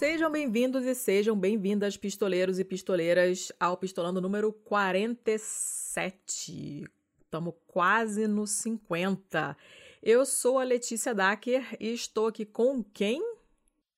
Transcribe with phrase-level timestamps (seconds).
[0.00, 6.86] Sejam bem-vindos e sejam bem-vindas, pistoleiros e pistoleiras, ao Pistolando número 47.
[7.22, 9.54] Estamos quase no 50.
[10.02, 13.22] Eu sou a Letícia Dacker e estou aqui com quem?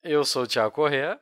[0.03, 1.21] Eu sou o Thiago Corrêa.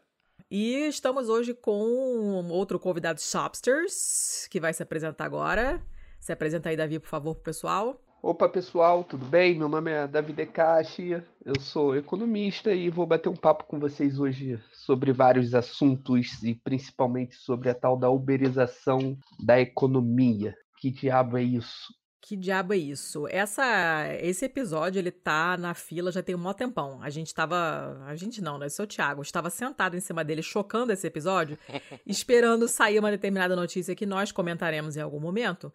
[0.51, 5.87] E estamos hoje com outro convidado Shopsters, que vai se apresentar agora.
[6.19, 8.03] Se apresenta aí, Davi, por favor, pro pessoal.
[8.23, 9.59] Opa pessoal, tudo bem?
[9.59, 14.19] Meu nome é Davi Decache, eu sou economista e vou bater um papo com vocês
[14.19, 20.55] hoje sobre vários assuntos e principalmente sobre a tal da uberização da economia.
[20.79, 21.95] Que diabo é isso?
[22.21, 23.27] Que diabo é isso?
[23.27, 27.03] Essa, esse episódio, ele tá na fila já tem um mó tempão.
[27.03, 28.05] A gente tava.
[28.05, 28.67] A gente não, né?
[28.79, 29.23] O Thiago.
[29.23, 31.59] Estava sentado em cima dele, chocando esse episódio,
[32.07, 35.73] esperando sair uma determinada notícia que nós comentaremos em algum momento.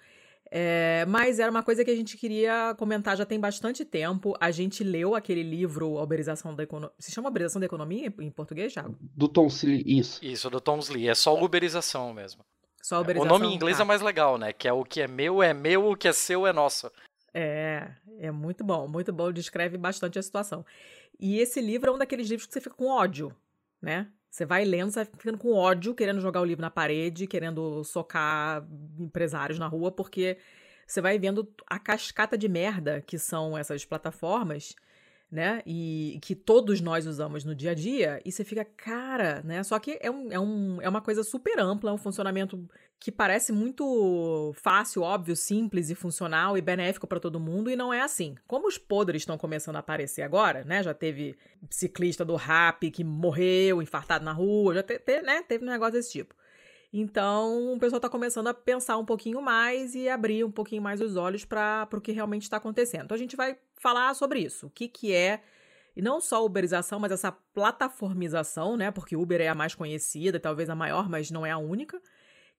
[0.58, 4.38] É, mas era uma coisa que a gente queria comentar já tem bastante tempo.
[4.40, 6.96] A gente leu aquele livro, A Uberização da Economia.
[6.98, 8.96] Se chama Uberização da Economia em português, Thiago?
[9.02, 10.24] Do Tom Lee, isso.
[10.24, 11.10] Isso, do Tom Lee.
[11.10, 12.46] É só uberização mesmo.
[12.82, 13.36] Só uberização.
[13.36, 13.84] O nome em inglês tá.
[13.84, 14.54] é mais legal, né?
[14.54, 16.90] Que é o que é meu é meu, o que é seu é nosso.
[17.34, 19.34] É, é muito bom, muito bom.
[19.34, 20.66] Descreve bastante a situação.
[21.20, 23.36] E esse livro é um daqueles livros que você fica com ódio,
[23.82, 24.08] né?
[24.36, 27.86] Você vai lendo, você vai ficando com ódio, querendo jogar o livro na parede, querendo
[27.86, 28.68] socar
[29.00, 30.38] empresários na rua, porque
[30.86, 34.76] você vai vendo a cascata de merda que são essas plataformas,
[35.32, 35.62] né?
[35.66, 39.64] E que todos nós usamos no dia a dia, e você fica, cara, né?
[39.64, 42.68] Só que é, um, é, um, é uma coisa super ampla, é um funcionamento
[43.00, 47.94] que parece muito fácil, óbvio, simples e funcional e benéfico para todo mundo, e não
[47.94, 48.36] é assim.
[48.48, 50.82] Como os podres estão começando a aparecer agora, né?
[50.82, 51.36] Já teve
[51.70, 55.44] ciclista do rap que morreu, infartado na rua, já te, te, né?
[55.44, 56.36] teve um negócio desse tipo.
[56.98, 61.02] Então, o pessoal está começando a pensar um pouquinho mais e abrir um pouquinho mais
[61.02, 63.04] os olhos para o que realmente está acontecendo.
[63.04, 64.68] Então, a gente vai falar sobre isso.
[64.68, 65.42] O que, que é,
[65.94, 68.92] e não só uberização, mas essa plataformização, né?
[68.92, 72.02] Porque Uber é a mais conhecida, talvez a maior, mas não é a única.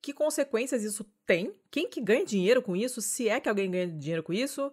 [0.02, 1.54] Que consequências isso tem?
[1.70, 3.00] Quem que ganha dinheiro com isso?
[3.00, 4.70] Se é que alguém ganha dinheiro com isso?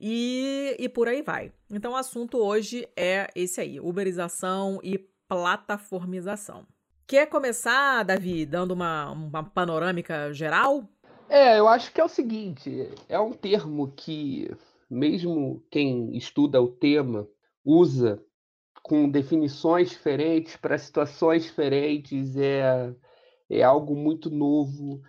[0.00, 1.52] E, e por aí vai.
[1.70, 4.96] Então, o assunto hoje é esse aí: uberização e
[5.28, 6.66] plataformização.
[7.06, 10.88] Quer começar, Davi, dando uma, uma panorâmica geral?
[11.28, 14.50] É, eu acho que é o seguinte: é um termo que,
[14.90, 17.26] mesmo quem estuda o tema,
[17.64, 18.22] usa
[18.82, 22.94] com definições diferentes para situações diferentes, é,
[23.48, 25.00] é algo muito novo.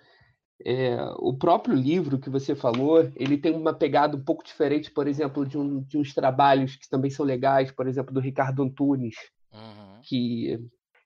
[0.66, 5.08] É, o próprio livro que você falou, ele tem uma pegada um pouco diferente, por
[5.08, 9.16] exemplo, de, um, de uns trabalhos que também são legais, por exemplo, do Ricardo Antunes,
[9.52, 10.00] uhum.
[10.04, 10.58] que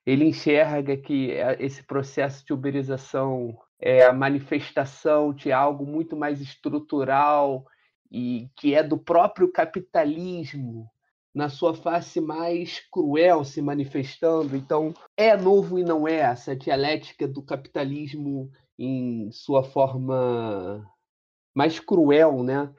[0.08, 6.40] ele enxerga que é, esse processo de uberização é a manifestação de algo muito mais
[6.40, 7.66] estrutural
[8.10, 10.90] e que é do próprio capitalismo
[11.34, 14.56] na sua face mais cruel se manifestando.
[14.56, 20.90] Então, é novo e não é essa dialética do capitalismo em sua forma
[21.54, 22.72] mais cruel, né?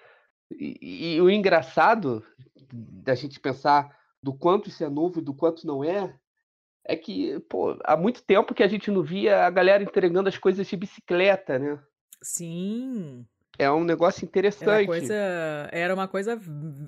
[0.51, 2.25] E, e o engraçado
[2.73, 6.17] da gente pensar do quanto isso é novo e do quanto não é,
[6.89, 10.39] é que, pô, há muito tempo que a gente não via a galera entregando as
[10.39, 11.77] coisas de bicicleta, né?
[12.19, 13.27] Sim.
[13.59, 14.69] É um negócio interessante.
[14.69, 15.15] Era, coisa,
[15.71, 16.41] era uma coisa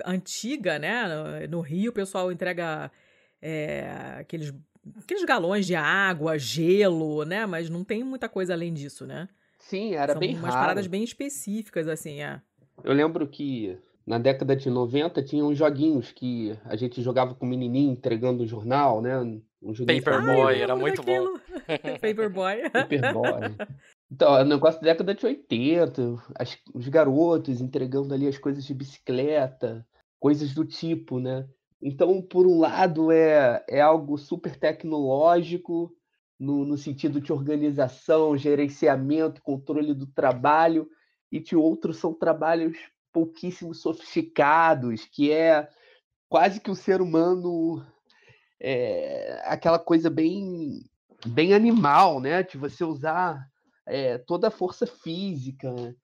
[0.04, 1.46] antiga, né?
[1.48, 2.92] No Rio o pessoal entrega
[3.40, 4.52] é, aqueles,
[4.98, 7.46] aqueles galões de água, gelo, né?
[7.46, 9.30] Mas não tem muita coisa além disso, né?
[9.60, 10.62] Sim, era São bem umas raro.
[10.62, 12.42] paradas bem específicas, assim, é.
[12.84, 17.46] Eu lembro que na década de 90 tinha uns joguinhos que a gente jogava com
[17.46, 19.40] o menininho entregando o jornal, né?
[19.62, 21.38] Um Paperboy, era muito bom.
[22.02, 22.70] Paperboy.
[22.72, 23.56] Paperboy.
[24.12, 28.66] Então, é um negócio da década de 80, as, os garotos entregando ali as coisas
[28.66, 29.86] de bicicleta,
[30.20, 31.48] coisas do tipo, né?
[31.82, 35.96] Então, por um lado, é, é algo super tecnológico,
[36.40, 40.90] no, no sentido de organização, gerenciamento, controle do trabalho,
[41.32, 42.78] e de outro são trabalhos
[43.14, 45.70] pouquíssimo sofisticados, que é
[46.28, 47.86] quase que o ser humano
[48.62, 50.84] é, aquela coisa bem
[51.26, 52.44] bem animal, né?
[52.44, 53.48] De você usar
[53.86, 55.72] é, toda a força física.
[55.74, 55.96] Né?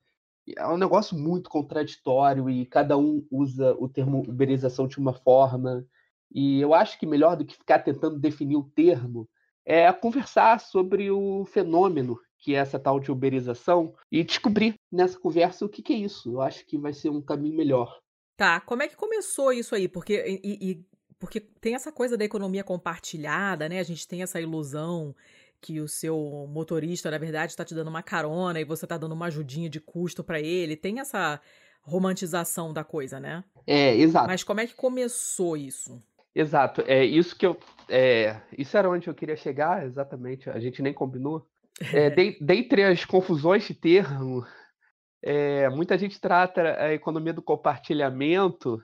[0.58, 5.86] É um negócio muito contraditório e cada um usa o termo uberização de uma forma.
[6.32, 9.30] E eu acho que melhor do que ficar tentando definir o termo
[9.66, 15.66] é conversar sobre o fenômeno que é essa tal de uberização e descobrir nessa conversa
[15.66, 16.32] o que, que é isso.
[16.32, 18.00] Eu acho que vai ser um caminho melhor.
[18.38, 19.88] Tá, como é que começou isso aí?
[19.88, 20.86] Porque, e, e,
[21.20, 23.80] porque tem essa coisa da economia compartilhada, né?
[23.80, 25.16] A gente tem essa ilusão
[25.60, 29.14] que o seu motorista, na verdade, está te dando uma carona e você está dando
[29.14, 30.76] uma ajudinha de custo para ele.
[30.76, 31.42] Tem essa
[31.82, 33.44] romantização da coisa, né?
[33.66, 34.28] É, exato.
[34.28, 36.02] Mas como é que começou isso?
[36.36, 36.84] Exato.
[36.86, 37.58] É isso que eu.
[37.90, 40.50] É, isso era onde eu queria chegar, exatamente.
[40.50, 41.48] A gente nem combinou.
[41.92, 44.46] É, de, dentre as confusões de termo,
[45.24, 48.80] é, muita gente trata a economia do compartilhamento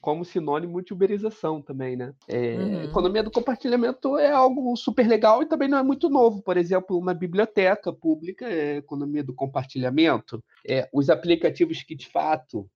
[0.00, 2.14] como sinônimo de uberização também, né?
[2.26, 2.84] É, uhum.
[2.84, 6.42] Economia do compartilhamento é algo super legal e também não é muito novo.
[6.42, 10.42] Por exemplo, uma biblioteca pública é economia do compartilhamento.
[10.66, 12.68] É, os aplicativos que de fato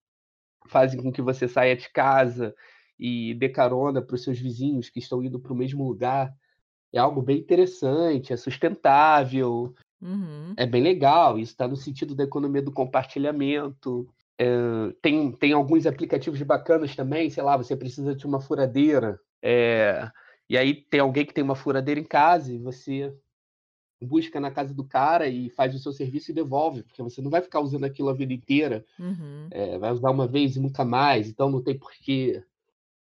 [0.69, 2.55] fazem com que você saia de casa
[2.99, 6.33] e dê carona para os seus vizinhos que estão indo para o mesmo lugar
[6.93, 10.55] é algo bem interessante, é sustentável, uhum.
[10.57, 11.39] é bem legal.
[11.39, 14.09] Isso está no sentido da economia do compartilhamento.
[14.39, 14.47] É,
[15.01, 20.11] tem, tem alguns aplicativos bacanas também, sei lá, você precisa de uma furadeira, é,
[20.49, 23.15] e aí tem alguém que tem uma furadeira em casa e você
[24.03, 27.31] busca na casa do cara e faz o seu serviço e devolve, porque você não
[27.31, 29.49] vai ficar usando aquilo a vida inteira, uhum.
[29.51, 32.43] é, vai usar uma vez e nunca mais, então não tem porquê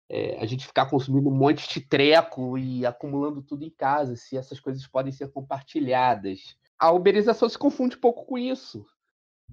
[0.08, 4.36] é, a gente ficar consumindo um monte de treco e acumulando tudo em casa, se
[4.36, 6.56] essas coisas podem ser compartilhadas.
[6.78, 8.86] A uberização se confunde um pouco com isso,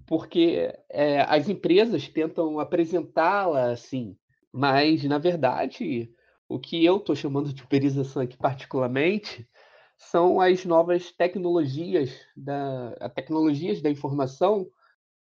[0.05, 4.17] porque é, as empresas tentam apresentá-la assim,
[4.51, 6.13] mas na verdade
[6.47, 9.47] o que eu estou chamando de uberização aqui particularmente
[9.97, 14.69] são as novas tecnologias da tecnologias da informação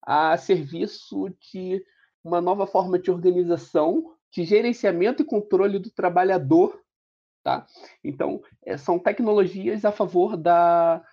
[0.01, 1.83] a serviço de
[2.23, 6.81] uma nova forma de organização de gerenciamento e controle do trabalhador.
[7.43, 7.67] Tá?
[8.03, 11.03] Então, é, são tecnologias a favor da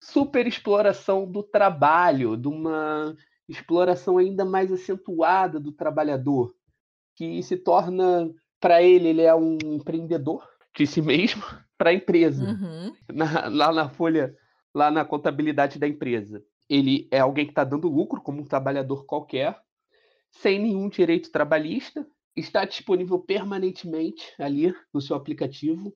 [0.00, 3.14] superexploração do trabalho, de uma
[3.48, 6.54] exploração ainda mais acentuada do trabalhador,
[7.16, 11.42] que se torna, para ele, ele é um empreendedor de si mesmo,
[11.76, 12.44] para a empresa.
[12.44, 12.94] Uhum.
[13.12, 14.34] Na, lá na folha,
[14.74, 16.42] lá na contabilidade da empresa.
[16.68, 19.60] Ele é alguém que está dando lucro, como um trabalhador qualquer,
[20.30, 22.06] sem nenhum direito trabalhista,
[22.36, 25.92] está disponível permanentemente ali no seu aplicativo.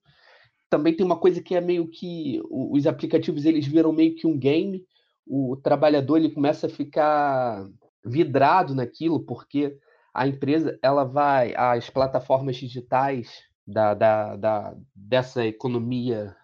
[0.71, 4.39] Também tem uma coisa que é meio que os aplicativos eles viram meio que um
[4.39, 4.85] game.
[5.27, 7.69] O trabalhador ele começa a ficar
[8.05, 9.79] vidrado naquilo porque
[10.13, 16.37] a empresa ela vai as plataformas digitais da, da, da dessa economia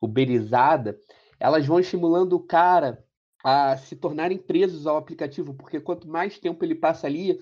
[0.00, 0.96] uberizada
[1.40, 3.04] elas vão estimulando o cara
[3.44, 7.40] a se tornarem presos ao aplicativo porque quanto mais tempo ele passa ali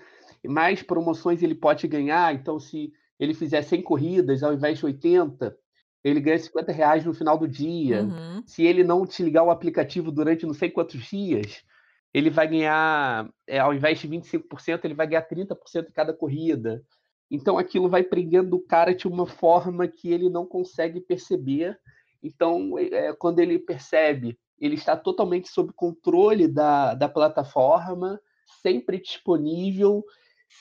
[0.49, 2.35] mais promoções ele pode ganhar.
[2.35, 5.57] Então, se ele fizer 100 corridas ao invés de 80,
[6.02, 8.02] ele ganha 50 reais no final do dia.
[8.02, 8.43] Uhum.
[8.47, 11.62] Se ele não te ligar o aplicativo durante não sei quantos dias,
[12.12, 16.82] ele vai ganhar, é, ao invés de 25%, ele vai ganhar 30% em cada corrida.
[17.31, 21.79] Então aquilo vai prendendo o cara de uma forma que ele não consegue perceber.
[22.23, 28.20] Então, é, quando ele percebe, ele está totalmente sob controle da, da plataforma,
[28.62, 30.05] sempre disponível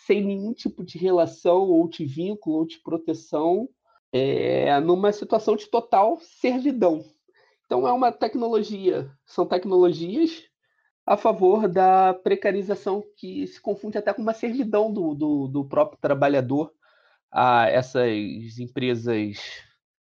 [0.06, 3.68] sem nenhum tipo de relação ou de vínculo ou de proteção,
[4.12, 7.04] é, numa situação de total servidão.
[7.66, 10.44] Então é uma tecnologia, são tecnologias
[11.06, 16.00] a favor da precarização que se confunde até com uma servidão do, do, do próprio
[16.00, 16.72] trabalhador
[17.32, 19.38] a essas empresas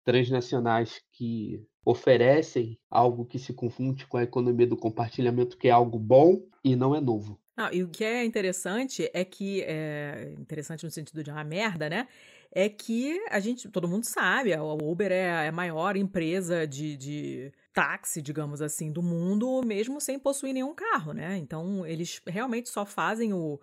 [0.05, 5.99] transnacionais que oferecem algo que se confunde com a economia do compartilhamento, que é algo
[5.99, 7.41] bom e não é novo.
[7.57, 11.89] Não, e o que é interessante é que, é interessante no sentido de uma merda,
[11.89, 12.09] né?
[12.55, 17.53] É que a gente, todo mundo sabe, a Uber é a maior empresa de, de
[17.73, 21.39] táxi, digamos assim, do mundo, mesmo sem possuir nenhum carro, né?
[21.39, 23.59] Então, eles realmente só fazem o,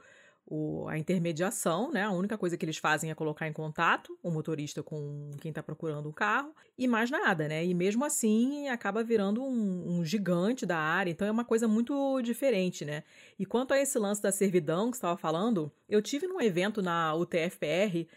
[0.49, 2.03] o, a intermediação, né?
[2.03, 5.61] A única coisa que eles fazem é colocar em contato o motorista com quem está
[5.61, 7.63] procurando um carro e mais nada, né?
[7.63, 12.19] E mesmo assim acaba virando um, um, gigante da área, então é uma coisa muito
[12.23, 13.03] diferente, né?
[13.37, 17.13] E quanto a esse lance da servidão que estava falando, eu tive num evento na
[17.13, 18.07] UTFPR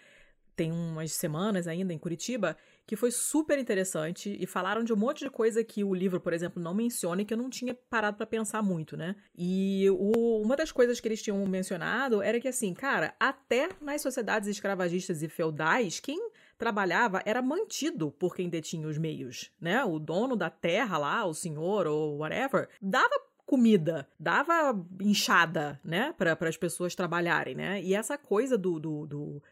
[0.55, 2.57] tem umas semanas ainda em Curitiba
[2.87, 6.33] que foi super interessante e falaram de um monte de coisa que o livro, por
[6.33, 9.15] exemplo, não menciona e que eu não tinha parado para pensar muito, né?
[9.37, 14.03] E o, uma das coisas que eles tinham mencionado era que, assim, cara, até nas
[14.03, 16.19] sociedades escravagistas e feudais, quem
[16.59, 19.85] trabalhava era mantido por quem detinha os meios, né?
[19.85, 26.49] O dono da terra lá, o senhor ou whatever, dava comida, dava enxada, né, para
[26.49, 27.83] as pessoas trabalharem, né?
[27.83, 29.43] E essa coisa do, do, do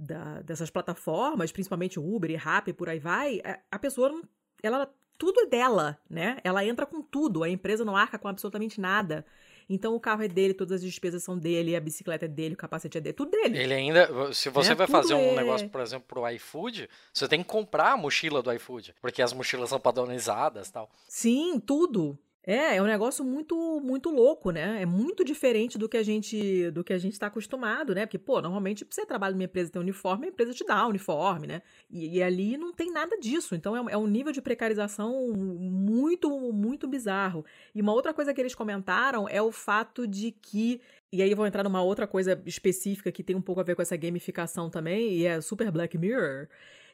[0.00, 4.22] da, dessas plataformas, principalmente Uber e Rappi, por aí vai, a, a pessoa,
[4.62, 6.38] ela tudo é dela, né?
[6.42, 9.26] Ela entra com tudo, a empresa não arca com absolutamente nada.
[9.68, 12.56] Então o carro é dele, todas as despesas são dele, a bicicleta é dele, o
[12.56, 13.58] capacete é dele, tudo dele.
[13.58, 15.36] Ele ainda, se você é, vai fazer um é...
[15.36, 19.34] negócio, por exemplo, pro iFood, você tem que comprar a mochila do iFood, porque as
[19.34, 20.90] mochilas são padronizadas, tal.
[21.06, 22.18] Sim, tudo.
[22.50, 24.82] É, é um negócio muito muito louco, né?
[24.82, 28.06] É muito diferente do que a gente do que a gente está acostumado, né?
[28.06, 31.62] Porque, pô, normalmente você trabalha numa empresa tem uniforme, a empresa te dá uniforme, né?
[31.88, 33.54] E, e ali não tem nada disso.
[33.54, 37.44] Então é, é, um nível de precarização muito, muito bizarro.
[37.72, 40.80] E uma outra coisa que eles comentaram é o fato de que.
[41.12, 43.76] E aí eu vou entrar numa outra coisa específica que tem um pouco a ver
[43.76, 46.48] com essa gamificação também, e é super Black Mirror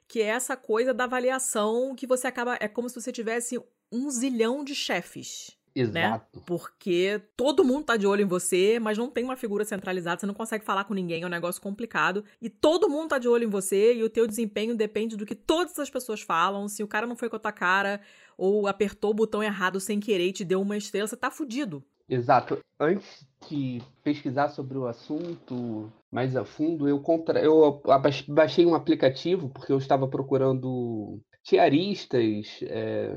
[0.08, 2.56] que é essa coisa da avaliação que você acaba.
[2.60, 3.60] É como se você tivesse
[3.93, 5.57] um zilhão de chefes.
[5.76, 5.83] Né?
[5.83, 6.38] Exato.
[6.38, 6.43] Né?
[6.47, 10.26] Porque todo mundo tá de olho em você, mas não tem uma figura centralizada, você
[10.26, 12.25] não consegue falar com ninguém, é um negócio complicado.
[12.40, 15.35] E todo mundo tá de olho em você e o teu desempenho depende do que
[15.35, 16.66] todas as pessoas falam.
[16.69, 18.00] Se o cara não foi com a tua cara
[18.38, 21.85] ou apertou o botão errado sem querer e te deu uma estrela, você tá fudido.
[22.09, 22.59] Exato.
[22.78, 27.40] Antes de pesquisar sobre o assunto mais a fundo, eu, contra...
[27.40, 27.83] eu
[28.28, 33.14] baixei um aplicativo porque eu estava procurando tiaristas é,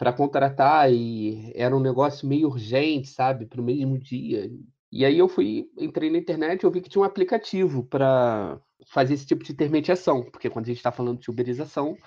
[0.00, 4.50] para contratar e era um negócio meio urgente, sabe, para o mesmo dia.
[4.90, 8.58] E aí eu fui, entrei na internet e eu vi que tinha um aplicativo para
[8.86, 11.98] fazer esse tipo de intermediação, porque quando a gente está falando de uberização,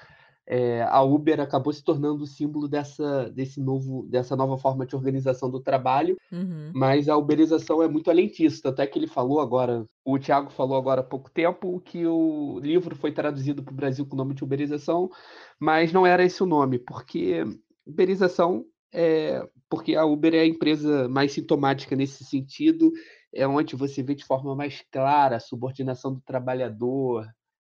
[0.47, 4.95] é, a Uber acabou se tornando o símbolo dessa, desse novo, dessa nova forma de
[4.95, 6.71] organização do trabalho, uhum.
[6.73, 10.49] mas a uberização é muito além disso, tanto é que ele falou agora, o Thiago
[10.49, 14.17] falou agora há pouco tempo que o livro foi traduzido para o Brasil com o
[14.17, 15.11] nome de uberização,
[15.59, 17.45] mas não era esse o nome, porque
[17.85, 22.91] uberização é porque a Uber é a empresa mais sintomática nesse sentido,
[23.33, 27.27] é onde você vê de forma mais clara a subordinação do trabalhador,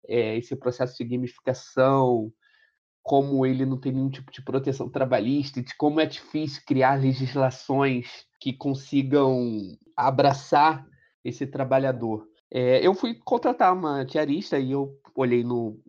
[0.08, 2.34] é, esse processo de gamificação,
[3.04, 8.26] como ele não tem nenhum tipo de proteção trabalhista, de como é difícil criar legislações
[8.40, 10.86] que consigam abraçar
[11.24, 12.28] esse trabalhador.
[12.50, 15.80] É, eu fui contratar uma diarista e eu olhei no,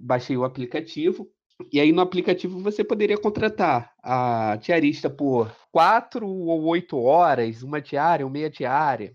[0.00, 1.28] baixei o aplicativo
[1.72, 7.80] e aí no aplicativo você poderia contratar a diarista por quatro ou oito horas, uma
[7.80, 9.14] diária ou meia diária.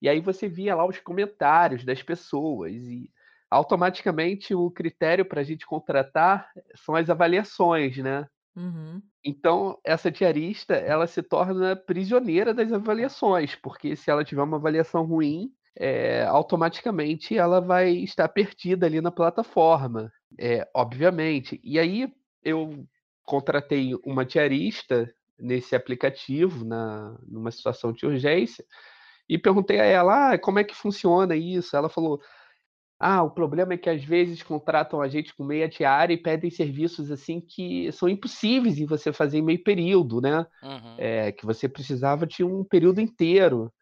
[0.00, 3.10] E aí você via lá os comentários das pessoas e
[3.50, 8.28] automaticamente o critério para a gente contratar são as avaliações, né?
[8.54, 9.00] Uhum.
[9.24, 15.04] Então, essa diarista, ela se torna prisioneira das avaliações, porque se ela tiver uma avaliação
[15.04, 21.60] ruim, é, automaticamente ela vai estar perdida ali na plataforma, é, obviamente.
[21.62, 22.84] E aí eu
[23.24, 25.08] contratei uma diarista
[25.38, 28.64] nesse aplicativo, na, numa situação de urgência,
[29.28, 31.76] e perguntei a ela, ah, como é que funciona isso?
[31.76, 32.20] Ela falou,
[32.98, 36.50] ah, o problema é que às vezes contratam a gente com meia diária e pedem
[36.50, 40.44] serviços assim que são impossíveis de você fazer em meio período, né?
[40.60, 40.96] Uhum.
[40.98, 43.72] É, que você precisava de um período inteiro.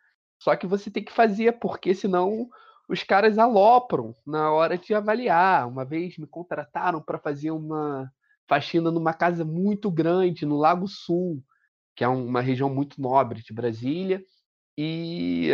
[0.47, 2.49] Só que você tem que fazer, porque senão
[2.89, 5.67] os caras alopram na hora de avaliar.
[5.67, 8.09] Uma vez me contrataram para fazer uma
[8.49, 11.43] faxina numa casa muito grande no Lago Sul,
[11.97, 14.23] que é uma região muito nobre de Brasília,
[14.79, 15.51] e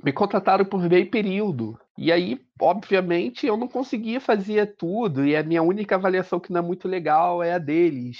[0.00, 1.76] me contrataram por meio período.
[1.98, 6.60] E aí, obviamente, eu não conseguia fazer tudo, e a minha única avaliação que não
[6.60, 8.18] é muito legal é a deles,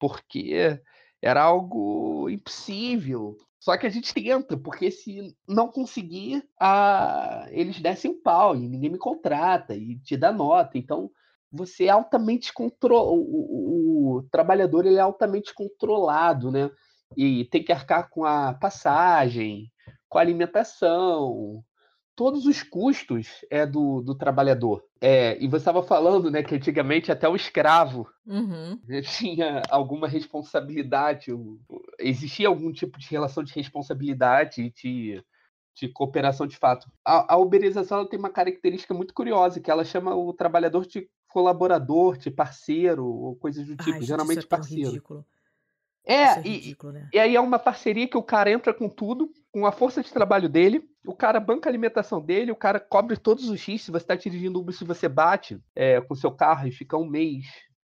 [0.00, 0.80] porque
[1.22, 3.36] era algo impossível.
[3.60, 7.46] Só que a gente tenta, porque se não conseguir, a...
[7.50, 10.78] eles descem um pau e ninguém me contrata e te dá nota.
[10.78, 11.10] Então,
[11.52, 13.12] você é altamente controlado.
[13.12, 16.70] O, o, trabalhador ele é altamente controlado, né?
[17.14, 19.70] E tem que arcar com a passagem,
[20.08, 21.62] com a alimentação,
[22.14, 24.84] todos os custos é do, do trabalhador.
[25.00, 28.78] É, e você estava falando, né, que antigamente até o escravo uhum.
[29.18, 31.30] tinha alguma responsabilidade,
[31.98, 35.24] existia algum tipo de relação de responsabilidade de,
[35.74, 36.90] de cooperação de fato.
[37.04, 42.18] A, a uberização tem uma característica muito curiosa, que ela chama o trabalhador de colaborador,
[42.18, 44.90] de parceiro, ou coisas do tipo, Ai, geralmente isso é parceiro.
[44.90, 45.24] Ridículo.
[46.10, 47.08] É, é e, ridículo, né?
[47.12, 50.12] e aí é uma parceria que o cara entra com tudo, com a força de
[50.12, 53.86] trabalho dele, o cara banca a alimentação dele, o cara cobre todos os riscos.
[53.86, 57.06] Se você está dirigindo Uber, se você bate é, com seu carro e fica um
[57.06, 57.44] mês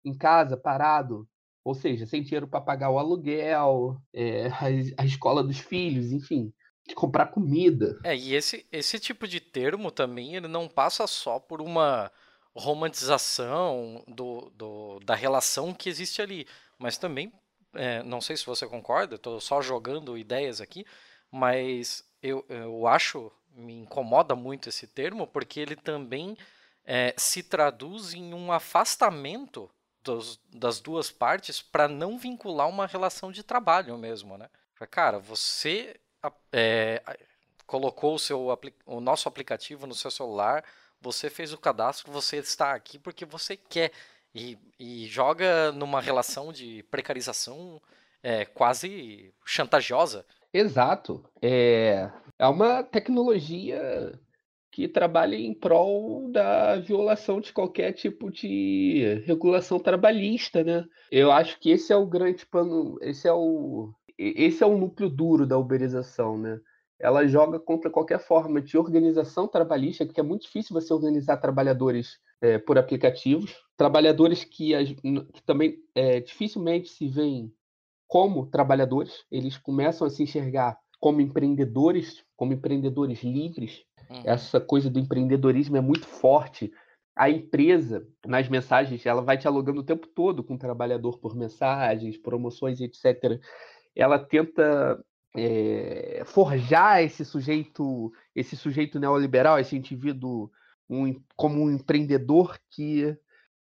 [0.04, 1.28] em casa, parado,
[1.64, 6.52] ou seja, sem dinheiro para pagar o aluguel, é, a, a, escola dos filhos, enfim,
[6.86, 7.98] de comprar comida.
[8.04, 12.10] É, e esse, esse tipo de termo também, ele não passa só por uma
[12.54, 16.46] romantização do, do da relação que existe ali,
[16.78, 17.32] mas também,
[17.78, 20.84] é, não sei se você concorda, estou só jogando ideias aqui,
[21.30, 26.36] mas eu, eu acho me incomoda muito esse termo, porque ele também
[26.84, 29.70] é, se traduz em um afastamento
[30.02, 34.48] dos, das duas partes para não vincular uma relação de trabalho mesmo, né?
[34.90, 35.98] Cara, você
[36.52, 37.02] é,
[37.66, 38.46] colocou o, seu,
[38.86, 40.64] o nosso aplicativo no seu celular,
[41.00, 43.92] você fez o cadastro, você está aqui porque você quer.
[44.34, 47.80] E, e joga numa relação de precarização
[48.22, 50.24] é, quase chantajosa.
[50.52, 51.24] Exato.
[51.42, 54.12] É, é uma tecnologia
[54.70, 60.84] que trabalha em prol da violação de qualquer tipo de regulação trabalhista, né?
[61.10, 65.08] Eu acho que esse é o grande pano, esse é o esse é o núcleo
[65.08, 66.60] duro da uberização, né?
[66.98, 72.18] Ela joga contra qualquer forma de organização trabalhista, que é muito difícil você organizar trabalhadores
[72.40, 77.52] é, por aplicativos, trabalhadores que, que também é, dificilmente se veem
[78.06, 83.84] como trabalhadores, eles começam a se enxergar como empreendedores, como empreendedores livres.
[84.10, 84.22] Uhum.
[84.24, 86.72] Essa coisa do empreendedorismo é muito forte.
[87.14, 92.16] A empresa, nas mensagens, ela vai dialogando o tempo todo com o trabalhador por mensagens,
[92.16, 93.40] promoções, etc.
[93.94, 95.04] Ela tenta
[95.36, 100.50] é, forjar esse sujeito, esse sujeito neoliberal, esse indivíduo
[100.88, 103.16] um, como um empreendedor que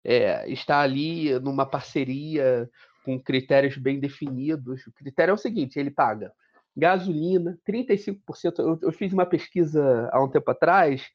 [0.03, 2.69] é, está ali numa parceria
[3.03, 4.85] com critérios bem definidos.
[4.87, 6.31] O critério é o seguinte: ele paga
[6.75, 8.59] gasolina, 35%.
[8.59, 11.09] Eu, eu fiz uma pesquisa há um tempo atrás.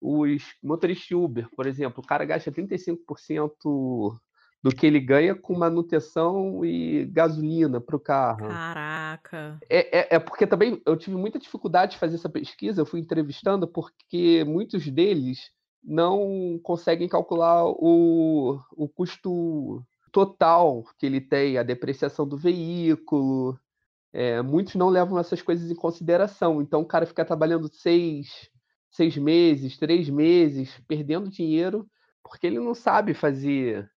[0.00, 4.18] Os motoristas Uber, por exemplo, o cara gasta 35%
[4.62, 8.48] do que ele ganha com manutenção e gasolina para o carro.
[8.48, 9.58] Caraca!
[9.68, 13.00] É, é, é, porque também eu tive muita dificuldade de fazer essa pesquisa, eu fui
[13.00, 15.50] entrevistando, porque muitos deles
[15.82, 23.58] não conseguem calcular o, o custo total que ele tem, a depreciação do veículo.
[24.12, 26.62] É, muitos não levam essas coisas em consideração.
[26.62, 28.48] Então o cara fica trabalhando seis,
[28.92, 31.84] seis meses, três meses, perdendo dinheiro,
[32.22, 33.90] porque ele não sabe fazer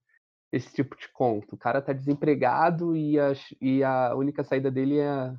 [0.55, 1.53] esse tipo de conta.
[1.53, 5.33] O cara tá desempregado e a, e a única saída dele é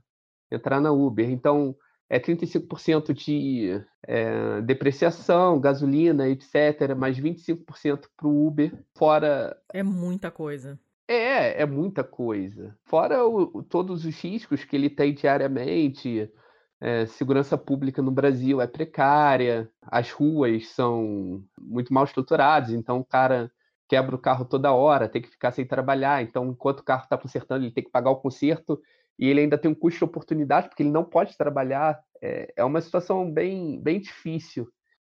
[0.50, 1.28] entrar na Uber.
[1.28, 1.74] Então,
[2.08, 9.56] é 35% de é, depreciação, gasolina, etc., mais 25% para o Uber, fora.
[9.72, 10.78] É muita coisa.
[11.08, 12.76] É, é muita coisa.
[12.84, 16.30] Fora o, todos os riscos que ele tem diariamente.
[16.78, 23.04] É, segurança pública no Brasil é precária, as ruas são muito mal estruturadas, então o
[23.04, 23.50] cara
[23.88, 26.22] quebra o carro toda hora, tem que ficar sem trabalhar.
[26.22, 28.80] Então, enquanto o carro está consertando, ele tem que pagar o conserto
[29.18, 31.98] e ele ainda tem um custo de oportunidade, porque ele não pode trabalhar.
[32.22, 34.68] É, é uma situação bem, bem difícil.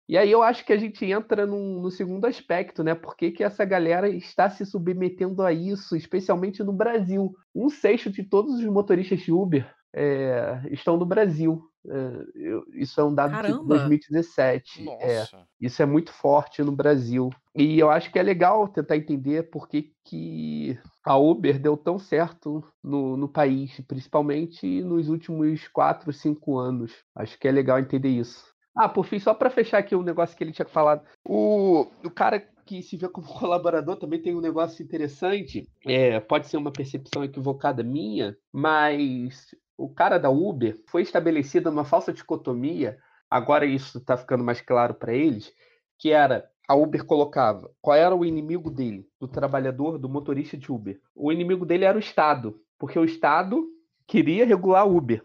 [0.08, 2.94] E aí eu acho que a gente entra num, no segundo aspecto, né?
[2.94, 7.34] Por que, que essa galera está se submetendo a isso, especialmente no Brasil?
[7.52, 11.60] Um sexto de todos os motoristas de Uber é, estão no Brasil.
[11.88, 13.62] É, eu, isso é um dado Caramba.
[13.62, 14.88] de 2017.
[15.01, 15.25] É,
[15.61, 17.31] isso é muito forte no Brasil.
[17.55, 21.99] E eu acho que é legal tentar entender por que, que a Uber deu tão
[21.99, 26.92] certo no, no país, principalmente nos últimos 4, 5 anos.
[27.14, 28.44] Acho que é legal entender isso.
[28.77, 31.03] Ah, por fim, só para fechar aqui o um negócio que ele tinha falado.
[31.25, 35.66] O, o cara que se vê como colaborador também tem um negócio interessante.
[35.85, 41.85] É, pode ser uma percepção equivocada minha, mas o cara da Uber foi estabelecida uma
[41.85, 42.98] falsa dicotomia,
[43.31, 45.52] agora isso está ficando mais claro para eles,
[45.98, 50.72] que era a Uber colocava qual era o inimigo dele, do trabalhador, do motorista de
[50.72, 51.00] Uber.
[51.14, 53.64] O inimigo dele era o Estado, porque o Estado
[54.07, 55.24] queria regular a Uber.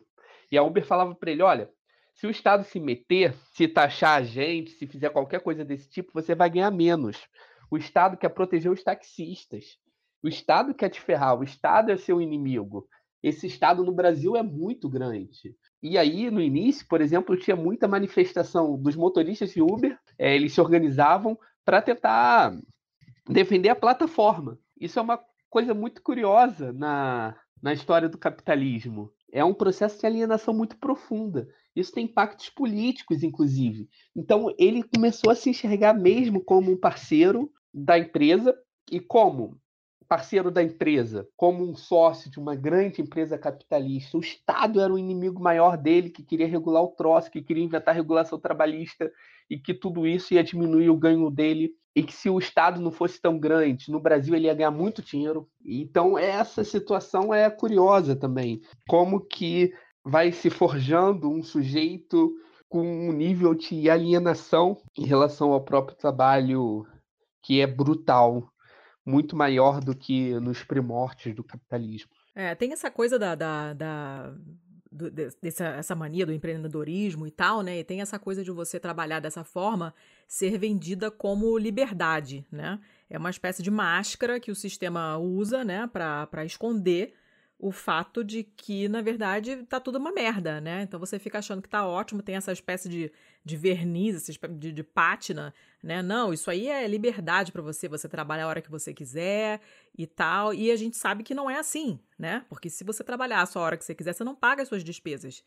[0.52, 1.70] E a Uber falava para ele: olha,
[2.22, 6.14] se o Estado se meter, se taxar a gente, se fizer qualquer coisa desse tipo,
[6.14, 7.18] você vai ganhar menos.
[7.70, 9.78] O Estado quer proteger os taxistas.
[10.24, 11.38] O Estado quer te ferrar.
[11.38, 12.88] O Estado é seu inimigo
[13.24, 15.56] esse estado no Brasil é muito grande.
[15.82, 20.54] E aí, no início, por exemplo, tinha muita manifestação dos motoristas de Uber, é, eles
[20.54, 22.58] se organizavam para tentar
[23.28, 24.58] defender a plataforma.
[24.80, 29.12] Isso é uma coisa muito curiosa na, na história do capitalismo.
[29.32, 31.48] É um processo de alienação muito profunda.
[31.76, 33.90] Isso tem impactos políticos, inclusive.
[34.16, 38.56] Então, ele começou a se enxergar mesmo como um parceiro da empresa
[38.92, 39.60] e como
[40.12, 44.18] parceiro da empresa, como um sócio de uma grande empresa capitalista.
[44.18, 47.96] O Estado era o inimigo maior dele, que queria regular o troço, que queria inventar
[47.96, 49.10] regulação trabalhista
[49.50, 51.72] e que tudo isso ia diminuir o ganho dele.
[51.96, 55.02] E que se o Estado não fosse tão grande, no Brasil ele ia ganhar muito
[55.02, 55.48] dinheiro.
[55.66, 58.60] Então essa situação é curiosa também.
[58.90, 59.72] Como que
[60.04, 62.34] vai se forjando um sujeito
[62.68, 66.88] com um nível de alienação em relação ao próprio trabalho
[67.42, 68.52] que é brutal
[69.06, 72.12] muito maior do que nos primórdios do capitalismo.
[72.36, 74.34] É, tem essa coisa da, da, da
[75.42, 77.80] dessa essa mania do empreendedorismo e tal, né?
[77.80, 79.94] E tem essa coisa de você trabalhar dessa forma
[80.28, 82.80] ser vendida como liberdade, né?
[83.10, 87.14] É uma espécie de máscara que o sistema usa, né, para esconder
[87.62, 90.82] o fato de que, na verdade, tá tudo uma merda, né?
[90.82, 93.12] Então você fica achando que tá ótimo, tem essa espécie de,
[93.46, 96.02] de verniz, essa espécie de, de pátina, né?
[96.02, 99.62] Não, isso aí é liberdade para você, você trabalha a hora que você quiser
[99.96, 100.56] e tal.
[100.56, 102.44] E a gente sabe que não é assim, né?
[102.50, 104.84] Porque se você trabalhar a sua hora que você quiser, você não paga as suas
[104.84, 105.44] despesas.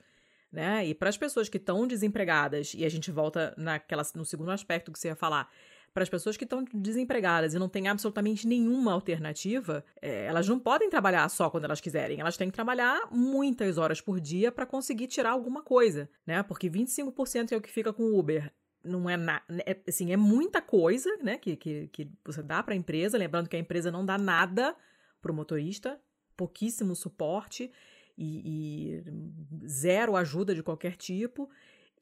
[0.52, 0.86] Né?
[0.86, 4.92] E para as pessoas que estão desempregadas, e a gente volta naquela, no segundo aspecto
[4.92, 5.50] que você ia falar,
[5.94, 10.58] para as pessoas que estão desempregadas e não têm absolutamente nenhuma alternativa, é, elas não
[10.58, 12.20] podem trabalhar só quando elas quiserem.
[12.20, 16.42] Elas têm que trabalhar muitas horas por dia para conseguir tirar alguma coisa, né?
[16.42, 18.52] Porque 25% é o que fica com o Uber
[18.82, 19.16] não é,
[19.64, 23.48] é assim, é muita coisa, né, que, que, que você dá para a empresa, lembrando
[23.48, 24.76] que a empresa não dá nada
[25.22, 25.98] para o motorista,
[26.36, 27.72] pouquíssimo suporte
[28.16, 31.48] e, e, zero ajuda de qualquer tipo.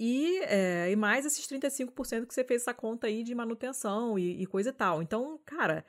[0.05, 4.43] E, é, e mais esses 35% que você fez essa conta aí de manutenção e,
[4.43, 5.01] e coisa e tal.
[5.01, 5.85] Então, cara,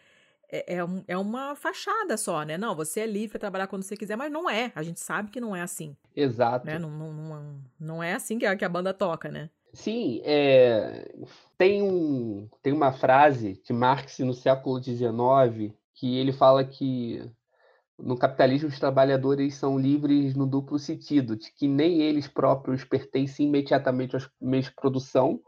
[0.51, 2.55] é, é, um, é, uma fachada só, né?
[2.55, 4.71] Não, você é livre para trabalhar quando você quiser, mas não é.
[4.75, 5.97] A gente sabe que não é assim.
[6.15, 6.63] Exato.
[6.63, 6.77] Né?
[6.77, 9.49] Não, não, não, não é assim que a, que a banda toca, né?
[9.73, 11.11] Sim, é,
[11.57, 17.27] tem, um, tem uma frase de Marx no século XIX que ele fala que
[17.97, 23.47] no capitalismo, os trabalhadores são livres no duplo sentido, de que nem eles próprios pertencem
[23.47, 25.39] imediatamente aos meios de produção,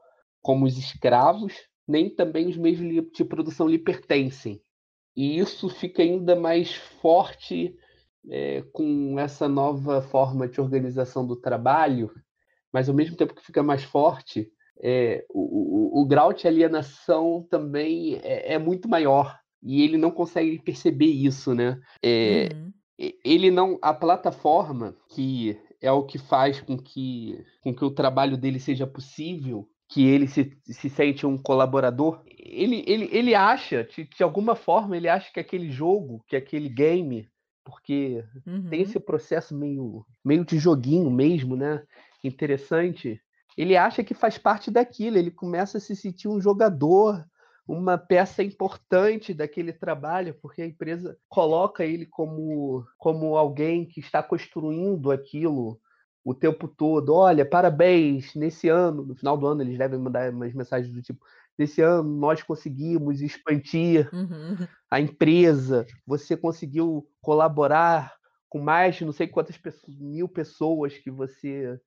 [0.41, 1.53] como os escravos,
[1.87, 2.79] nem também os meios
[3.11, 4.61] de produção lhe pertencem.
[5.15, 7.75] E isso fica ainda mais forte
[8.29, 12.11] é, com essa nova forma de organização do trabalho,
[12.71, 17.47] mas ao mesmo tempo que fica mais forte, é, o, o, o, grau de alienação
[17.49, 21.81] também é, é muito maior e ele não consegue perceber isso, né?
[22.01, 22.71] É, uhum.
[23.25, 28.37] Ele não, a plataforma que é o que faz com que, com que o trabalho
[28.37, 34.07] dele seja possível, que ele se, se sente um colaborador, ele, ele, ele acha, de,
[34.07, 37.27] de alguma forma, ele acha que aquele jogo, que aquele game,
[37.63, 38.69] porque uhum.
[38.69, 41.83] tem esse processo meio, meio de joguinho mesmo, né?
[42.23, 43.19] Interessante.
[43.57, 47.25] Ele acha que faz parte daquilo, ele começa a se sentir um jogador
[47.67, 54.21] uma peça importante daquele trabalho, porque a empresa coloca ele como, como alguém que está
[54.21, 55.79] construindo aquilo
[56.23, 57.13] o tempo todo.
[57.13, 61.25] Olha, parabéns, nesse ano, no final do ano eles devem mandar umas mensagens do tipo:
[61.57, 64.67] nesse ano nós conseguimos expandir uhum.
[64.89, 68.13] a empresa, você conseguiu colaborar
[68.47, 71.79] com mais de não sei quantas pessoas, mil pessoas que você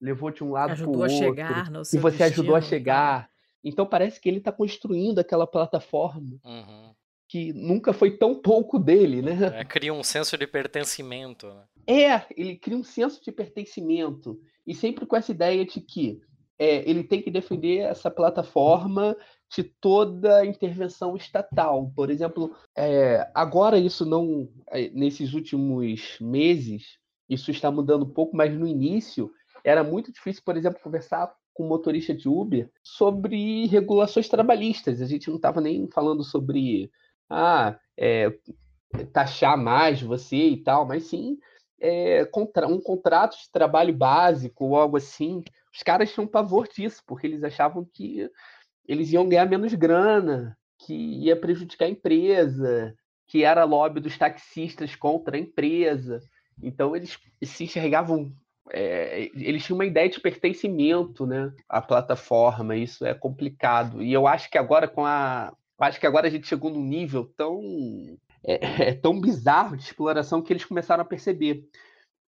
[0.00, 3.30] levou de um lado para o outro, chegar no e você ajudou a chegar.
[3.66, 6.94] Então parece que ele está construindo aquela plataforma uhum.
[7.28, 9.60] que nunca foi tão pouco dele, né?
[9.60, 11.48] É, cria um senso de pertencimento.
[11.48, 11.64] Né?
[11.88, 16.20] É, ele cria um senso de pertencimento e sempre com essa ideia de que
[16.56, 19.16] é, ele tem que defender essa plataforma
[19.54, 21.90] de toda intervenção estatal.
[21.94, 26.98] Por exemplo, é, agora isso não, é, nesses últimos meses,
[27.28, 29.32] isso está mudando um pouco, mas no início
[29.64, 35.00] era muito difícil, por exemplo, conversar com motorista de Uber sobre regulações trabalhistas.
[35.00, 36.90] A gente não estava nem falando sobre
[37.30, 38.30] ah, é,
[39.12, 41.38] taxar mais você e tal, mas sim
[41.80, 42.28] é,
[42.68, 45.42] um contrato de trabalho básico ou algo assim.
[45.72, 48.30] Os caras tinham pavor disso, porque eles achavam que
[48.86, 52.94] eles iam ganhar menos grana, que ia prejudicar a empresa,
[53.26, 56.20] que era lobby dos taxistas contra a empresa.
[56.62, 58.32] Então eles se enxergavam
[58.72, 62.76] é, eles tinham uma ideia de pertencimento, né, à plataforma.
[62.76, 64.02] Isso é complicado.
[64.02, 67.24] E eu acho que agora com a, acho que agora a gente chegou num nível
[67.36, 67.60] tão
[68.44, 68.58] é,
[68.90, 71.64] é, tão bizarro de exploração que eles começaram a perceber.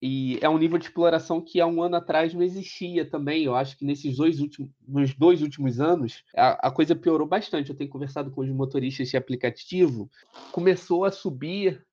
[0.04, 3.44] E é um nível de exploração que há um ano atrás não existia também.
[3.44, 7.70] Eu acho que nesses dois últimos, nos dois últimos anos, a, a coisa piorou bastante.
[7.70, 10.10] Eu tenho conversado com os motoristas de aplicativo,
[10.52, 11.86] começou a subir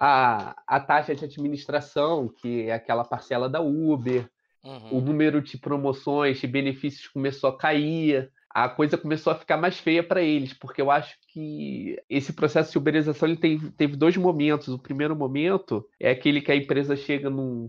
[0.00, 4.26] a, a taxa de administração, que é aquela parcela da Uber,
[4.64, 4.96] uhum.
[4.96, 9.78] o número de promoções, de benefícios começou a cair, a coisa começou a ficar mais
[9.78, 14.16] feia para eles, porque eu acho que esse processo de uberização ele tem, teve dois
[14.16, 14.68] momentos.
[14.68, 17.68] O primeiro momento é aquele que a empresa chega num,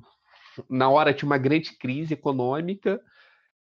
[0.70, 3.00] na hora de uma grande crise econômica,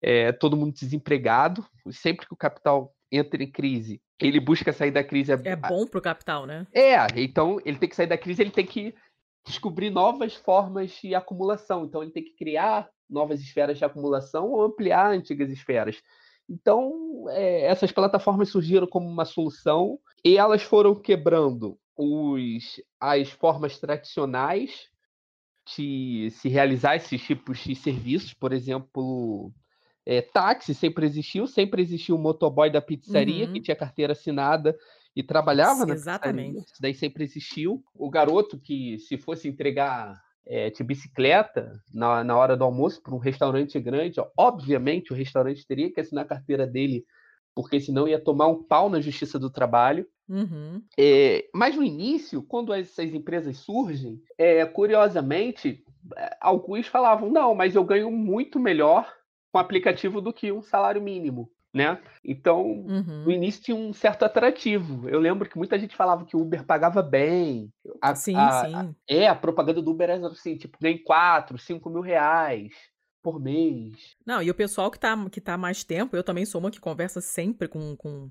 [0.03, 5.05] é, todo mundo desempregado, sempre que o capital entra em crise, ele busca sair da
[5.05, 5.33] crise.
[5.33, 6.67] É bom para o capital, né?
[6.73, 8.95] É, então ele tem que sair da crise, ele tem que
[9.47, 11.85] descobrir novas formas de acumulação.
[11.85, 16.03] Então ele tem que criar novas esferas de acumulação ou ampliar antigas esferas.
[16.49, 23.79] Então é, essas plataformas surgiram como uma solução e elas foram quebrando os, as formas
[23.79, 24.89] tradicionais
[25.77, 29.53] de se realizar esses tipos de serviços, por exemplo,
[30.09, 33.53] é, táxi sempre existiu, sempre existiu o motoboy da pizzaria uhum.
[33.53, 34.75] que tinha carteira assinada
[35.15, 36.47] e trabalhava na Exatamente.
[36.47, 36.65] Pizzaria.
[36.73, 37.85] Isso daí sempre existiu.
[37.95, 43.15] O garoto que, se fosse entregar é, de bicicleta na, na hora do almoço para
[43.15, 47.05] um restaurante grande, ó, obviamente o restaurante teria que assinar a carteira dele,
[47.55, 50.07] porque senão ia tomar um pau na justiça do trabalho.
[50.27, 50.83] Uhum.
[50.99, 55.85] É, mas no início, quando essas empresas surgem, é, curiosamente,
[56.17, 59.18] é, alguns falavam: não, mas eu ganho muito melhor
[59.53, 61.51] com aplicativo do que um salário mínimo.
[61.73, 62.01] Né?
[62.25, 63.25] Então, uhum.
[63.25, 65.07] no início tinha um certo atrativo.
[65.09, 67.71] Eu lembro que muita gente falava que o Uber pagava bem.
[68.01, 68.75] A, sim, a, sim.
[68.75, 72.73] A, é, a propaganda do Uber era assim, tipo, ganhei 4, 5 mil reais
[73.23, 74.17] por mês.
[74.25, 76.81] Não, e o pessoal que tá, que tá mais tempo, eu também sou uma que
[76.81, 78.31] conversa sempre com, com,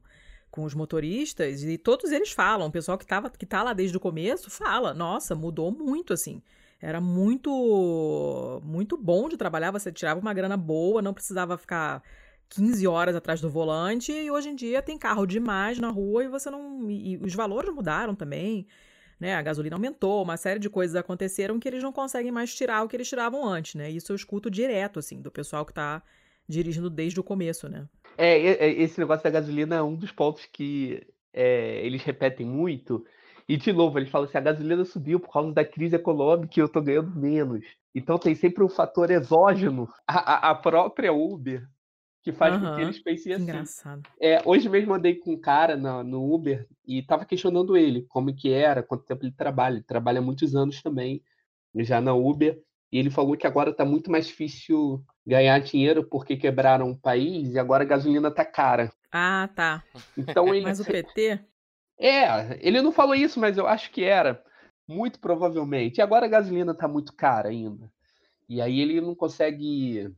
[0.50, 3.96] com os motoristas, e todos eles falam, o pessoal que, tava, que tá lá desde
[3.96, 6.42] o começo fala, nossa, mudou muito, assim.
[6.82, 12.04] Era muito, muito bom de trabalhar, você tirava uma grana boa, não precisava ficar
[12.50, 16.28] 15 horas atrás do volante, e hoje em dia tem carro demais na rua e
[16.28, 16.90] você não.
[16.90, 18.68] E, os valores mudaram também.
[19.20, 22.84] Né, a gasolina aumentou, uma série de coisas aconteceram que eles não conseguem mais tirar
[22.84, 23.90] o que eles tiravam antes, né?
[23.90, 26.04] Isso eu escuto direto, assim, do pessoal que está
[26.48, 27.88] dirigindo desde o começo, né?
[28.16, 31.02] É, esse negócio da gasolina é um dos pontos que
[31.34, 33.04] é, eles repetem muito.
[33.48, 36.62] E, de novo, eles falam assim: a gasolina subiu por causa da crise econômica e
[36.62, 37.66] eu tô ganhando menos.
[37.96, 39.88] Então tem sempre um fator exógeno.
[40.06, 41.68] A, a, a própria Uber
[42.28, 42.60] que faz uhum.
[42.62, 43.44] com que eles pensem assim.
[43.44, 44.04] Engraçado.
[44.20, 48.36] É, hoje mesmo andei com um cara no, no Uber e tava questionando ele como
[48.36, 49.76] que era, quanto tempo ele trabalha.
[49.76, 51.24] Ele trabalha há muitos anos também,
[51.74, 52.62] já na Uber.
[52.92, 57.54] E ele falou que agora tá muito mais difícil ganhar dinheiro porque quebraram o país
[57.54, 58.92] e agora a gasolina tá cara.
[59.10, 59.82] Ah, tá.
[60.18, 60.66] Então ele.
[60.66, 61.40] Mas o PT?
[62.00, 64.44] É, ele não falou isso, mas eu acho que era.
[64.88, 65.98] Muito provavelmente.
[65.98, 67.92] E agora a gasolina tá muito cara ainda.
[68.48, 70.10] E aí ele não consegue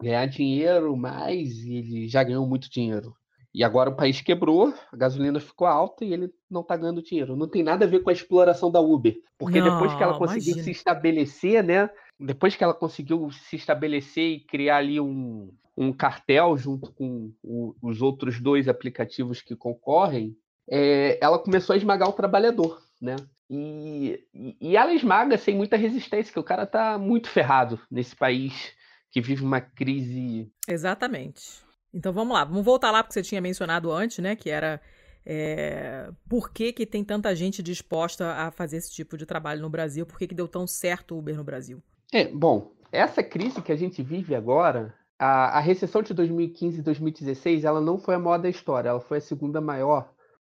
[0.00, 3.14] ganhar dinheiro mais e ele já ganhou muito dinheiro.
[3.52, 7.34] E agora o país quebrou, a gasolina ficou alta e ele não está ganhando dinheiro.
[7.34, 9.16] Não tem nada a ver com a exploração da Uber.
[9.36, 10.64] Porque não, depois que ela conseguiu imagina.
[10.64, 11.90] se estabelecer, né?
[12.20, 17.74] Depois que ela conseguiu se estabelecer e criar ali um, um cartel junto com o,
[17.82, 20.36] os outros dois aplicativos que concorrem,
[20.70, 23.16] é, ela começou a esmagar o trabalhador, né?
[23.50, 24.22] E,
[24.60, 28.72] e, ela esmaga sem muita resistência, que o cara tá muito ferrado nesse país
[29.10, 30.52] que vive uma crise.
[30.68, 31.62] Exatamente.
[31.92, 34.36] Então vamos lá, vamos voltar lá porque você tinha mencionado antes, né?
[34.36, 34.80] Que era
[35.24, 39.70] é, por que, que tem tanta gente disposta a fazer esse tipo de trabalho no
[39.70, 40.04] Brasil?
[40.04, 41.82] Por que, que deu tão certo o Uber no Brasil?
[42.12, 46.82] É, bom, essa crise que a gente vive agora, a, a recessão de 2015 e
[46.82, 50.10] 2016, ela não foi a maior da história, ela foi a segunda maior.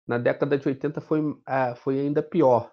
[0.07, 2.71] Na década de 80 foi, uh, foi ainda pior.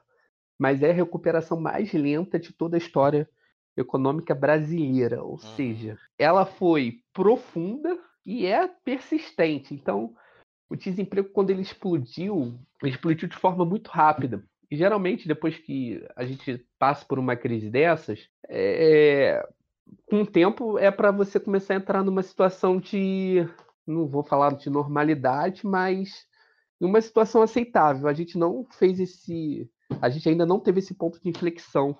[0.59, 3.27] Mas é a recuperação mais lenta de toda a história
[3.75, 5.37] econômica brasileira, ou uhum.
[5.37, 9.73] seja, ela foi profunda e é persistente.
[9.73, 10.13] Então,
[10.69, 14.43] o desemprego, quando ele explodiu, ele explodiu de forma muito rápida.
[14.69, 19.45] E geralmente, depois que a gente passa por uma crise dessas, é...
[20.05, 23.45] com o tempo é para você começar a entrar numa situação de,
[23.85, 26.25] não vou falar de normalidade, mas
[26.85, 28.07] uma situação aceitável.
[28.07, 29.69] A gente não fez esse,
[30.01, 31.97] a gente ainda não teve esse ponto de inflexão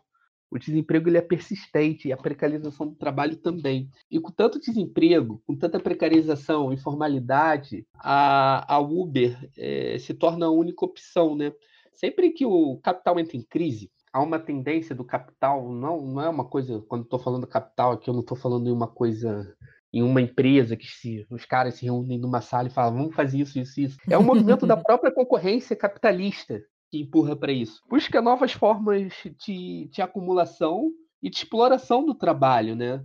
[0.52, 3.90] o desemprego ele é persistente e a precarização do trabalho também.
[4.12, 10.52] E com tanto desemprego, com tanta precarização, informalidade, a, a Uber é, se torna a
[10.52, 11.54] única opção, né?
[11.94, 16.28] Sempre que o capital entra em crise, há uma tendência do capital, não, não é
[16.28, 19.56] uma coisa, quando estou falando capital aqui, eu não estou falando em uma coisa
[19.94, 23.40] em uma empresa que se, os caras se reúnem numa sala e falam, vamos fazer
[23.40, 23.98] isso, isso, isso.
[24.10, 27.82] É um movimento da própria concorrência capitalista que empurra para isso.
[27.90, 29.12] Busca novas formas
[29.46, 33.04] de, de acumulação e de exploração do trabalho, né?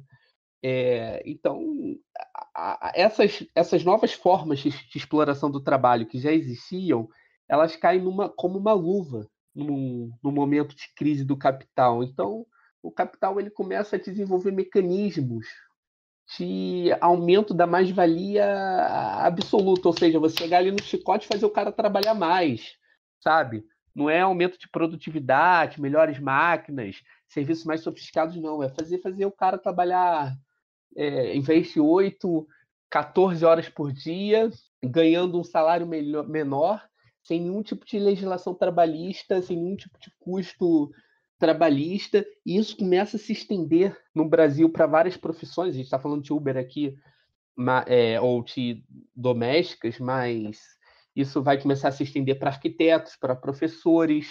[0.62, 1.61] É, então,
[2.55, 7.09] a, a, essas, essas novas formas de, de, exploração do trabalho que já existiam,
[7.49, 12.03] elas caem numa, como uma luva no momento de crise do capital.
[12.03, 12.46] Então,
[12.83, 15.46] o capital ele começa a desenvolver mecanismos
[16.37, 18.45] de aumento da mais-valia
[19.21, 22.75] absoluta, ou seja, você chegar ali no chicote e fazer o cara trabalhar mais,
[23.21, 23.65] sabe?
[23.97, 28.62] não é aumento de produtividade, melhores máquinas, serviços mais sofisticados, não.
[28.62, 30.37] É fazer, fazer o cara trabalhar,
[30.95, 32.47] é, em vez de 8,
[32.91, 34.51] 14 horas por dia,
[34.85, 36.87] ganhando um salário melhor, menor,
[37.23, 40.91] sem nenhum tipo de legislação trabalhista, sem nenhum tipo de custo
[41.38, 45.70] trabalhista, e isso começa a se estender no Brasil para várias profissões.
[45.70, 46.96] A gente está falando de Uber aqui,
[47.87, 50.61] é, ou de domésticas, mas
[51.14, 54.29] isso vai começar a se estender para arquitetos, para professores,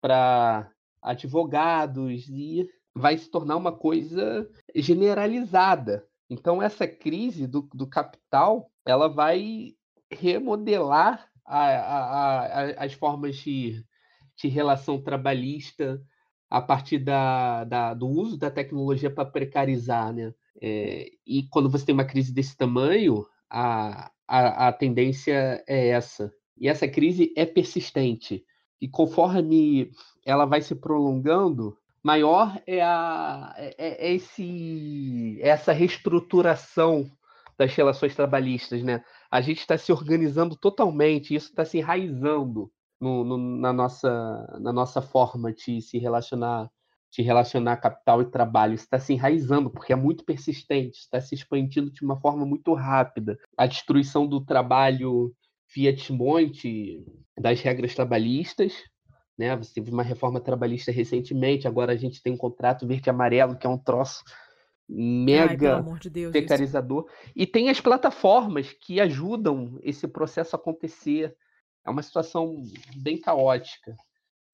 [0.00, 0.70] para
[1.02, 6.06] advogados e vai se tornar uma coisa generalizada.
[6.30, 9.74] Então, essa crise do, do capital, ela vai
[10.10, 13.84] remodelar a, a, a, as formas de,
[14.36, 16.02] de relação trabalhista
[16.50, 20.32] a partir da, da do uso da tecnologia para precarizar, né?
[20.60, 26.32] É, e quando você tem uma crise desse tamanho, a, a, a tendência é essa.
[26.56, 28.44] E essa crise é persistente.
[28.80, 29.90] E conforme
[30.24, 37.10] ela vai se prolongando, maior é, a, é, é, é esse, é essa reestruturação
[37.56, 39.02] das relações trabalhistas, né?
[39.30, 44.72] A gente está se organizando totalmente, isso está se enraizando no, no, na, nossa, na
[44.72, 46.70] nossa forma de se relacionar,
[47.10, 48.74] de relacionar capital e trabalho.
[48.74, 52.72] Isso está se enraizando, porque é muito persistente, está se expandindo de uma forma muito
[52.74, 53.38] rápida.
[53.56, 55.34] A destruição do trabalho
[55.74, 57.04] via desmonte
[57.38, 58.72] das regras trabalhistas,
[59.36, 59.56] né?
[59.56, 63.56] Você teve uma reforma trabalhista recentemente, agora a gente tem um contrato verde e amarelo,
[63.56, 64.22] que é um troço
[64.88, 67.06] mega Ai, de Deus, precarizador.
[67.06, 67.32] Isso.
[67.34, 71.34] E tem as plataformas que ajudam esse processo a acontecer.
[71.86, 72.62] É uma situação
[72.96, 73.94] bem caótica.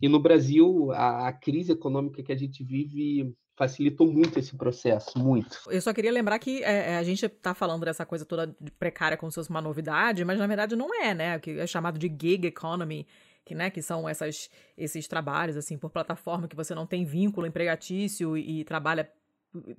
[0.00, 5.18] E no Brasil, a, a crise econômica que a gente vive facilitou muito esse processo,
[5.18, 5.58] muito.
[5.68, 9.30] Eu só queria lembrar que é, a gente está falando dessa coisa toda precária como
[9.30, 11.36] se fosse uma novidade, mas na verdade não é, né?
[11.36, 13.06] O que é chamado de gig economy,
[13.44, 17.46] que, né, que são essas, esses trabalhos, assim, por plataforma que você não tem vínculo
[17.46, 19.10] empregatício e, e trabalha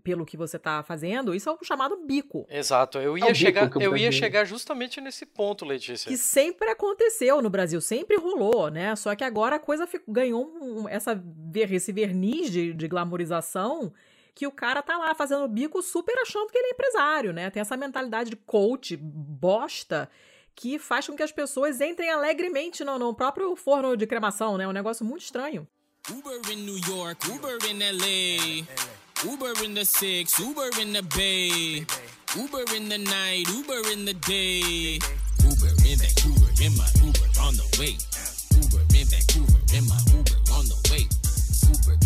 [0.04, 2.46] pelo que você está fazendo, isso é o chamado bico.
[2.50, 2.98] Exato.
[2.98, 6.10] Eu ia, é chegar, eu ia chegar justamente nesse ponto, Letícia.
[6.10, 8.96] Que sempre aconteceu no Brasil, sempre rolou, né?
[8.96, 11.22] Só que agora a coisa ganhou um, essa,
[11.72, 13.94] esse verniz de, de glamorização
[14.34, 17.50] que o cara tá lá fazendo bico super achando que ele é empresário, né?
[17.50, 20.10] Tem essa mentalidade de coach bosta
[20.56, 24.66] que faz com que as pessoas entrem alegremente no, no próprio forno de cremação, né?
[24.66, 25.68] É um negócio muito estranho.
[26.10, 29.01] Uber in New York, Uber in LA.
[29.24, 31.86] Uber in the six, Uber in the bay.
[32.36, 34.98] Uber in the night, Uber in the day.
[35.46, 37.94] Uber in Vancouver, in my Uber on the way.
[38.58, 41.06] Uber in Vancouver, in my Uber on the way.
[41.70, 42.02] Uber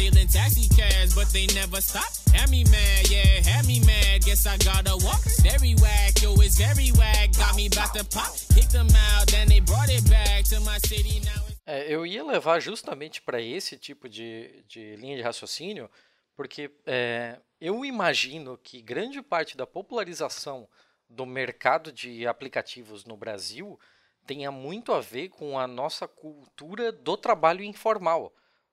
[0.00, 2.10] hailing taxi cabs, but they never stop.
[2.32, 4.24] Had me mad, yeah, had me mad.
[4.24, 5.22] Guess I gotta walk.
[5.42, 7.36] Very whack, yo, it's very whack.
[7.36, 8.32] Got me about to pop.
[8.54, 11.42] Kicked them out, then they brought it back to my city now.
[11.66, 15.88] É, eu ia levar justamente para esse tipo de, de linha de raciocínio,
[16.34, 20.66] porque é, eu imagino que grande parte da popularização
[21.08, 23.78] do mercado de aplicativos no Brasil
[24.26, 28.32] tenha muito a ver com a nossa cultura do trabalho informal.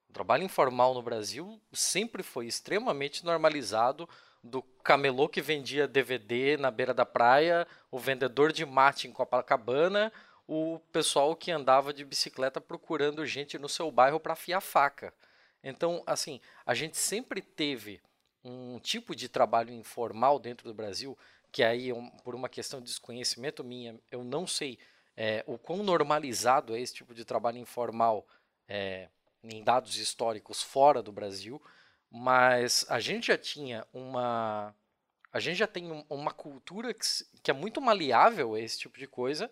[0.09, 4.07] O trabalho informal no Brasil sempre foi extremamente normalizado
[4.43, 10.11] do camelô que vendia DVD na beira da praia, o vendedor de mate em Copacabana,
[10.47, 15.13] o pessoal que andava de bicicleta procurando gente no seu bairro para afiar faca.
[15.61, 17.99] Então, assim, a gente sempre teve
[18.43, 21.17] um tipo de trabalho informal dentro do Brasil,
[21.51, 21.89] que aí,
[22.23, 24.79] por uma questão de desconhecimento minha, eu não sei
[25.17, 28.25] é, o quão normalizado é esse tipo de trabalho informal
[28.67, 29.09] é,
[29.49, 31.61] em dados históricos fora do Brasil,
[32.09, 34.73] mas a gente já tinha uma
[35.31, 37.05] a gente já tem uma cultura que,
[37.43, 39.51] que é muito maleável a esse tipo de coisa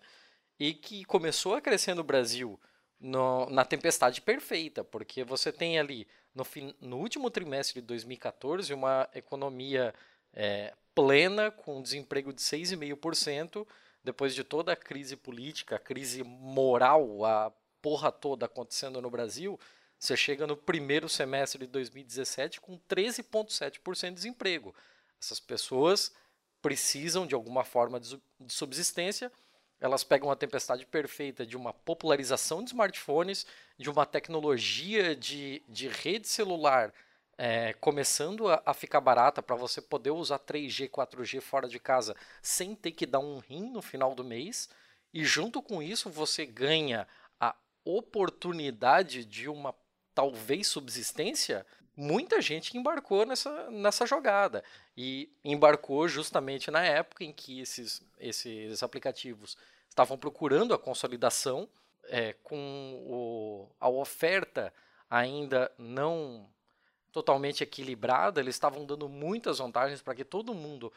[0.58, 2.58] e que começou a crescer no Brasil
[2.98, 8.72] no, na tempestade perfeita, porque você tem ali no, fim, no último trimestre de 2014
[8.72, 9.94] uma economia
[10.32, 13.66] é, plena com desemprego de 6,5%,
[14.02, 19.58] depois de toda a crise política, a crise moral, a porra toda acontecendo no Brasil,
[19.98, 24.74] você chega no primeiro semestre de 2017 com 13,7% de desemprego.
[25.20, 26.12] Essas pessoas
[26.60, 29.32] precisam de alguma forma de subsistência.
[29.80, 33.46] Elas pegam a tempestade perfeita de uma popularização de smartphones,
[33.78, 36.92] de uma tecnologia de, de rede celular
[37.38, 42.16] é, começando a, a, ficar barata para você poder usar 3G, 4G fora de casa
[42.40, 44.68] sem ter que dar um rim no final do mês.
[45.12, 47.06] E junto com isso você ganha
[47.38, 47.54] a
[47.84, 49.74] oportunidade de uma
[50.16, 54.64] talvez subsistência, muita gente embarcou nessa, nessa jogada.
[54.96, 59.58] E embarcou justamente na época em que esses, esses aplicativos
[59.90, 61.68] estavam procurando a consolidação,
[62.04, 62.56] é, com
[63.06, 64.72] o, a oferta
[65.10, 66.48] ainda não
[67.12, 70.90] totalmente equilibrada, eles estavam dando muitas vantagens para que todo mundo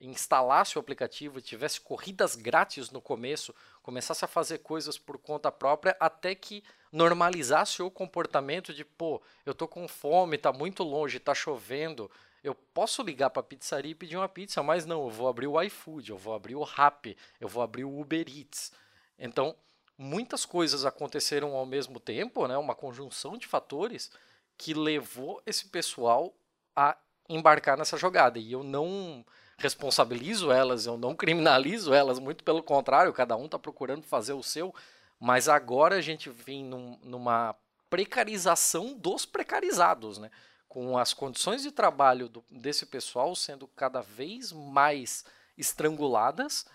[0.00, 5.96] instalasse o aplicativo, tivesse corridas grátis no começo, começasse a fazer coisas por conta própria,
[5.98, 11.34] até que normalizasse o comportamento de, pô, eu tô com fome, tá muito longe, tá
[11.34, 12.10] chovendo,
[12.42, 15.46] eu posso ligar para a pizzaria e pedir uma pizza, mas não, eu vou abrir
[15.46, 18.72] o iFood, eu vou abrir o Rappi, eu vou abrir o Uber Eats.
[19.18, 19.54] Então,
[19.96, 22.56] muitas coisas aconteceram ao mesmo tempo, né?
[22.56, 24.10] Uma conjunção de fatores
[24.58, 26.34] que levou esse pessoal
[26.74, 26.96] a
[27.28, 28.38] embarcar nessa jogada.
[28.38, 29.24] E eu não
[29.62, 34.42] responsabilizo elas, eu não criminalizo elas, muito pelo contrário, cada um está procurando fazer o
[34.42, 34.74] seu.
[35.18, 37.54] Mas agora a gente vem num, numa
[37.88, 40.30] precarização dos precarizados, né?
[40.68, 45.24] Com as condições de trabalho do, desse pessoal sendo cada vez mais
[45.56, 46.66] estranguladas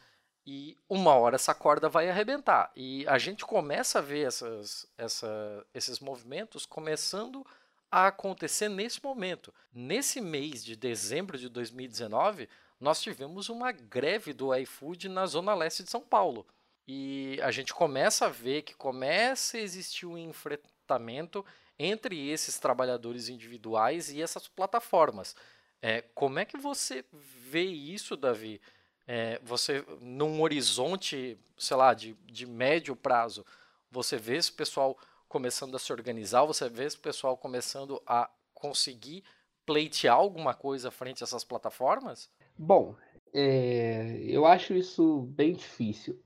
[0.46, 2.72] e uma hora essa corda vai arrebentar.
[2.74, 7.46] E a gente começa a ver essas, essa, esses movimentos começando
[7.92, 9.54] a acontecer nesse momento.
[9.74, 12.48] Nesse mês de dezembro de 2019,
[12.80, 16.46] nós tivemos uma greve do iFood na zona leste de São Paulo.
[16.88, 21.46] E a gente começa a ver que começa a existir um enfrentamento
[21.78, 25.36] entre esses trabalhadores individuais e essas plataformas.
[25.82, 28.62] É, como é que você vê isso, Davi?
[29.06, 33.46] É, você, num horizonte, sei lá, de, de médio prazo,
[33.92, 34.98] você vê esse pessoal
[35.28, 39.24] começando a se organizar, você vê esse pessoal começando a conseguir
[39.66, 42.30] pleitear alguma coisa frente a essas plataformas?
[42.58, 42.96] Bom,
[43.34, 46.20] é, eu acho isso bem difícil.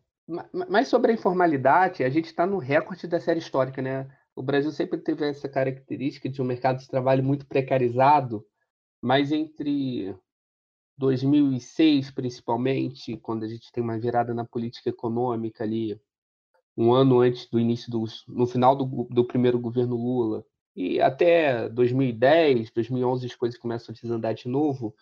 [0.70, 4.08] Mas sobre a informalidade, a gente está no recorde da série histórica, né?
[4.34, 8.46] O Brasil sempre teve essa característica de um mercado de trabalho muito precarizado,
[9.02, 10.16] mas entre
[10.98, 16.00] 2006, principalmente, quando a gente tem uma virada na política econômica ali,
[16.78, 21.68] um ano antes do início do, no final do, do primeiro governo Lula, e até
[21.68, 24.96] 2010, 2011 as coisas começam a desandar de novo,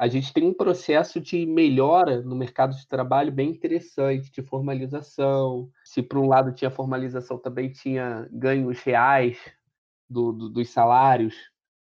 [0.00, 5.70] a gente tem um processo de melhora no mercado de trabalho bem interessante, de formalização.
[5.84, 9.36] Se por um lado tinha formalização, também tinha ganhos reais
[10.08, 11.34] do, do, dos salários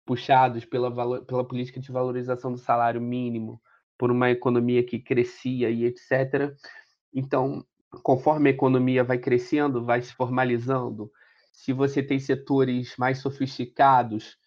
[0.06, 3.62] puxados pela, pela política de valorização do salário mínimo,
[3.98, 6.56] por uma economia que crescia e etc.
[7.14, 7.66] Então,
[8.02, 11.12] conforme a economia vai crescendo, vai se formalizando,
[11.52, 14.38] se você tem setores mais sofisticados,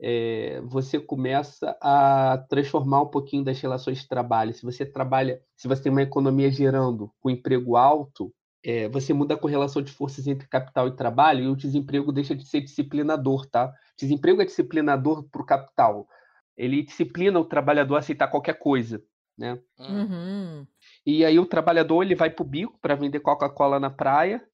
[0.00, 4.54] é, você começa a transformar um pouquinho das relações de trabalho.
[4.54, 8.32] Se você trabalha, se você tem uma economia gerando com emprego alto,
[8.64, 12.34] é, você muda a correlação de forças entre capital e trabalho e o desemprego deixa
[12.34, 13.72] de ser disciplinador, tá?
[13.96, 16.08] Desemprego é disciplinador para o capital.
[16.56, 19.02] Ele disciplina o trabalhador a aceitar qualquer coisa,
[19.36, 19.60] né?
[19.78, 20.66] Uhum.
[21.06, 24.44] E aí o trabalhador ele vai para o bico para vender Coca-Cola na praia,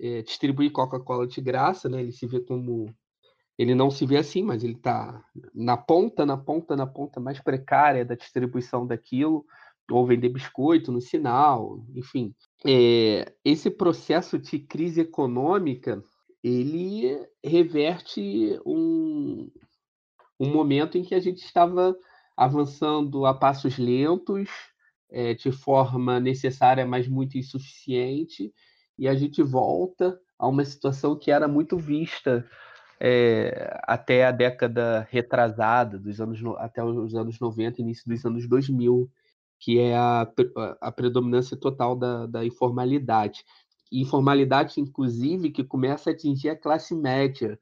[0.00, 2.00] é, distribuir Coca-Cola de graça, né?
[2.00, 2.92] Ele se vê como
[3.62, 7.40] ele não se vê assim, mas ele está na ponta, na ponta, na ponta mais
[7.40, 9.44] precária da distribuição daquilo,
[9.90, 12.34] ou vender biscoito no sinal, enfim.
[12.66, 16.02] É, esse processo de crise econômica
[16.42, 19.48] ele reverte um,
[20.40, 21.96] um momento em que a gente estava
[22.36, 24.50] avançando a passos lentos,
[25.10, 28.52] é, de forma necessária, mas muito insuficiente,
[28.98, 32.44] e a gente volta a uma situação que era muito vista
[33.04, 39.10] é, até a década retrasada, dos anos, até os anos 90, início dos anos 2000,
[39.58, 40.24] que é a,
[40.80, 43.44] a predominância total da, da informalidade.
[43.90, 47.58] Informalidade, inclusive, que começa a atingir a classe média,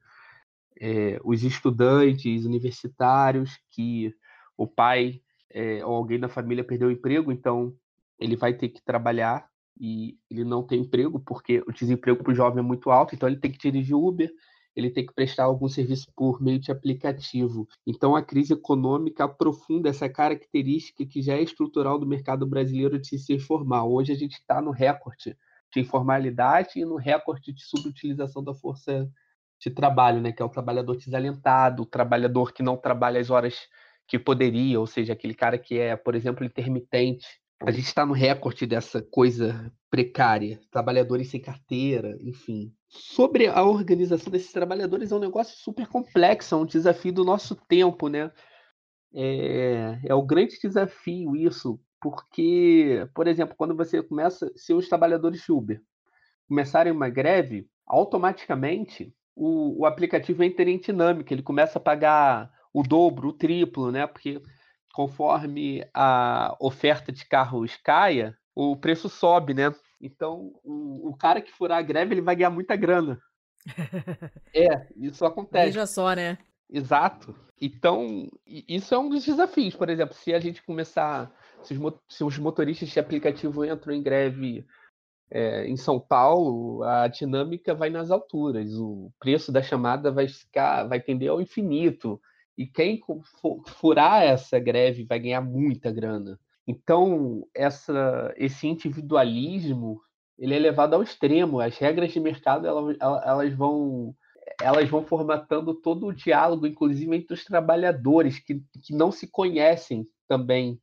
[0.79, 4.13] é, os estudantes universitários, que
[4.55, 7.73] o pai é, ou alguém da família perdeu o emprego, então
[8.19, 12.35] ele vai ter que trabalhar e ele não tem emprego porque o desemprego para o
[12.35, 14.31] jovem é muito alto, então ele tem que dirigir Uber,
[14.75, 17.67] ele tem que prestar algum serviço por meio de aplicativo.
[17.85, 23.17] Então a crise econômica aprofunda essa característica que já é estrutural do mercado brasileiro de
[23.17, 23.85] se formar.
[23.85, 25.37] Hoje a gente está no recorde
[25.73, 29.09] de informalidade e no recorde de subutilização da força
[29.59, 33.67] de trabalho, né, que é o trabalhador desalentado, o trabalhador que não trabalha as horas
[34.07, 37.40] que poderia, ou seja, aquele cara que é, por exemplo, intermitente.
[37.65, 42.73] A gente está no recorde dessa coisa precária, trabalhadores sem carteira, enfim.
[42.87, 47.55] Sobre a organização desses trabalhadores é um negócio super complexo, é um desafio do nosso
[47.55, 48.31] tempo, né?
[49.13, 55.41] É, é o grande desafio isso, porque, por exemplo, quando você começa, se os trabalhadores
[55.41, 55.81] de Uber
[56.47, 62.81] começarem uma greve, automaticamente o, o aplicativo entra em dinâmica, ele começa a pagar o
[62.83, 64.07] dobro, o triplo, né?
[64.07, 64.41] Porque
[64.93, 69.73] conforme a oferta de carros caia, o preço sobe, né?
[69.99, 73.19] Então, o, o cara que furar a greve, ele vai ganhar muita grana.
[74.53, 75.65] é, isso acontece.
[75.65, 76.37] Veja só, né?
[76.69, 77.35] Exato.
[77.59, 79.75] Então, isso é um dos desafios.
[79.75, 81.31] Por exemplo, se a gente começar
[81.63, 84.65] se os, se os motoristas de aplicativo entram em greve
[85.29, 90.85] é, em São Paulo, a dinâmica vai nas alturas, o preço da chamada vai ficar,
[90.85, 92.21] vai tender ao infinito.
[92.57, 93.01] E quem
[93.67, 96.39] furar essa greve vai ganhar muita grana.
[96.67, 100.01] Então, essa, esse individualismo
[100.37, 101.59] ele é levado ao extremo.
[101.59, 104.15] As regras de mercado elas, elas vão
[104.59, 110.05] elas vão formatando todo o diálogo, inclusive entre os trabalhadores que, que não se conhecem
[110.27, 110.79] também.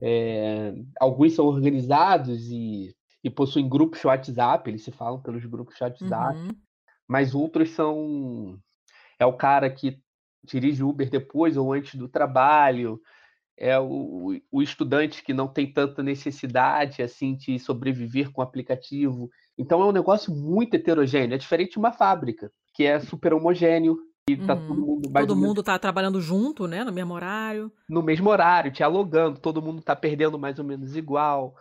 [0.00, 5.76] É, alguns são organizados e, e possuem grupos de WhatsApp, eles se falam pelos grupos
[5.76, 6.50] de WhatsApp, uhum.
[7.06, 8.58] mas outros são.
[9.18, 10.00] É o cara que
[10.44, 13.00] dirige Uber depois ou antes do trabalho,
[13.56, 19.28] é o, o estudante que não tem tanta necessidade assim de sobreviver com o aplicativo.
[19.58, 23.98] Então é um negócio muito heterogêneo, é diferente de uma fábrica, que é super homogêneo,
[24.28, 24.66] e tá uhum.
[24.66, 26.84] todo mundo Todo mundo tá trabalhando junto, né?
[26.84, 27.72] No mesmo horário.
[27.88, 31.54] No mesmo horário, dialogando, todo mundo tá perdendo mais ou menos igual.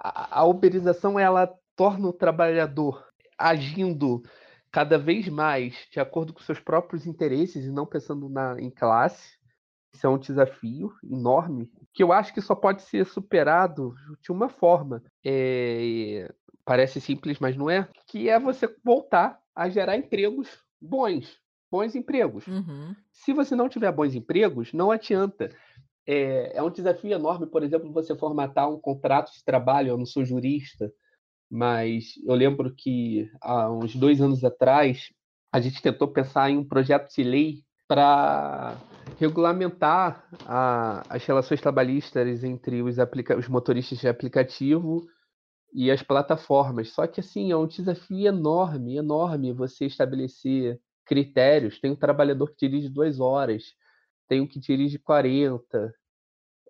[0.00, 3.04] A, a uberização, ela torna o trabalhador
[3.38, 4.22] agindo
[4.74, 9.38] cada vez mais de acordo com seus próprios interesses e não pensando na, em classe.
[9.94, 14.48] Isso é um desafio enorme que eu acho que só pode ser superado de uma
[14.48, 15.00] forma.
[15.24, 16.28] É,
[16.64, 17.88] parece simples, mas não é.
[18.08, 20.48] Que é você voltar a gerar empregos
[20.80, 21.38] bons,
[21.70, 22.44] bons empregos.
[22.48, 22.96] Uhum.
[23.12, 25.54] Se você não tiver bons empregos, não adianta.
[26.04, 29.90] É, é, um desafio enorme, por exemplo, você formatar um contrato de trabalho.
[29.90, 30.92] Eu não sou jurista,
[31.54, 35.12] mas eu lembro que há uns dois anos atrás
[35.52, 38.76] a gente tentou pensar em um projeto de lei para
[39.20, 42.96] regulamentar a, as relações trabalhistas entre os,
[43.38, 45.06] os motoristas de aplicativo
[45.72, 46.92] e as plataformas.
[46.92, 51.78] Só que assim é um desafio enorme, enorme você estabelecer critérios.
[51.78, 53.62] Tem um trabalhador que dirige duas horas,
[54.26, 55.94] tem um que dirige 40.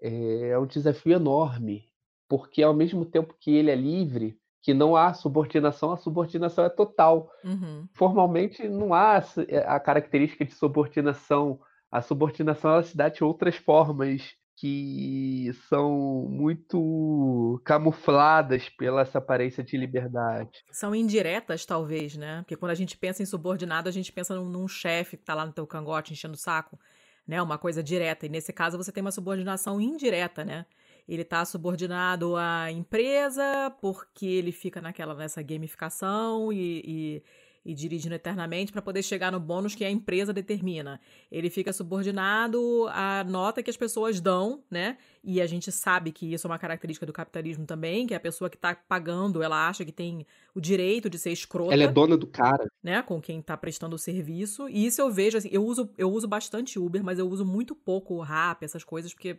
[0.03, 1.89] É, é um desafio enorme,
[2.28, 6.70] porque ao mesmo tempo que ele é livre, que não há subordinação, a subordinação é
[6.70, 7.30] total.
[7.44, 7.86] Uhum.
[7.92, 9.22] Formalmente não há
[9.66, 11.60] a característica de subordinação.
[11.92, 14.22] A subordinação ela se dá de outras formas
[14.56, 20.64] que são muito camufladas pela essa aparência de liberdade.
[20.70, 22.38] São indiretas, talvez, né?
[22.38, 25.34] Porque quando a gente pensa em subordinado, a gente pensa num, num chefe que tá
[25.34, 26.80] lá no teu cangote enchendo o saco,
[27.26, 27.42] né?
[27.42, 28.24] Uma coisa direta.
[28.24, 30.64] E nesse caso você tem uma subordinação indireta, né?
[31.09, 37.22] Ele está subordinado à empresa porque ele fica naquela nessa gamificação e, e,
[37.64, 40.98] e dirigindo eternamente para poder chegar no bônus que a empresa determina.
[41.30, 44.96] Ele fica subordinado à nota que as pessoas dão, né?
[45.22, 48.48] E a gente sabe que isso é uma característica do capitalismo também, que a pessoa
[48.48, 51.74] que está pagando, ela acha que tem o direito de ser escrota.
[51.74, 52.66] Ela é dona do cara.
[52.82, 54.68] Né, com quem está prestando o serviço.
[54.70, 57.74] E isso eu vejo, assim, eu uso, eu uso bastante Uber, mas eu uso muito
[57.74, 59.38] pouco o Rap, essas coisas, porque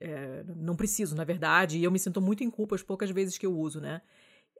[0.00, 3.36] é, não preciso, na verdade, e eu me sinto muito em culpa as poucas vezes
[3.36, 4.00] que eu uso, né?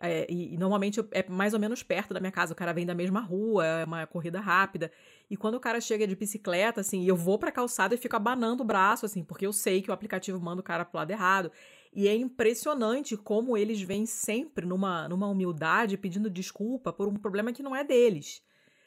[0.00, 2.52] É, e, normalmente é mais ou menos perto da minha casa.
[2.52, 4.92] O cara vem da mesma rua, é uma corrida rápida.
[5.28, 8.62] E quando o cara chega de bicicleta, assim, eu vou pra calçada e fico abanando
[8.62, 11.50] o braço, assim, porque eu sei que o aplicativo manda o cara pro lado errado.
[11.92, 17.52] E é impressionante como eles vêm sempre numa, numa humildade pedindo desculpa por um problema
[17.52, 18.42] que não é deles.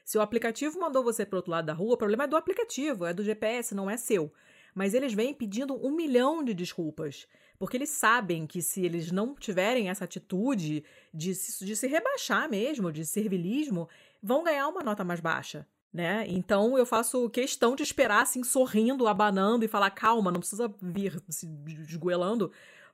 [0.05, 3.05] Se o aplicativo mandou você pro outro lado da rua, o problema é do aplicativo,
[3.05, 4.31] é do GPS, não é seu
[4.73, 7.27] mas eles vêm pedindo um milhão de desculpas.
[7.57, 12.49] Porque eles sabem que se eles não tiverem essa atitude de se, de se rebaixar
[12.49, 13.87] mesmo, de servilismo,
[14.21, 15.67] vão ganhar uma nota mais baixa.
[15.93, 16.25] Né?
[16.27, 21.21] Então eu faço questão de esperar assim, sorrindo, abanando e falar: calma, não precisa vir
[21.27, 21.47] se
[21.87, 22.49] esgoelando,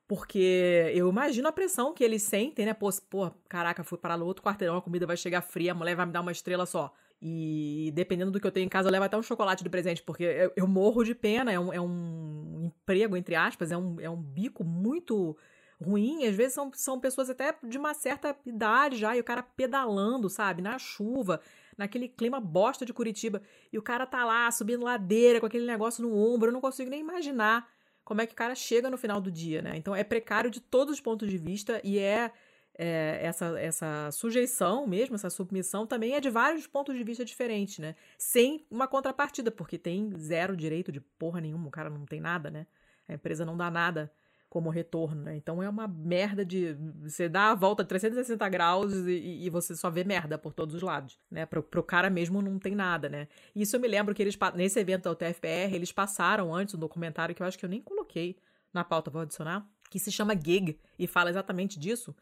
[0.08, 2.74] porque eu imagino a pressão que eles sentem, né?
[2.74, 5.96] Pô, pô, caraca, fui parar no outro quarteirão, a comida vai chegar fria, a mulher
[5.96, 6.92] vai me dar uma estrela só.
[7.22, 10.04] E dependendo do que eu tenho em casa, eu levo até um chocolate de presente,
[10.04, 11.52] porque eu, eu morro de pena.
[11.52, 15.36] É um, é um emprego, entre aspas, é um, é um bico muito
[15.82, 16.26] ruim.
[16.26, 20.30] Às vezes são, são pessoas até de uma certa idade já, e o cara pedalando,
[20.30, 21.42] sabe, na chuva,
[21.76, 23.42] naquele clima bosta de Curitiba.
[23.74, 26.50] E o cara tá lá subindo ladeira com aquele negócio no ombro.
[26.50, 27.68] Eu não consigo nem imaginar
[28.04, 29.76] como é que o cara chega no final do dia, né?
[29.76, 32.32] Então é precário de todos os pontos de vista e é
[32.78, 37.80] é, essa, essa sujeição mesmo, essa submissão, também é de vários pontos de vista diferentes,
[37.80, 37.96] né?
[38.18, 42.52] Sem uma contrapartida, porque tem zero direito de porra nenhuma, o cara não tem nada,
[42.52, 42.68] né?
[43.08, 44.12] A empresa não dá nada
[44.50, 45.36] como retorno, né?
[45.36, 46.74] Então é uma merda de.
[47.04, 50.76] Você dá a volta de 360 graus e, e, você só vê merda por todos
[50.76, 51.46] os lados, né?
[51.46, 53.28] Pro, pro cara mesmo não tem nada, né?
[53.56, 57.36] Isso eu me lembro que eles, nesse evento da UTFPR, eles passaram antes um documentário
[57.36, 58.38] que eu acho que eu nem coloquei
[58.74, 62.16] na pauta, vou adicionar, que se chama Gig e fala exatamente disso.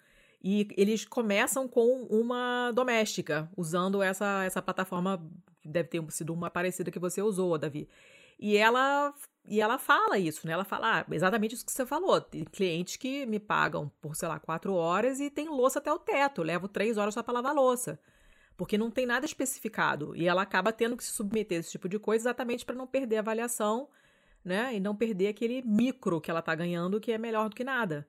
[0.47, 5.19] E eles começam com uma doméstica, usando essa, essa plataforma,
[5.65, 7.89] deve ter sido uma parecida que você usou, Davi.
[8.39, 9.11] E ela
[9.47, 10.53] e ela fala isso, né?
[10.53, 12.21] Ela fala ah, exatamente isso que você falou.
[12.21, 15.97] Tem clientes que me pagam por, sei lá, quatro horas e tem louça até o
[15.97, 16.41] teto.
[16.41, 17.99] Eu levo três horas só para lavar louça.
[18.55, 20.15] Porque não tem nada especificado.
[20.15, 22.85] E ela acaba tendo que se submeter a esse tipo de coisa exatamente para não
[22.85, 23.89] perder a avaliação,
[24.43, 24.75] né?
[24.75, 28.07] E não perder aquele micro que ela tá ganhando, que é melhor do que nada.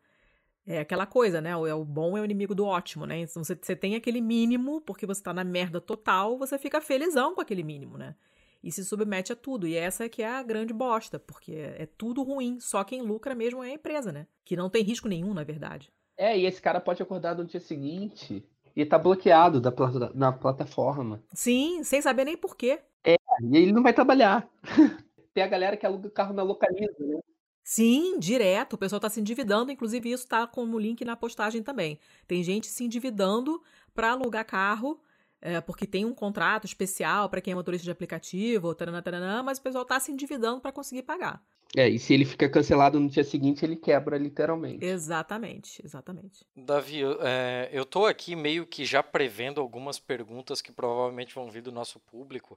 [0.66, 1.56] É aquela coisa, né?
[1.56, 3.20] O, é o bom é o inimigo do ótimo, né?
[3.20, 7.34] Então você, você tem aquele mínimo, porque você tá na merda total, você fica felizão
[7.34, 8.16] com aquele mínimo, né?
[8.64, 9.68] E se submete a tudo.
[9.68, 12.58] E essa é que é a grande bosta, porque é, é tudo ruim.
[12.58, 14.26] Só quem lucra mesmo é a empresa, né?
[14.44, 15.92] Que não tem risco nenhum, na verdade.
[16.16, 18.44] É, e esse cara pode acordar no dia seguinte
[18.74, 19.72] e tá bloqueado da,
[20.14, 21.22] na plataforma.
[21.32, 22.80] Sim, sem saber nem por quê.
[23.04, 24.48] É, e ele não vai trabalhar.
[25.32, 27.20] tem a galera que aluga carro na localiza, né?
[27.68, 28.74] Sim, direto.
[28.74, 31.98] O pessoal está se endividando, inclusive isso está como link na postagem também.
[32.24, 33.60] Tem gente se endividando
[33.92, 35.00] para alugar carro,
[35.42, 39.58] é, porque tem um contrato especial para quem é motorista de aplicativo, taranã, taranã, mas
[39.58, 41.42] o pessoal está se endividando para conseguir pagar.
[41.76, 44.84] É, e se ele fica cancelado no dia seguinte, ele quebra literalmente.
[44.84, 46.46] Exatamente, exatamente.
[46.56, 51.62] Davi, é, eu estou aqui meio que já prevendo algumas perguntas que provavelmente vão vir
[51.62, 52.56] do nosso público.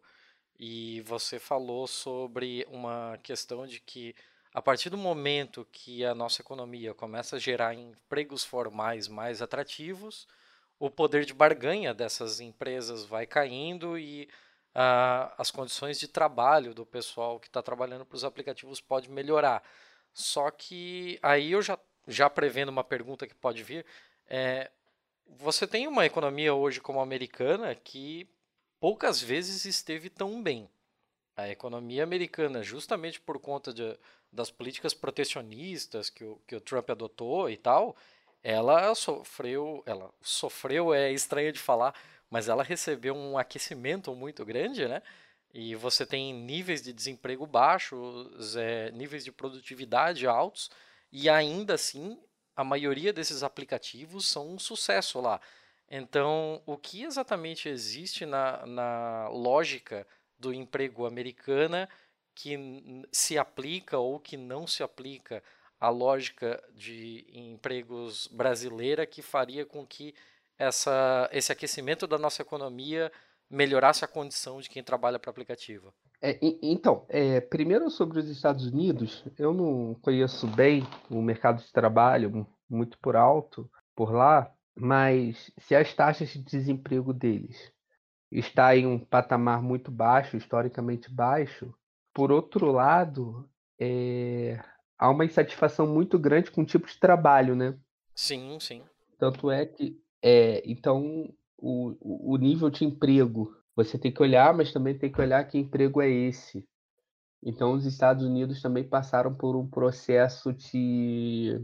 [0.59, 4.13] E você falou sobre uma questão de que
[4.53, 10.27] a partir do momento que a nossa economia começa a gerar empregos formais mais atrativos,
[10.79, 14.29] o poder de barganha dessas empresas vai caindo e
[14.75, 19.63] uh, as condições de trabalho do pessoal que está trabalhando para os aplicativos pode melhorar.
[20.13, 21.77] Só que aí eu já,
[22.07, 23.85] já prevendo uma pergunta que pode vir,
[24.27, 24.71] é,
[25.27, 28.27] você tem uma economia hoje como a americana que
[28.79, 30.69] poucas vezes esteve tão bem.
[31.39, 33.97] A economia americana, justamente por conta de,
[34.31, 37.95] das políticas protecionistas que o, que o Trump adotou e tal,
[38.43, 41.93] ela sofreu, ela sofreu é estranho de falar,
[42.29, 45.01] mas ela recebeu um aquecimento muito grande, né?
[45.53, 50.69] E você tem níveis de desemprego baixos, é, níveis de produtividade altos,
[51.11, 52.19] e ainda assim
[52.55, 55.39] a maioria desses aplicativos são um sucesso lá.
[55.89, 60.05] Então, o que exatamente existe na, na lógica
[60.39, 61.89] do emprego americana
[62.33, 62.57] que
[63.11, 65.43] se aplica ou que não se aplica
[65.79, 70.13] à lógica de empregos brasileira que faria com que
[70.57, 73.11] essa, esse aquecimento da nossa economia
[73.49, 75.93] melhorasse a condição de quem trabalha para aplicativo?
[76.21, 81.71] É, então, é, primeiro sobre os Estados Unidos, eu não conheço bem o mercado de
[81.71, 87.71] trabalho muito por alto por lá, mas se as taxas de desemprego deles
[88.31, 91.73] está em um patamar muito baixo, historicamente baixo,
[92.13, 93.49] por outro lado,
[93.79, 94.61] é,
[94.97, 97.77] há uma insatisfação muito grande com o tipo de trabalho, né?
[98.15, 98.83] Sim, sim.
[99.17, 104.73] Tanto é que, é, então, o, o nível de emprego, você tem que olhar, mas
[104.73, 106.67] também tem que olhar que emprego é esse.
[107.43, 111.57] Então, os Estados Unidos também passaram por um processo de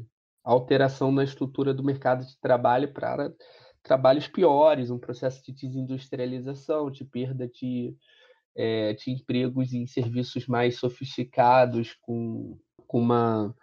[0.44, 3.34] alteração na estrutura do mercado de trabalho para
[3.86, 7.96] trabalhos piores, um processo de desindustrialização, de perda de
[8.56, 12.58] é, de empregos em serviços mais sofisticados, com,
[12.88, 13.54] com uma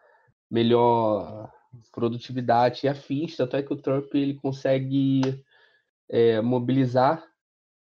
[0.50, 1.50] melhor
[1.90, 3.36] produtividade e afins.
[3.36, 5.22] Tanto é que o Trump ele consegue
[6.10, 7.24] é, mobilizar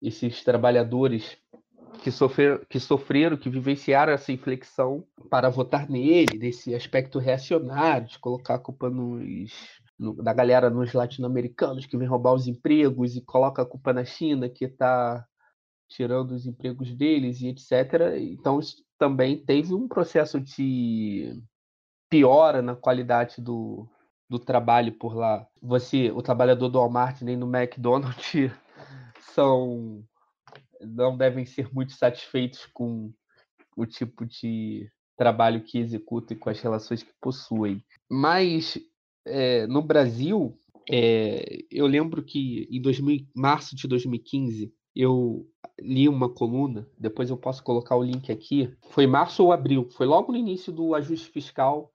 [0.02, 1.38] esses trabalhadores
[2.02, 8.20] que, sofrer, que sofreram, que vivenciaram essa inflexão para votar nele, desse aspecto reacionário, de
[8.20, 9.83] colocar a culpa nos, no,
[10.22, 14.50] da galera nos latino-americanos que vem roubar os empregos e coloca a culpa na China,
[14.50, 15.26] que está
[15.90, 18.18] tirando os empregos deles e etc.
[18.20, 21.42] Então, isso também teve um processo de
[22.10, 23.88] piora na qualidade do,
[24.30, 25.48] do trabalho por lá.
[25.62, 28.52] Você, o trabalhador do Walmart nem no McDonald's
[29.34, 30.04] são
[30.82, 33.12] não devem ser muito satisfeitos com
[33.76, 37.84] o tipo de trabalho que executam e com as relações que possuem.
[38.10, 38.78] Mas
[39.26, 40.58] é, no Brasil,
[40.90, 45.48] é, eu lembro que em 2000, março de 2015 eu
[45.80, 48.72] li uma coluna, depois eu posso colocar o link aqui.
[48.90, 51.92] Foi março ou abril, foi logo no início do ajuste fiscal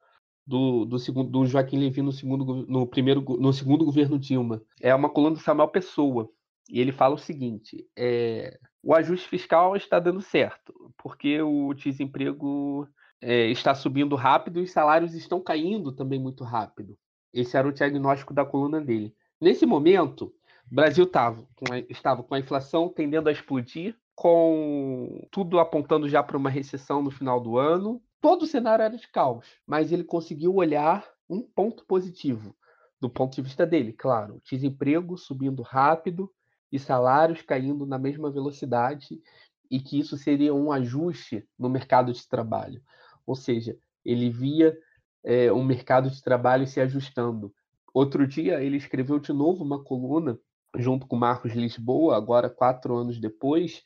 [0.46, 4.62] do, do, segundo, do Joaquim Levy no segundo, no, primeiro, no segundo governo Dilma.
[4.80, 6.28] É uma coluna do Samuel Pessoa.
[6.70, 12.86] E ele fala o seguinte: é, o ajuste fiscal está dando certo, porque o desemprego
[13.20, 16.96] é, está subindo rápido e os salários estão caindo também muito rápido.
[17.32, 19.14] Esse era o diagnóstico da coluna dele.
[19.40, 20.32] Nesse momento,
[20.70, 26.08] o Brasil tava com a, estava com a inflação tendendo a explodir, com tudo apontando
[26.08, 28.02] já para uma recessão no final do ano.
[28.20, 32.56] Todo o cenário era de caos, mas ele conseguiu olhar um ponto positivo,
[33.00, 34.40] do ponto de vista dele, claro.
[34.44, 36.30] Desemprego subindo rápido
[36.72, 39.22] e salários caindo na mesma velocidade,
[39.70, 42.82] e que isso seria um ajuste no mercado de trabalho.
[43.26, 44.76] Ou seja, ele via
[45.28, 47.52] é, um mercado de trabalho se ajustando.
[47.92, 50.38] Outro dia, ele escreveu de novo uma coluna
[50.74, 53.82] junto com Marcos Lisboa, agora quatro anos depois,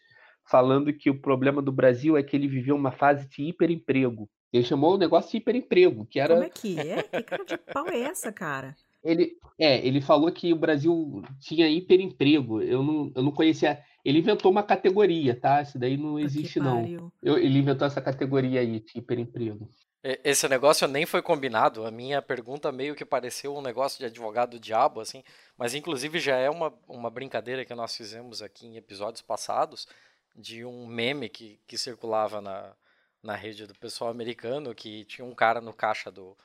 [0.48, 4.30] falando que o problema do Brasil é que ele viveu uma fase de hiperemprego.
[4.52, 6.34] Ele chamou o negócio de hiperemprego, que era.
[6.34, 7.02] Como é que é?
[7.02, 8.76] Que cara de pau é essa, cara?
[9.02, 12.62] Ele, é, ele falou que o Brasil tinha hiperemprego.
[12.62, 13.82] Eu não, eu não conhecia.
[14.04, 15.62] Ele inventou uma categoria, tá?
[15.62, 17.12] Isso daí não existe, não.
[17.20, 19.68] Eu, ele inventou essa categoria aí de hiperemprego.
[20.02, 21.86] Esse negócio nem foi combinado.
[21.86, 25.22] A minha pergunta meio que pareceu um negócio de advogado diabo, assim.
[25.56, 29.86] Mas inclusive já é uma, uma brincadeira que nós fizemos aqui em episódios passados
[30.34, 32.74] de um meme que, que circulava na,
[33.22, 36.36] na rede do pessoal americano que tinha um cara no caixa do,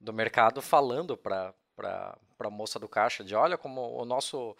[0.00, 1.54] do mercado falando para
[2.38, 4.56] a moça do caixa de olha como o nosso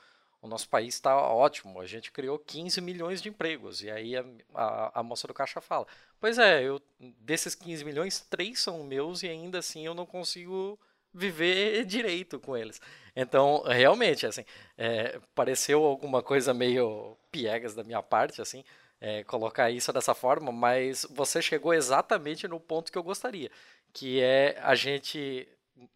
[0.47, 3.83] o nosso país está ótimo, a gente criou 15 milhões de empregos.
[3.83, 4.25] E aí a,
[4.55, 5.87] a, a, moça do caixa fala:
[6.21, 6.81] Pois é, eu,
[7.21, 10.79] desses 15 milhões, três são meus e ainda assim eu não consigo
[11.13, 12.81] viver direito com eles.
[13.15, 14.45] Então, realmente, assim,
[14.77, 18.63] é, pareceu alguma coisa meio piegas da minha parte, assim,
[19.01, 23.51] é, colocar isso dessa forma, mas você chegou exatamente no ponto que eu gostaria,
[23.93, 25.49] que é a gente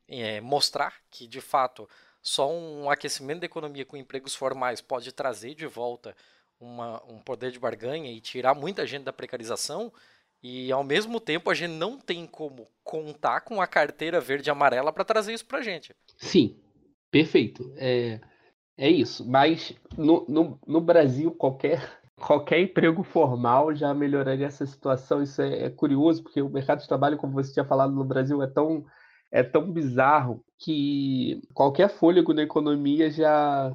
[0.09, 1.89] é, mostrar que, de fato,
[2.23, 6.15] só um aquecimento da economia com empregos formais pode trazer de volta
[6.61, 9.93] uma, um poder de barganha e tirar muita gente da precarização.
[10.43, 14.51] E ao mesmo tempo a gente não tem como contar com a carteira verde e
[14.51, 15.95] amarela para trazer isso para a gente.
[16.17, 16.57] Sim,
[17.11, 17.73] perfeito.
[17.77, 18.21] É,
[18.77, 19.29] é isso.
[19.29, 25.23] Mas no, no, no Brasil, qualquer, qualquer emprego formal já melhoraria essa situação.
[25.23, 28.43] Isso é, é curioso, porque o mercado de trabalho, como você tinha falado no Brasil,
[28.43, 28.87] é tão
[29.31, 33.75] é tão bizarro que qualquer fôlego na economia já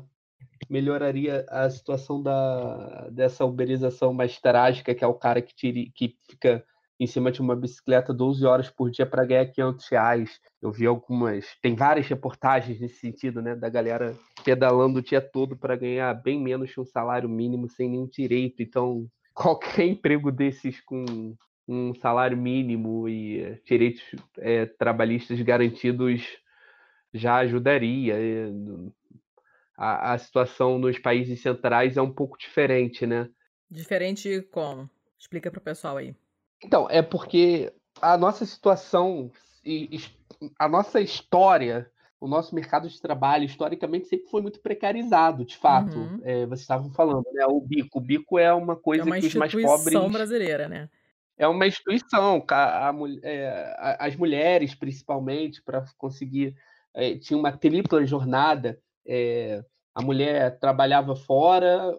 [0.69, 6.15] melhoraria a situação da, dessa uberização mais trágica, que é o cara que, tire, que
[6.29, 6.63] fica
[6.99, 10.39] em cima de uma bicicleta 12 horas por dia para ganhar 500 reais.
[10.61, 15.57] Eu vi algumas, tem várias reportagens nesse sentido, né, da galera pedalando o dia todo
[15.57, 18.61] para ganhar bem menos que um salário mínimo sem nenhum direito.
[18.61, 21.35] Então, qualquer emprego desses com
[21.67, 24.03] um salário mínimo e direitos
[24.37, 26.23] é, trabalhistas garantidos
[27.13, 28.15] já ajudaria.
[29.77, 33.29] A, a, situação nos países centrais é um pouco diferente, né?
[33.69, 34.89] Diferente como?
[35.17, 36.15] Explica para o pessoal aí.
[36.63, 39.31] Então, é porque a nossa situação,
[40.57, 41.89] a nossa história,
[42.19, 45.97] o nosso mercado de trabalho, historicamente, sempre foi muito precarizado, de fato.
[45.97, 46.21] Uhum.
[46.23, 47.45] É, vocês estavam falando, né?
[47.45, 47.99] O bico.
[47.99, 50.11] O bico é uma coisa é uma que os mais pobres.
[50.11, 50.89] brasileira, né?
[51.37, 52.43] É uma instituição.
[52.49, 56.55] A, a, é, as mulheres, principalmente, para conseguir.
[56.93, 58.79] É, tinha uma tripla jornada.
[59.05, 59.63] É,
[59.93, 61.97] a mulher trabalhava fora,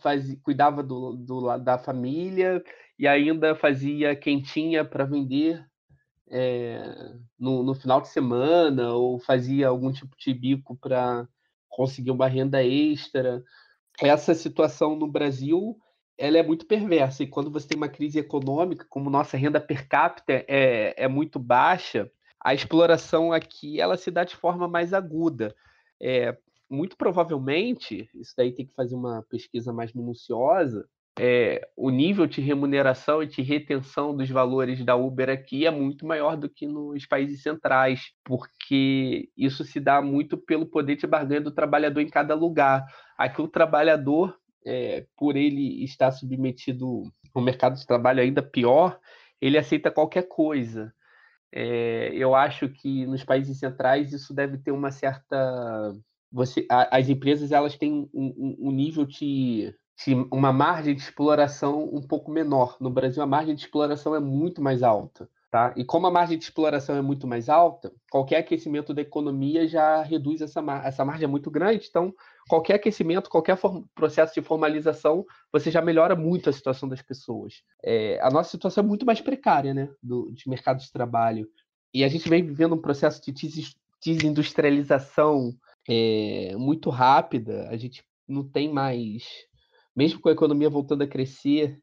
[0.00, 2.62] faz, cuidava do, do, da família
[2.98, 5.64] e ainda fazia quentinha para vender
[6.30, 6.82] é,
[7.38, 11.28] no, no, final de semana ou fazia algum tipo de bico para
[11.68, 13.42] conseguir uma renda extra.
[14.00, 15.76] Essa situação no Brasil
[16.22, 17.24] ela é muito perversa.
[17.24, 21.36] E quando você tem uma crise econômica, como nossa renda per capita é, é muito
[21.36, 22.08] baixa,
[22.40, 25.52] a exploração aqui ela se dá de forma mais aguda.
[26.00, 26.38] É,
[26.70, 32.40] muito provavelmente, isso daí tem que fazer uma pesquisa mais minuciosa, é, o nível de
[32.40, 37.04] remuneração e de retenção dos valores da Uber aqui é muito maior do que nos
[37.04, 42.34] países centrais, porque isso se dá muito pelo poder de barganha do trabalhador em cada
[42.34, 42.86] lugar.
[43.18, 44.34] Aqui o trabalhador
[44.64, 47.02] é, por ele estar submetido
[47.34, 48.98] ao mercado de trabalho ainda pior,
[49.40, 50.92] ele aceita qualquer coisa.
[51.50, 55.92] É, eu acho que nos países centrais isso deve ter uma certa.
[56.30, 61.84] Você, a, as empresas elas têm um, um, nível de, de, uma margem de exploração
[61.92, 62.78] um pouco menor.
[62.80, 65.28] No Brasil a margem de exploração é muito mais alta.
[65.52, 65.74] Tá?
[65.76, 70.02] E como a margem de exploração é muito mais alta, qualquer aquecimento da economia já
[70.02, 70.88] reduz essa margem.
[70.88, 72.10] Essa margem é muito grande, então
[72.48, 73.58] qualquer aquecimento, qualquer
[73.94, 77.62] processo de formalização, você já melhora muito a situação das pessoas.
[77.84, 81.46] É, a nossa situação é muito mais precária, né, do, de mercado de trabalho.
[81.92, 83.34] E a gente vem vivendo um processo de
[84.02, 85.52] desindustrialização
[85.86, 87.68] é, muito rápida.
[87.68, 89.24] A gente não tem mais,
[89.94, 91.78] mesmo com a economia voltando a crescer,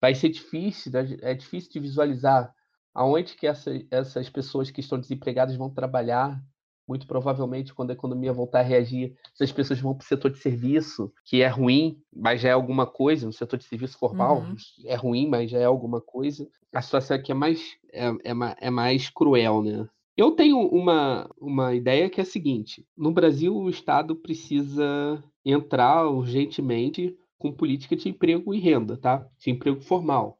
[0.00, 0.90] vai ser difícil,
[1.22, 2.52] é difícil de visualizar
[2.98, 6.42] aonde que essa, essas pessoas que estão desempregadas vão trabalhar,
[6.86, 10.38] muito provavelmente, quando a economia voltar a reagir, essas pessoas vão para o setor de
[10.38, 14.56] serviço, que é ruim, mas já é alguma coisa, no setor de serviço formal, uhum.
[14.84, 16.48] é ruim, mas já é alguma coisa.
[16.74, 18.32] A situação aqui é mais, é, é,
[18.62, 19.88] é mais cruel, né?
[20.16, 26.08] Eu tenho uma, uma ideia que é a seguinte: no Brasil, o Estado precisa entrar
[26.08, 29.24] urgentemente com política de emprego e renda, tá?
[29.38, 30.37] De emprego formal.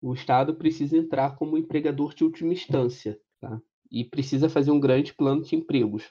[0.00, 3.60] O Estado precisa entrar como empregador de última instância, tá?
[3.90, 6.10] e precisa fazer um grande plano de empregos.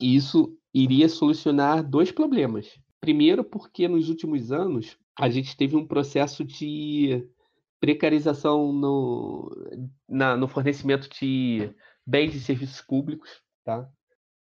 [0.00, 2.78] E isso iria solucionar dois problemas.
[3.00, 7.28] Primeiro, porque nos últimos anos a gente teve um processo de
[7.78, 9.50] precarização no,
[10.08, 11.70] na, no fornecimento de
[12.06, 13.88] bens e serviços públicos, tá?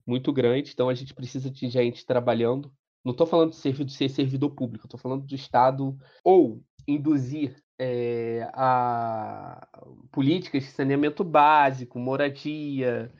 [0.06, 2.72] muito grande, então a gente precisa de gente trabalhando.
[3.04, 7.56] Não estou falando de ser, de ser servidor público, estou falando do Estado ou induzir
[7.84, 9.66] é, a
[10.12, 13.12] políticas de saneamento básico, moradia,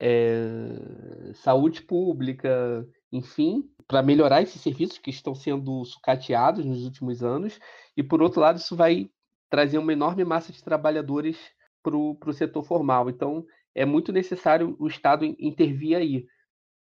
[0.00, 7.60] é, saúde pública, enfim, para melhorar esses serviços que estão sendo sucateados nos últimos anos.
[7.94, 9.10] E, por outro lado, isso vai
[9.50, 11.36] trazer uma enorme massa de trabalhadores
[11.82, 13.10] para o setor formal.
[13.10, 13.44] Então,
[13.74, 16.26] é muito necessário o Estado intervir aí.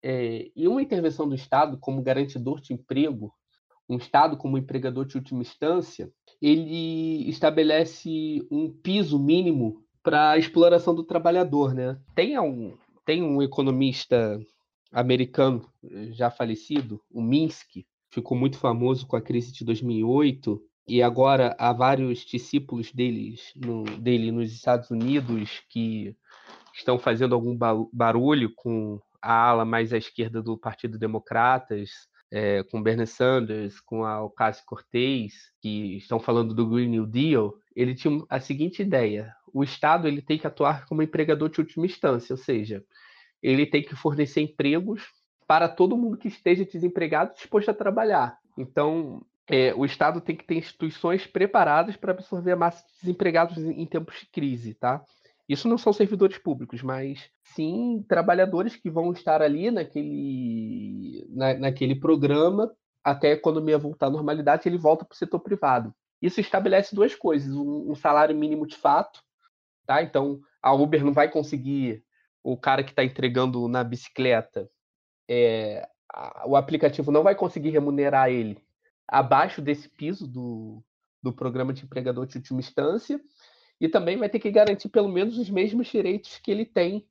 [0.03, 3.33] É, e uma intervenção do Estado como garantidor de emprego,
[3.89, 6.11] um Estado como empregador de última instância,
[6.41, 11.75] ele estabelece um piso mínimo para a exploração do trabalhador.
[11.75, 11.99] Né?
[12.15, 14.41] Tem, um, tem um economista
[14.93, 15.69] americano
[16.11, 21.73] já falecido, o Minsky, ficou muito famoso com a crise de 2008, e agora há
[21.73, 26.15] vários discípulos deles, no, dele nos Estados Unidos que
[26.75, 27.57] estão fazendo algum
[27.93, 31.91] barulho com a ala mais à esquerda do Partido Democratas,
[32.35, 37.95] é, com Bernie Sanders, com a Ocasio-Cortez, que estão falando do Green New Deal, ele
[37.95, 42.33] tinha a seguinte ideia: o Estado ele tem que atuar como empregador de última instância,
[42.33, 42.83] ou seja,
[43.41, 45.05] ele tem que fornecer empregos
[45.47, 48.37] para todo mundo que esteja desempregado disposto a trabalhar.
[48.59, 53.59] Então, é, o Estado tem que ter instituições preparadas para absorver a massa de desempregados
[53.59, 55.05] em tempos de crise, tá?
[55.49, 61.95] Isso não são servidores públicos, mas sim trabalhadores que vão estar ali naquele, na, naquele
[61.95, 65.95] programa até a economia voltar à normalidade, ele volta para o setor privado.
[66.23, 69.21] Isso estabelece duas coisas: um, um, salário mínimo de fato,
[69.87, 70.03] tá?
[70.03, 72.03] Então a Uber não vai conseguir
[72.43, 74.71] o cara que está entregando na bicicleta,
[75.29, 78.59] é, a, o aplicativo não vai conseguir remunerar ele
[79.07, 80.83] abaixo desse piso do,
[81.23, 83.21] do programa de empregador de última instância
[83.81, 87.07] e também vai ter que garantir pelo menos os mesmos direitos que ele tem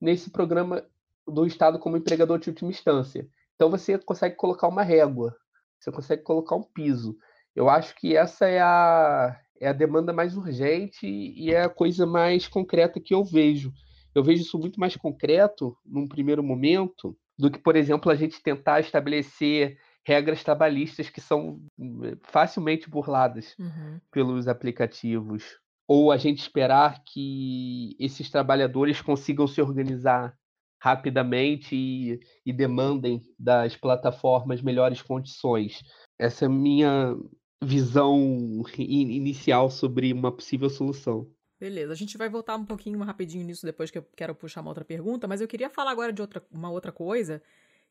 [0.00, 0.84] nesse programa
[1.26, 3.28] do Estado como empregador de última instância.
[3.54, 5.36] Então você consegue colocar uma régua,
[5.78, 7.16] você consegue colocar um piso.
[7.54, 12.06] Eu acho que essa é a, é a demanda mais urgente e é a coisa
[12.06, 13.72] mais concreta que eu vejo.
[14.14, 18.42] Eu vejo isso muito mais concreto num primeiro momento do que, por exemplo, a gente
[18.42, 24.00] tentar estabelecer regras trabalhistas que são eh, facilmente burladas uhum.
[24.10, 25.58] pelos aplicativos
[25.88, 30.36] ou a gente esperar que esses trabalhadores consigam se organizar
[30.80, 35.82] rapidamente e, e demandem das plataformas melhores condições.
[36.18, 37.16] Essa é minha
[37.64, 41.28] visão inicial sobre uma possível solução.
[41.58, 44.70] Beleza, a gente vai voltar um pouquinho rapidinho nisso depois que eu quero puxar uma
[44.70, 47.42] outra pergunta, mas eu queria falar agora de outra, uma outra coisa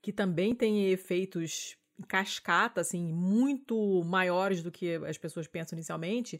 [0.01, 1.75] que também tem efeitos
[2.07, 6.39] cascata, assim, muito maiores do que as pessoas pensam inicialmente,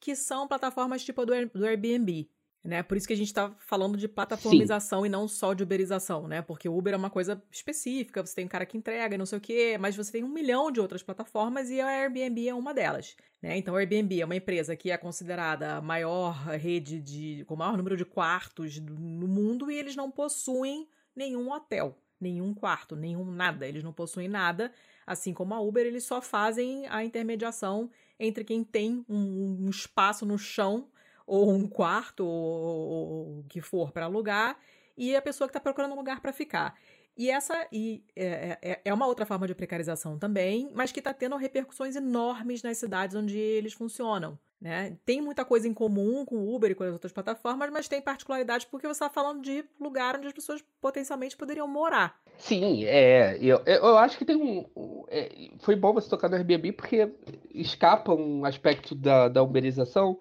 [0.00, 2.28] que são plataformas tipo do, do Airbnb.
[2.64, 2.82] Né?
[2.82, 5.06] Por isso que a gente está falando de plataformização Sim.
[5.06, 6.42] e não só de uberização, né?
[6.42, 9.24] Porque o Uber é uma coisa específica, você tem um cara que entrega e não
[9.24, 12.54] sei o quê, mas você tem um milhão de outras plataformas e a Airbnb é
[12.54, 13.16] uma delas.
[13.40, 13.56] Né?
[13.56, 17.44] Então, a Airbnb é uma empresa que é considerada a maior rede de.
[17.46, 22.52] com o maior número de quartos no mundo e eles não possuem nenhum hotel, nenhum
[22.52, 23.66] quarto, nenhum nada.
[23.66, 24.72] Eles não possuem nada.
[25.06, 27.88] Assim como a Uber, eles só fazem a intermediação
[28.18, 30.88] entre quem tem um, um espaço no chão,
[31.26, 34.58] ou um quarto, ou o que for para alugar,
[34.96, 36.78] e a pessoa que está procurando um lugar para ficar.
[37.16, 41.12] E essa e é, é, é, uma outra forma de precarização também, mas que está
[41.12, 44.38] tendo repercussões enormes nas cidades onde eles funcionam.
[44.60, 44.96] Né?
[45.04, 48.02] Tem muita coisa em comum com o Uber e com as outras plataformas, mas tem
[48.02, 52.18] particularidades porque você está falando de lugar onde as pessoas potencialmente poderiam morar.
[52.38, 55.04] Sim, é, eu, eu acho que tem um.
[55.08, 57.12] É, foi bom você tocar no Airbnb porque
[57.54, 60.18] escapa um aspecto da, da uberização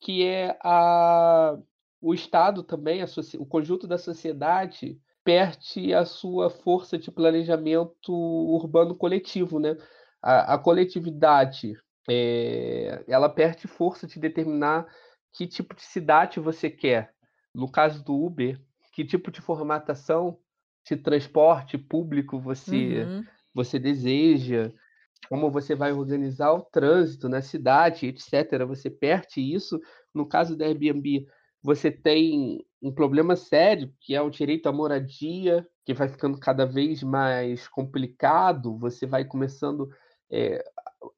[0.00, 1.56] que é a,
[2.00, 3.06] o Estado também, a,
[3.38, 9.76] o conjunto da sociedade perde a sua força de planejamento urbano coletivo, né?
[10.22, 11.74] A, a coletividade
[12.08, 14.86] é, ela perde força de determinar
[15.32, 17.12] que tipo de cidade você quer.
[17.54, 18.60] No caso do Uber,
[18.92, 20.38] que tipo de formatação
[20.86, 23.24] de transporte público você, uhum.
[23.54, 24.70] você deseja,
[25.28, 28.64] como você vai organizar o trânsito na cidade, etc.
[28.66, 29.80] Você perde isso.
[30.14, 31.26] No caso da Airbnb,
[31.62, 36.66] você tem um problema sério, que é o direito à moradia, que vai ficando cada
[36.66, 38.78] vez mais complicado.
[38.78, 39.88] Você vai começando.
[40.30, 40.62] É,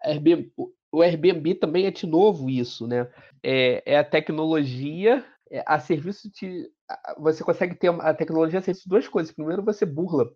[0.02, 0.52] Airbnb,
[0.92, 3.08] o Airbnb também é de novo isso, né?
[3.42, 6.70] É, é a tecnologia é, a serviço de.
[7.18, 9.32] Você consegue ter a tecnologia a serviço de duas coisas.
[9.32, 10.30] Primeiro, você burla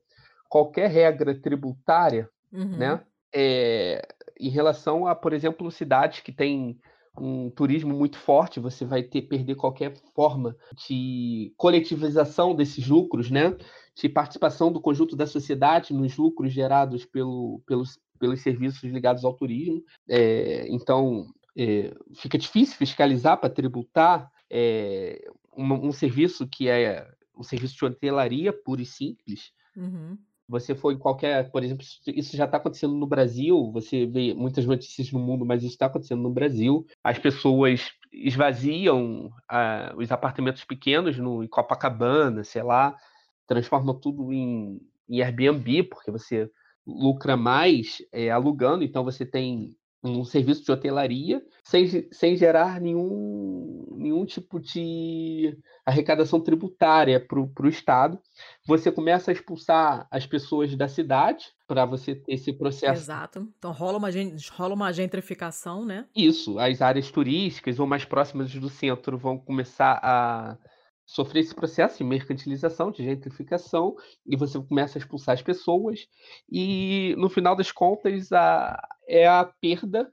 [0.49, 2.77] qualquer regra tributária, uhum.
[2.77, 3.01] né?
[3.33, 4.07] É,
[4.39, 6.79] em relação a, por exemplo, cidades que têm
[7.19, 13.57] um turismo muito forte, você vai ter perder qualquer forma de coletivização desses lucros, né?
[13.95, 19.35] De participação do conjunto da sociedade nos lucros gerados pelo, pelos, pelos serviços ligados ao
[19.35, 19.83] turismo.
[20.09, 27.43] É, então, é, fica difícil fiscalizar para tributar é, um, um, serviço que é um
[27.43, 29.53] serviço de hotelaria puro e simples.
[29.77, 30.16] Uhum.
[30.47, 33.71] Você foi em qualquer, por exemplo, isso já está acontecendo no Brasil.
[33.73, 36.85] Você vê muitas notícias no mundo, mas isso está acontecendo no Brasil.
[37.05, 42.97] As pessoas esvaziam ah, os apartamentos pequenos no, em Copacabana, sei lá,
[43.47, 46.51] transformam tudo em, em Airbnb, porque você
[46.87, 48.85] lucra mais é, alugando.
[48.85, 56.41] Então você tem um serviço de hotelaria sem, sem gerar nenhum, nenhum tipo de arrecadação
[56.41, 58.18] tributária para o Estado.
[58.66, 63.03] Você começa a expulsar as pessoas da cidade para você ter esse processo.
[63.03, 63.49] Exato.
[63.59, 64.09] Então rola uma,
[64.53, 66.07] rola uma gentrificação, né?
[66.16, 66.59] Isso.
[66.59, 70.57] As áreas turísticas ou mais próximas do centro vão começar a
[71.11, 76.07] sofrer esse processo de mercantilização, de gentrificação, e você começa a expulsar as pessoas,
[76.49, 80.13] e no final das contas a, é a perda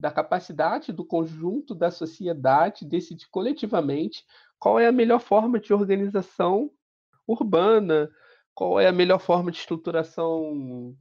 [0.00, 4.24] da capacidade do conjunto da sociedade decidir coletivamente
[4.58, 6.68] qual é a melhor forma de organização
[7.24, 8.10] urbana,
[8.52, 10.92] qual é a melhor forma de estruturação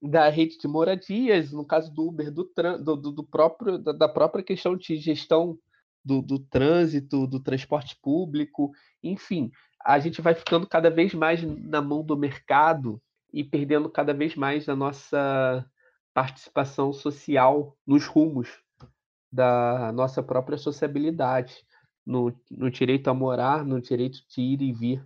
[0.00, 4.44] da rede de moradias, no caso do Uber, do, do, do próprio, da, da própria
[4.44, 5.58] questão de gestão
[6.04, 8.70] do, do trânsito, do transporte público,
[9.02, 9.50] enfim,
[9.84, 13.00] a gente vai ficando cada vez mais na mão do mercado
[13.32, 15.64] e perdendo cada vez mais a nossa
[16.12, 18.48] participação social nos rumos
[19.32, 21.56] da nossa própria sociabilidade,
[22.06, 25.04] no, no direito a morar, no direito de ir e vir.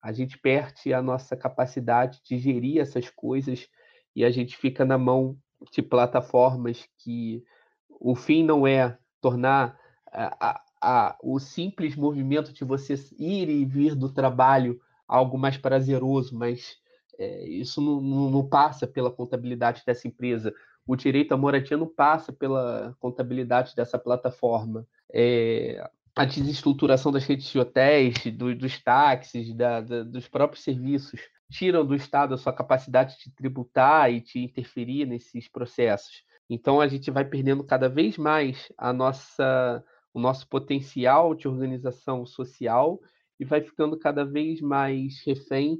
[0.00, 3.66] A gente perde a nossa capacidade de gerir essas coisas
[4.14, 5.36] e a gente fica na mão
[5.72, 7.42] de plataformas que
[7.88, 9.76] o fim não é tornar
[10.16, 16.36] a, a, o simples movimento de você ir e vir do trabalho algo mais prazeroso,
[16.36, 16.76] mas
[17.18, 20.54] é, isso não, não, não, passa pela contabilidade dessa empresa.
[20.86, 24.86] O direito à moradia não passa pela contabilidade dessa plataforma.
[25.12, 31.20] É, a desestruturação das redes de hotéis, do, dos táxis, da, da, dos próprios serviços,
[31.50, 36.24] tiram do Estado a sua capacidade de tributar e de interferir nesses processos.
[36.48, 39.84] Então a gente vai perdendo cada vez mais a nossa
[40.16, 42.98] o nosso potencial de organização social
[43.38, 45.78] e vai ficando cada vez mais refém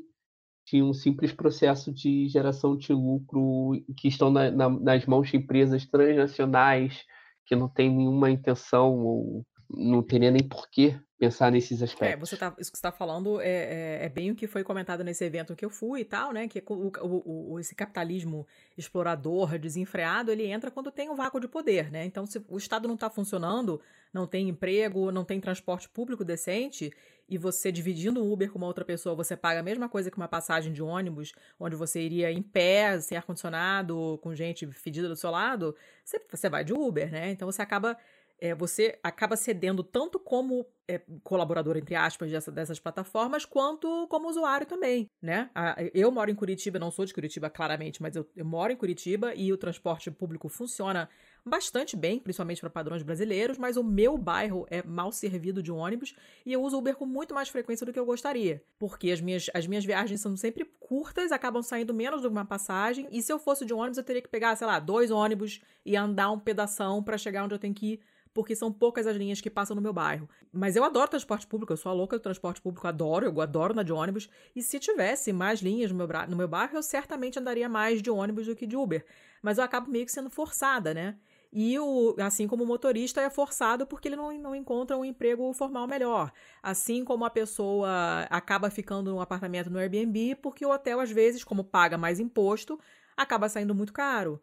[0.67, 5.39] de um simples processo de geração de lucro que estão na, na, nas mãos de
[5.39, 7.03] empresas transnacionais
[7.47, 12.15] que não têm nenhuma intenção ou não teria nem porquê pensar nesses aspectos.
[12.15, 14.63] É, você tá, isso que você está falando é, é, é, bem o que foi
[14.63, 16.47] comentado nesse evento que eu fui e tal, né?
[16.47, 18.47] Que o, o, o, esse capitalismo
[18.77, 22.05] explorador, desenfreado, ele entra quando tem um vácuo de poder, né?
[22.05, 23.81] Então, se o Estado não está funcionando,
[24.13, 26.93] não tem emprego, não tem transporte público decente,
[27.29, 30.17] e você dividindo um Uber com uma outra pessoa, você paga a mesma coisa que
[30.17, 35.17] uma passagem de ônibus, onde você iria em pé, sem ar-condicionado, com gente fedida do
[35.17, 37.31] seu lado, você, você vai de Uber, né?
[37.31, 37.97] Então você acaba
[38.39, 44.29] é, você acaba cedendo tanto como é, colaborador, entre aspas, dessa, dessas plataformas, quanto como
[44.29, 45.51] usuário também, né?
[45.93, 49.35] Eu moro em Curitiba, não sou de Curitiba, claramente, mas eu, eu moro em Curitiba
[49.35, 51.09] e o transporte público funciona
[51.45, 56.15] bastante bem, principalmente para padrões brasileiros, mas o meu bairro é mal servido de ônibus
[56.45, 59.49] e eu uso Uber com muito mais frequência do que eu gostaria, porque as minhas,
[59.55, 63.39] as minhas viagens são sempre curtas, acabam saindo menos que uma passagem, e se eu
[63.39, 67.03] fosse de ônibus eu teria que pegar, sei lá, dois ônibus e andar um pedação
[67.03, 68.01] para chegar onde eu tenho que ir
[68.37, 70.29] porque são poucas as linhas que passam no meu bairro.
[70.53, 73.73] Mas eu adoro transporte público, eu sou a louca do transporte público, adoro, eu adoro
[73.73, 74.29] andar de ônibus.
[74.55, 78.11] E se tivesse mais linhas no meu, no meu bairro, eu certamente andaria mais de
[78.11, 79.07] ônibus do que de Uber.
[79.41, 81.17] Mas eu acabo meio que sendo forçada, né?
[81.51, 85.51] E o, assim como o motorista é forçado porque ele não, não encontra um emprego
[85.55, 86.31] formal melhor.
[86.63, 91.43] Assim como a pessoa acaba ficando num apartamento no Airbnb porque o hotel, às vezes,
[91.43, 92.79] como paga mais imposto,
[93.17, 94.39] acaba saindo muito caro.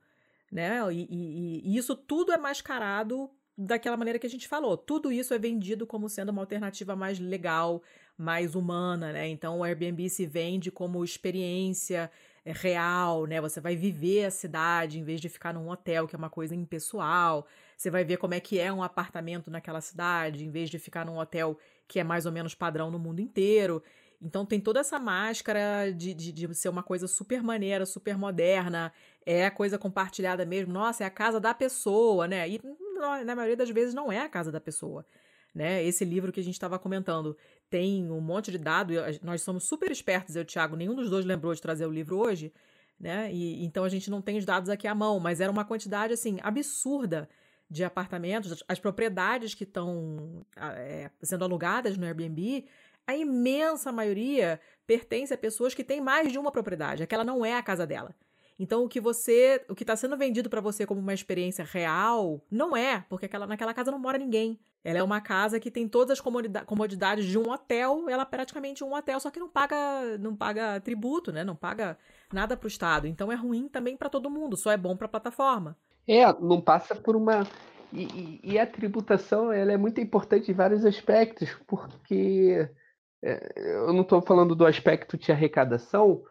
[0.52, 0.80] Né?
[0.92, 4.76] E, e, e isso tudo é mascarado daquela maneira que a gente falou.
[4.78, 7.84] Tudo isso é vendido como sendo uma alternativa mais legal,
[8.18, 9.28] mais humana, né?
[9.28, 12.10] Então o Airbnb se vende como experiência
[12.46, 13.40] é, real, né?
[13.42, 16.56] Você vai viver a cidade em vez de ficar num hotel, que é uma coisa
[16.56, 17.48] impessoal.
[17.78, 21.06] Você vai ver como é que é um apartamento naquela cidade, em vez de ficar
[21.06, 23.84] num hotel que é mais ou menos padrão no mundo inteiro.
[24.22, 28.94] Então tem toda essa máscara de, de, de, ser uma coisa super maneira, super moderna,
[29.26, 30.72] é coisa compartilhada mesmo.
[30.72, 32.48] Nossa, é a casa da pessoa, né?
[32.48, 32.62] E
[33.24, 35.06] na maioria das vezes não é a casa da pessoa.
[35.54, 35.84] Né?
[35.84, 37.38] Esse livro que a gente estava comentando
[37.70, 38.96] tem um monte de dados.
[39.22, 41.92] Nós somos super espertos, eu e o Thiago, nenhum dos dois lembrou de trazer o
[41.92, 42.52] livro hoje,
[43.00, 43.32] né?
[43.32, 46.14] E, então a gente não tem os dados aqui à mão, mas era uma quantidade
[46.14, 47.30] assim absurda
[47.70, 52.66] de apartamentos, as propriedades que estão é, sendo alugadas no Airbnb,
[53.06, 57.56] a imensa maioria pertence a pessoas que têm mais de uma propriedade, aquela não é
[57.56, 58.16] a casa dela.
[58.60, 62.42] Então o que você, o que está sendo vendido para você como uma experiência real,
[62.50, 64.60] não é, porque aquela, naquela casa não mora ninguém.
[64.84, 68.84] Ela é uma casa que tem todas as comodidades de um hotel, ela é praticamente
[68.84, 71.42] um hotel, só que não paga, não paga tributo, né?
[71.44, 71.98] Não paga
[72.34, 73.08] nada para o Estado.
[73.08, 75.78] Então é ruim também para todo mundo, só é bom para a plataforma.
[76.06, 77.48] É, não passa por uma
[77.94, 82.68] e, e, e, a tributação ela é muito importante em vários aspectos, porque
[83.24, 86.24] é, eu não estou falando do aspecto de arrecadação,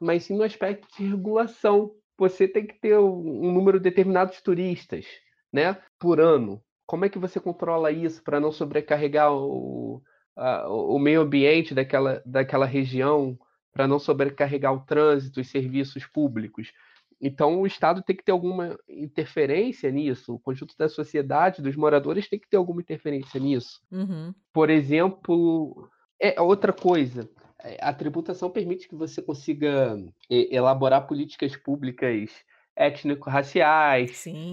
[0.00, 1.92] mas sim no aspecto de regulação.
[2.18, 5.06] Você tem que ter um número determinado de turistas,
[5.52, 6.62] né, por ano.
[6.86, 10.02] Como é que você controla isso para não sobrecarregar o,
[10.36, 13.38] a, o meio ambiente daquela, daquela região,
[13.72, 16.72] para não sobrecarregar o trânsito e serviços públicos?
[17.20, 22.28] Então, o Estado tem que ter alguma interferência nisso, o conjunto da sociedade, dos moradores,
[22.28, 23.80] tem que ter alguma interferência nisso.
[23.90, 24.34] Uhum.
[24.52, 25.88] Por exemplo,
[26.20, 27.28] é outra coisa.
[27.62, 29.96] É, a tributação permite que você consiga
[30.28, 32.30] elaborar políticas públicas
[32.74, 34.10] étnico-raciais,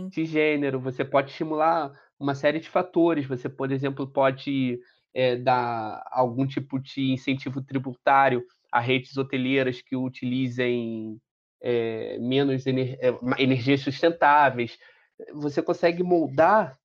[0.10, 0.80] de gênero.
[0.80, 3.26] Você pode estimular uma série de fatores.
[3.26, 4.80] Você, por exemplo, pode
[5.14, 11.22] é, dar algum tipo de incentivo tributário a redes hoteleiras que utilizem
[11.62, 12.98] é, menos ener
[13.38, 14.78] energias sustentáveis.
[15.34, 16.80] Você consegue moldar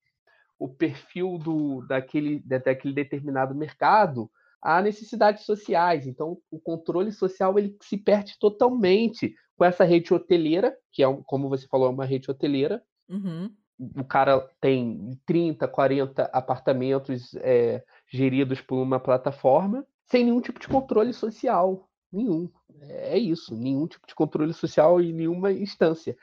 [0.59, 4.29] o perfil do, daquele, daquele determinado mercado
[4.61, 6.07] a necessidades sociais.
[6.07, 11.49] Então, o controle social ele se perde totalmente com essa rede hoteleira, que é, como
[11.49, 12.83] você falou, é uma rede hoteleira.
[13.09, 13.51] Uhum.
[13.97, 20.69] O cara tem 30, 40 apartamentos é, geridos por uma plataforma, sem nenhum tipo de
[20.69, 21.89] controle social.
[22.13, 22.51] Nenhum.
[22.81, 26.17] É isso, nenhum tipo de controle social em nenhuma instância.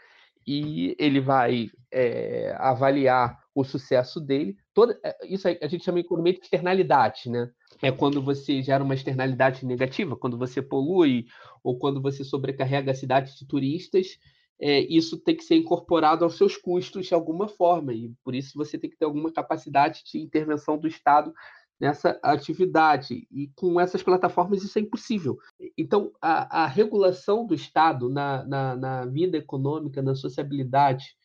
[0.48, 4.58] E ele vai é, avaliar o sucesso dele.
[4.74, 7.50] Toda, eh, isso a gente chama economia de externalidade, né?
[7.82, 11.26] É quando você gera uma externalidade negativa, quando você polui
[11.64, 14.18] ou quando você sobrecarrega a cidade de turistas,
[14.60, 18.54] é, isso tem que ser incorporado aos seus custos de alguma forma, e por isso
[18.56, 21.34] você tem que ter alguma capacidade de intervenção do Estado
[21.80, 23.28] nessa atividade.
[23.32, 25.38] E com essas plataformas isso é impossível.
[25.78, 31.16] Então, a, a regulação do Estado na, na, na, vida econômica, na sociabilidade,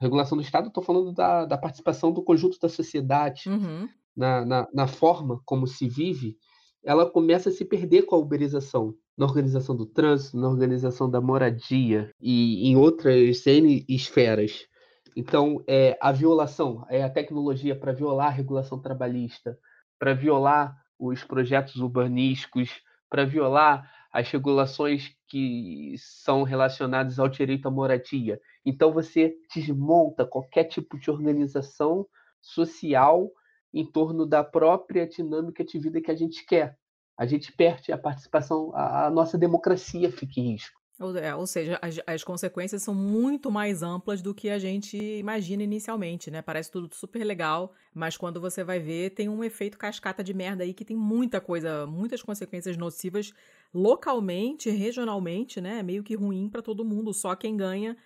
[0.00, 3.88] regulação do Estado, estou falando da, da, participação do conjunto da sociedade, uhum.
[4.20, 6.36] Na, na, na, forma como se vive,
[6.84, 8.94] ela começa a se perder com a uberização.
[9.16, 14.66] Na organização do trânsito, na organização da moradia e em outras N esferas.
[15.16, 19.58] Então, é, a violação, é a tecnologia para violar a regulação trabalhista,
[19.98, 22.70] para violar os projetos urbanísticos,
[23.10, 28.40] para violar as regulações que são relacionadas ao direito à moradia.
[28.64, 32.06] Então você desmonta qualquer tipo de organização
[32.40, 33.30] social
[33.72, 36.76] em torno da própria dinâmica de vida que a gente quer.
[37.16, 40.80] A gente perde a participação, a, a nossa democracia fica em risco.
[41.00, 44.98] Ou, é, ou seja, as, as, consequências são muito mais amplas do que a gente
[44.98, 46.42] imagina inicialmente, né?
[46.42, 50.62] Parece tudo super legal, mas quando você vai ver, tem um efeito cascata de merda
[50.62, 53.32] aí que tem muita coisa, muitas consequências nocivas
[53.72, 55.78] localmente, regionalmente, né?
[55.78, 57.96] É meio que ruim para todo mundo, só quem ganha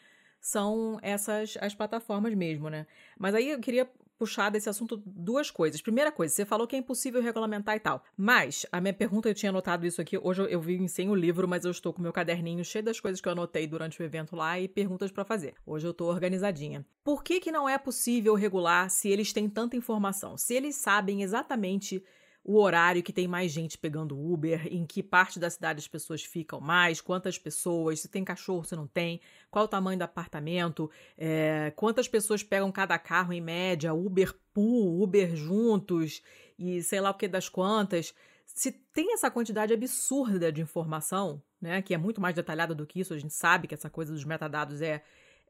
[0.40, 2.86] são essas as plataformas mesmo, né?
[3.18, 5.80] Mas aí eu queria puxar desse assunto duas coisas.
[5.80, 8.02] Primeira coisa, você falou que é impossível regulamentar e tal.
[8.16, 11.48] Mas, a minha pergunta, eu tinha anotado isso aqui, hoje eu vi sem o livro,
[11.48, 14.36] mas eu estou com meu caderninho cheio das coisas que eu anotei durante o evento
[14.36, 15.54] lá e perguntas para fazer.
[15.66, 16.84] Hoje eu estou organizadinha.
[17.02, 20.36] Por que que não é possível regular se eles têm tanta informação?
[20.36, 22.02] Se eles sabem exatamente
[22.44, 26.22] o horário que tem mais gente pegando Uber, em que parte da cidade as pessoas
[26.22, 29.18] ficam mais, quantas pessoas, se tem cachorro, se não tem,
[29.50, 35.02] qual o tamanho do apartamento, é, quantas pessoas pegam cada carro em média, Uber pool,
[35.02, 36.22] Uber juntos
[36.58, 38.14] e sei lá o que das quantas.
[38.44, 43.00] Se tem essa quantidade absurda de informação, né, que é muito mais detalhada do que
[43.00, 45.02] isso, a gente sabe que essa coisa dos metadados é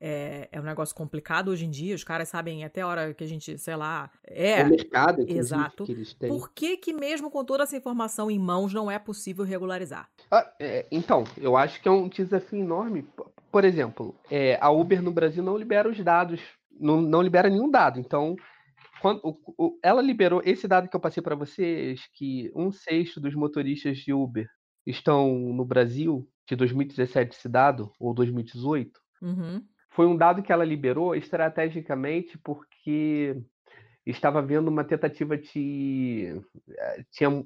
[0.06, 3.24] é, é um negócio complicado hoje em dia, os caras sabem até a hora que
[3.24, 4.62] a gente, sei lá, é.
[4.62, 5.84] O mercado, exato.
[5.84, 6.28] que eles têm.
[6.28, 10.10] Por que, que mesmo com toda essa informação em mãos não é possível regularizar?
[10.30, 13.08] Ah, é, então, eu acho que é um desafio enorme.
[13.50, 16.38] Por exemplo, é, a Uber no Brasil não libera os dados,
[16.70, 17.98] não, não libera nenhum dado.
[17.98, 18.36] Então,
[19.00, 23.22] quando, o, o, ela liberou esse dado que eu passei para vocês, que um sexto
[23.22, 24.46] dos motoristas de Uber
[24.86, 29.00] estão no Brasil, de 2017 esse dado, ou 2018.
[29.22, 29.64] Uhum
[29.94, 33.40] foi um dado que ela liberou estrategicamente porque
[34.04, 36.36] estava havendo uma tentativa de
[36.68, 37.44] eh, tinha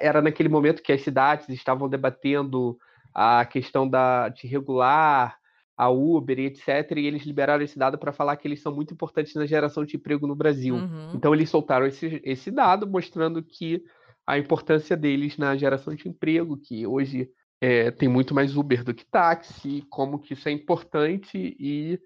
[0.00, 2.78] era naquele momento que as cidades estavam debatendo
[3.12, 5.36] a questão da de regular
[5.76, 6.92] a Uber e etc.
[6.96, 9.96] E eles liberaram esse dado para falar que eles são muito importantes na geração de
[9.96, 10.76] emprego no Brasil.
[10.76, 11.10] Uhum.
[11.12, 13.82] Então eles soltaram esse, esse dado mostrando que
[14.24, 17.28] a importância deles na geração de emprego, que hoje
[17.64, 21.98] é, tem muito mais Uber do que táxi, como que isso é importante e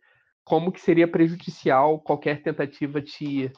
[0.44, 3.50] como que seria prejudicial qualquer tentativa de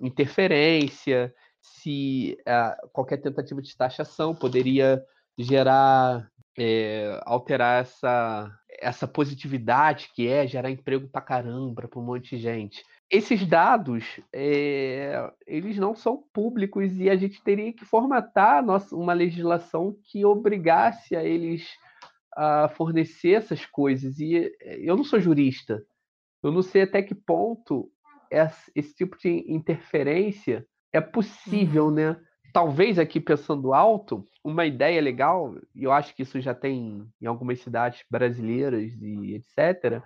[0.00, 5.04] interferência, se uh, qualquer tentativa de taxação poderia
[5.36, 12.36] gerar, é, alterar essa, essa positividade que é gerar emprego para caramba para um monte
[12.36, 12.84] de gente.
[13.10, 19.14] Esses dados, é, eles não são públicos e a gente teria que formatar nossa, uma
[19.14, 21.66] legislação que obrigasse a eles
[22.36, 24.20] a fornecer essas coisas.
[24.20, 25.82] E eu não sou jurista,
[26.42, 27.90] eu não sei até que ponto
[28.74, 31.92] esse tipo de interferência é possível, uhum.
[31.92, 32.20] né?
[32.52, 37.26] Talvez aqui pensando alto, uma ideia legal, e eu acho que isso já tem em
[37.26, 40.02] algumas cidades brasileiras e etc.,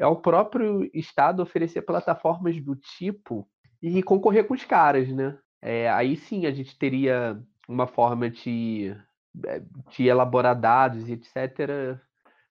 [0.00, 3.46] é o próprio Estado oferecer plataformas do tipo
[3.82, 5.38] e concorrer com os caras, né?
[5.60, 8.96] É, aí sim a gente teria uma forma de,
[9.44, 12.00] eh, de elaborar dados e etc.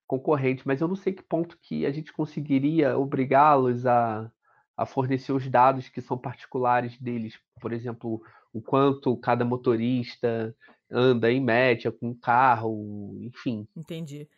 [0.05, 4.31] concorrente, mas eu não sei que ponto que a gente conseguiria obrigá-los a,
[4.77, 8.21] a fornecer os dados que são particulares deles, por exemplo,
[8.53, 10.55] o quanto cada motorista
[10.91, 13.67] anda em média com o carro, enfim.
[13.75, 14.29] Entendi.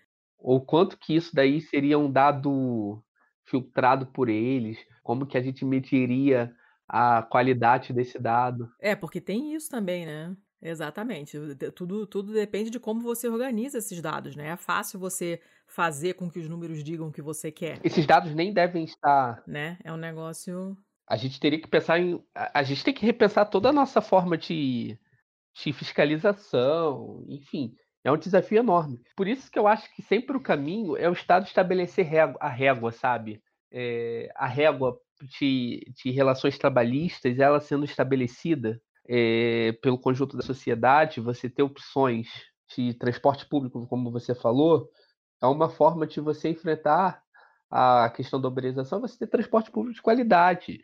[0.41, 3.01] Ou quanto que isso daí seria um dado
[3.45, 6.53] filtrado por eles, como que a gente mediria
[6.87, 8.69] a qualidade desse dado.
[8.79, 10.35] É, porque tem isso também, né?
[10.61, 11.37] Exatamente.
[11.73, 14.49] Tudo, tudo depende de como você organiza esses dados, né?
[14.49, 17.79] É fácil você fazer com que os números digam o que você quer.
[17.83, 19.41] Esses dados nem devem estar.
[19.47, 19.77] Né?
[19.83, 20.77] É um negócio.
[21.07, 22.23] A gente teria que pensar em.
[22.35, 24.99] A gente tem que repensar toda a nossa forma de,
[25.55, 27.73] de fiscalização, enfim.
[28.03, 28.99] É um desafio enorme.
[29.15, 32.49] Por isso que eu acho que sempre o caminho é o Estado estabelecer régua, a
[32.49, 33.41] régua, sabe?
[33.71, 34.97] É, a régua
[35.39, 42.27] de, de relações trabalhistas, ela sendo estabelecida é, pelo conjunto da sociedade, você ter opções
[42.75, 44.89] de transporte público, como você falou,
[45.41, 47.21] é uma forma de você enfrentar
[47.69, 50.81] a questão da uberização, você ter transporte público de qualidade.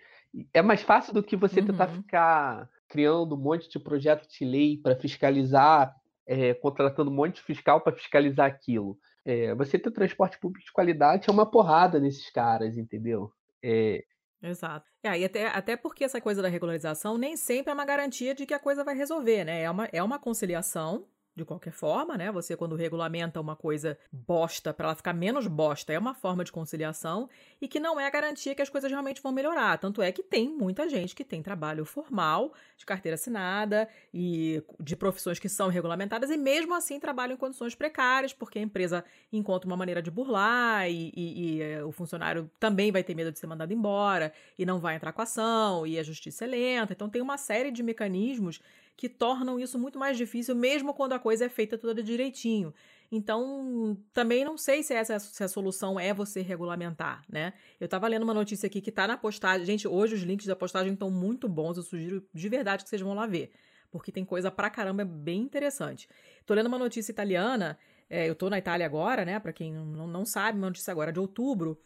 [0.54, 1.68] É mais fácil do que você uhum.
[1.68, 5.94] tentar ficar criando um monte de projeto de lei para fiscalizar,
[6.28, 8.98] é, contratando um monte de fiscal para fiscalizar aquilo.
[9.26, 13.32] É, você ter transporte público de qualidade é uma porrada nesses caras, entendeu?
[13.64, 14.04] É...
[14.42, 14.86] Exato.
[15.04, 18.46] É, e até, até porque essa coisa da regularização nem sempre é uma garantia de
[18.46, 19.64] que a coisa vai resolver, né?
[19.64, 22.32] É uma, é uma conciliação de qualquer forma, né?
[22.32, 26.52] Você, quando regulamenta uma coisa bosta para ela ficar menos bosta, é uma forma de
[26.52, 27.30] conciliação
[27.62, 29.78] e que não é a garantia que as coisas realmente vão melhorar.
[29.78, 34.96] Tanto é que tem muita gente que tem trabalho formal, de carteira assinada e de
[34.96, 39.70] profissões que são regulamentadas e mesmo assim trabalham em condições precárias, porque a empresa encontra
[39.70, 43.38] uma maneira de burlar e, e, e eh, o funcionário também vai ter medo de
[43.38, 46.94] ser mandado embora e não vai entrar com ação e a justiça é lenta.
[46.94, 48.60] Então, tem uma série de mecanismos
[48.98, 52.74] que tornam isso muito mais difícil, mesmo quando a coisa é feita toda direitinho.
[53.12, 57.54] Então, também não sei se essa se a solução é você regulamentar, né?
[57.80, 59.66] Eu estava lendo uma notícia aqui que está na postagem.
[59.66, 61.78] Gente, hoje os links da postagem estão muito bons.
[61.78, 63.52] Eu sugiro de verdade que vocês vão lá ver,
[63.92, 66.10] porque tem coisa pra caramba bem interessante.
[66.44, 67.78] Tô lendo uma notícia italiana.
[68.10, 69.40] É, eu tô na Itália agora, né?
[69.40, 71.80] Para quem não, não sabe, uma notícia agora de outubro.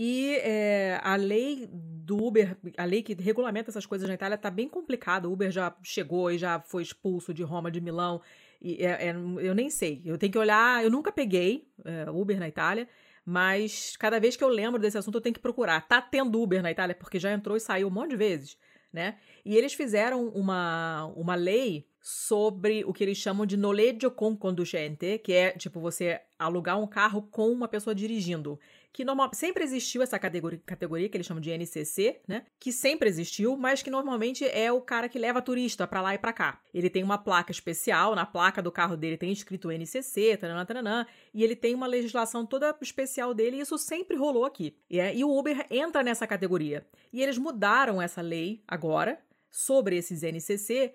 [0.00, 4.48] E é, a lei do Uber, a lei que regulamenta essas coisas na Itália está
[4.48, 5.28] bem complicada.
[5.28, 8.22] O Uber já chegou e já foi expulso de Roma, de Milão.
[8.62, 10.00] E é, é, eu nem sei.
[10.04, 10.84] Eu tenho que olhar.
[10.84, 12.88] Eu nunca peguei é, Uber na Itália,
[13.24, 15.80] mas cada vez que eu lembro desse assunto eu tenho que procurar.
[15.88, 18.56] Tá tendo Uber na Itália porque já entrou e saiu um monte de vezes,
[18.92, 19.16] né?
[19.44, 25.18] E eles fizeram uma, uma lei sobre o que eles chamam de noleggio con conducente,
[25.18, 28.60] que é tipo você alugar um carro com uma pessoa dirigindo
[28.98, 32.44] que normal, sempre existiu essa categoria, categoria que eles chamam de NCC, né?
[32.58, 36.18] Que sempre existiu, mas que normalmente é o cara que leva turista para lá e
[36.18, 36.60] para cá.
[36.74, 41.06] Ele tem uma placa especial, na placa do carro dele tem escrito NCC, taranã, taranã,
[41.32, 44.76] e ele tem uma legislação toda especial dele, e isso sempre rolou aqui.
[44.90, 46.84] E, é, e o Uber entra nessa categoria.
[47.12, 50.92] E eles mudaram essa lei agora sobre esses NCC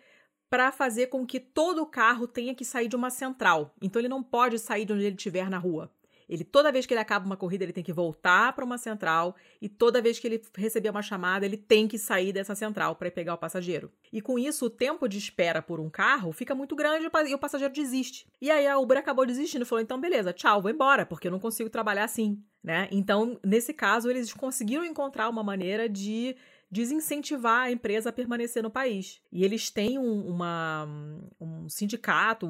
[0.50, 3.74] para fazer com que todo carro tenha que sair de uma central.
[3.82, 5.90] Então ele não pode sair de onde ele estiver na rua.
[6.34, 9.36] Ele toda vez que ele acaba uma corrida, ele tem que voltar para uma central
[9.62, 13.12] e toda vez que ele receber uma chamada, ele tem que sair dessa central para
[13.12, 13.92] pegar o passageiro.
[14.12, 17.38] E com isso, o tempo de espera por um carro fica muito grande e o
[17.38, 18.26] passageiro desiste.
[18.42, 21.40] E aí a Uber acabou desistindo, falou: "Então beleza, tchau, vou embora, porque eu não
[21.40, 22.88] consigo trabalhar assim", né?
[22.92, 26.36] Então, nesse caso, eles conseguiram encontrar uma maneira de
[26.74, 29.22] desincentivar a empresa a permanecer no país.
[29.32, 30.88] E eles têm um, uma,
[31.40, 32.48] um sindicato,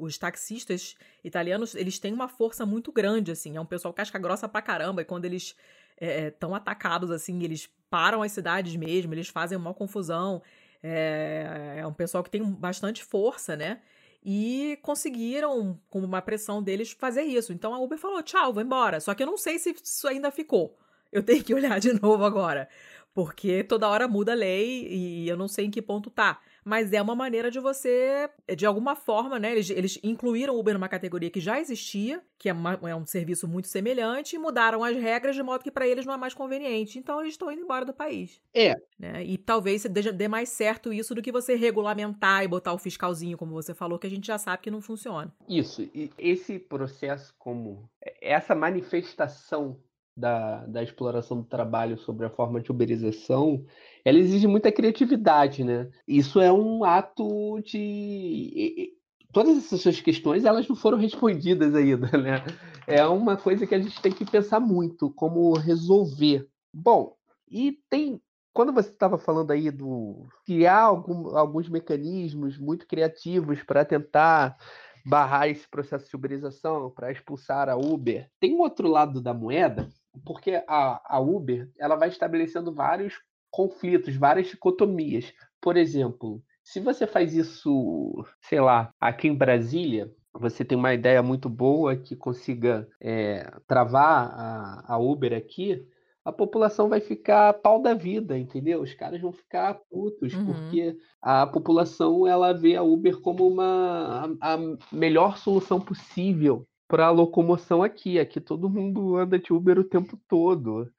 [0.00, 4.48] os taxistas italianos, eles têm uma força muito grande, assim, é um pessoal casca grossa
[4.48, 5.54] pra caramba, e quando eles
[6.00, 10.42] estão é, atacados, assim, eles param as cidades mesmo, eles fazem uma confusão,
[10.82, 13.80] é, é um pessoal que tem bastante força, né?
[14.24, 17.52] E conseguiram, com uma pressão deles, fazer isso.
[17.52, 19.00] Então a Uber falou: tchau, vou embora.
[19.00, 20.78] Só que eu não sei se isso ainda ficou.
[21.12, 22.68] Eu tenho que olhar de novo agora.
[23.14, 26.92] Porque toda hora muda a lei e eu não sei em que ponto tá mas
[26.92, 29.52] é uma maneira de você, de alguma forma, né?
[29.52, 33.04] Eles, eles incluíram o Uber numa categoria que já existia, que é, uma, é um
[33.04, 36.34] serviço muito semelhante, e mudaram as regras de modo que para eles não é mais
[36.34, 36.98] conveniente.
[36.98, 38.40] Então eles estão indo embora do país.
[38.54, 38.74] É.
[38.98, 39.24] Né?
[39.24, 43.52] E talvez dê, mais certo isso do que você regulamentar e botar o fiscalzinho, como
[43.52, 45.32] você falou, que a gente já sabe que não funciona.
[45.48, 45.82] Isso.
[45.94, 47.90] E esse processo, como
[48.20, 49.76] essa manifestação
[50.16, 53.64] da, da exploração do trabalho sobre a forma de uberização,
[54.04, 55.90] ela exige muita criatividade, né?
[56.06, 58.92] Isso é um ato de
[59.32, 62.44] todas essas questões elas não foram respondidas ainda, né?
[62.86, 66.46] É uma coisa que a gente tem que pensar muito como resolver.
[66.72, 67.16] Bom,
[67.50, 68.20] e tem
[68.52, 74.58] quando você estava falando aí do criar algum, alguns mecanismos muito criativos para tentar
[75.06, 79.88] barrar esse processo de uberização, para expulsar a Uber, tem um outro lado da moeda
[80.24, 83.14] porque a, a Uber ela vai estabelecendo vários
[83.50, 85.32] conflitos, várias dicotomias.
[85.60, 91.22] Por exemplo, se você faz isso, sei lá, aqui em Brasília, você tem uma ideia
[91.22, 95.86] muito boa que consiga é, travar a, a Uber aqui,
[96.24, 98.80] a população vai ficar pau da vida, entendeu?
[98.80, 100.46] Os caras vão ficar putos, uhum.
[100.46, 104.58] porque a população ela vê a Uber como uma a, a
[104.92, 108.18] melhor solução possível para a locomoção aqui.
[108.18, 110.92] Aqui todo mundo anda de Uber o tempo todo.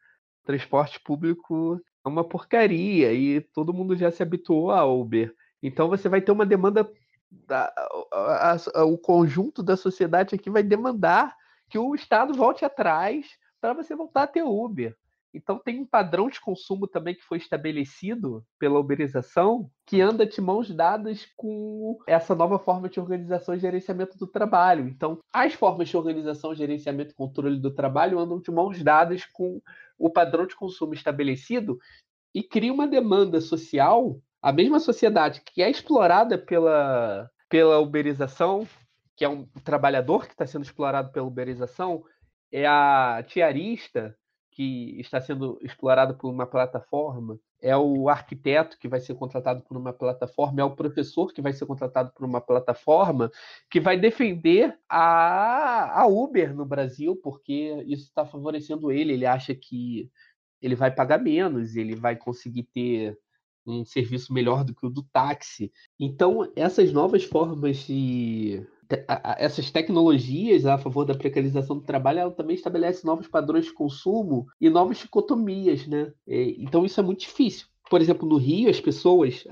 [0.44, 5.32] Transporte público é uma porcaria e todo mundo já se habituou a Uber.
[5.62, 6.92] Então você vai ter uma demanda.
[7.30, 7.72] Da,
[8.12, 11.36] a, a, o conjunto da sociedade aqui vai demandar
[11.70, 13.28] que o Estado volte atrás
[13.62, 14.98] para você voltar a ter Uber.
[15.34, 20.40] Então tem um padrão de consumo também que foi estabelecido pela uberização que anda de
[20.40, 24.88] mãos dadas com essa nova forma de organização e gerenciamento do trabalho.
[24.88, 29.60] Então, as formas de organização, gerenciamento e controle do trabalho andam de mãos dadas com
[29.98, 31.80] o padrão de consumo estabelecido
[32.34, 38.68] e cria uma demanda social, a mesma sociedade que é explorada pela, pela uberização,
[39.16, 42.04] que é um trabalhador que está sendo explorado pela uberização,
[42.52, 44.16] é a tiarista,
[44.54, 49.78] que está sendo explorado por uma plataforma, é o arquiteto que vai ser contratado por
[49.78, 53.32] uma plataforma, é o professor que vai ser contratado por uma plataforma,
[53.70, 59.14] que vai defender a, a Uber no Brasil, porque isso está favorecendo ele.
[59.14, 60.12] Ele acha que
[60.62, 63.18] ele vai pagar menos, ele vai conseguir ter
[63.66, 65.72] um serviço melhor do que o do táxi.
[66.00, 68.66] Então, essas novas formas de
[69.38, 74.48] essas tecnologias a favor da precarização do trabalho, ela também estabelece novos padrões de consumo
[74.60, 76.12] e novas dicotomias, né?
[76.28, 77.68] Então isso é muito difícil.
[77.90, 79.44] Por exemplo, no Rio, as pessoas,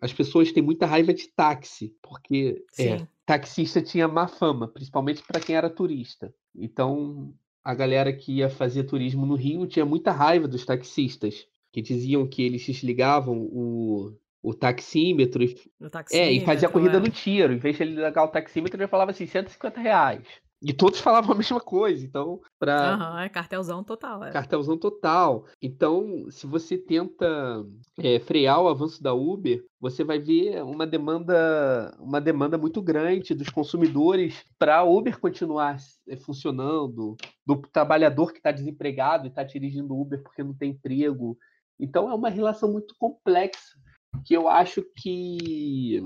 [0.00, 5.40] as pessoas têm muita raiva de táxi, porque é, taxista tinha má fama, principalmente para
[5.40, 6.32] quem era turista.
[6.54, 11.82] Então, a galera que ia fazer turismo no Rio tinha muita raiva dos taxistas, que
[11.82, 14.12] diziam que eles desligavam o,
[14.46, 15.44] o taxímetro.
[15.80, 17.00] O taxímetro é, e fazia a corrida é.
[17.00, 17.52] no tiro.
[17.52, 20.22] Em vez de ele ligar o taxímetro, ele falava assim, 150 reais.
[20.62, 24.22] E todos falavam a mesma coisa, então, para Aham, é cartelzão total.
[24.22, 24.30] É.
[24.30, 25.46] Cartelzão total.
[25.60, 27.66] Então, se você tenta
[27.98, 33.34] é, frear o avanço da Uber, você vai ver uma demanda, uma demanda muito grande
[33.34, 35.76] dos consumidores para a Uber continuar
[36.08, 41.36] é, funcionando, do trabalhador que está desempregado e está dirigindo Uber porque não tem emprego.
[41.80, 43.84] Então, é uma relação muito complexa
[44.24, 46.02] que eu acho que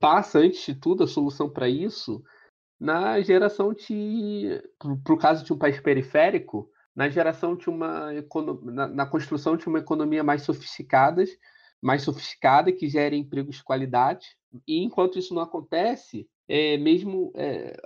[0.00, 2.22] passa, antes de tudo, a solução para isso
[2.80, 4.62] na geração de.
[5.02, 8.10] Para o caso de um país periférico, na geração de uma.
[8.62, 11.24] Na, na construção de uma economia mais sofisticada,
[11.82, 14.26] mais sofisticada, que gere empregos de qualidade.
[14.66, 17.76] E enquanto isso não acontece, é, mesmo, é,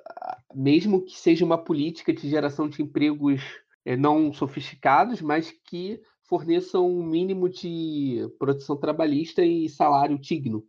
[0.55, 3.43] mesmo que seja uma política de geração de empregos
[3.85, 10.63] é, não sofisticados, mas que forneçam um mínimo de proteção trabalhista e salário digno.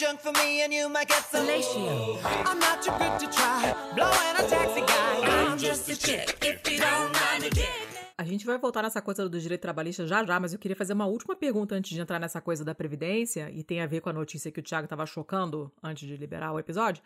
[0.00, 2.16] Junk for me and you might get fellatio.
[2.46, 5.20] I'm not too good to try, blowing a taxi guy.
[5.28, 7.68] I'm just a chick, if you don't mind a dick.
[8.16, 10.94] A gente vai voltar nessa coisa do direito trabalhista já já, mas eu queria fazer
[10.94, 14.08] uma última pergunta antes de entrar nessa coisa da Previdência, e tem a ver com
[14.08, 17.02] a notícia que o Thiago estava chocando antes de liberar o episódio.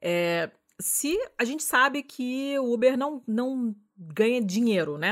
[0.00, 0.48] É,
[0.78, 5.10] se a gente sabe que o Uber não, não ganha dinheiro, né?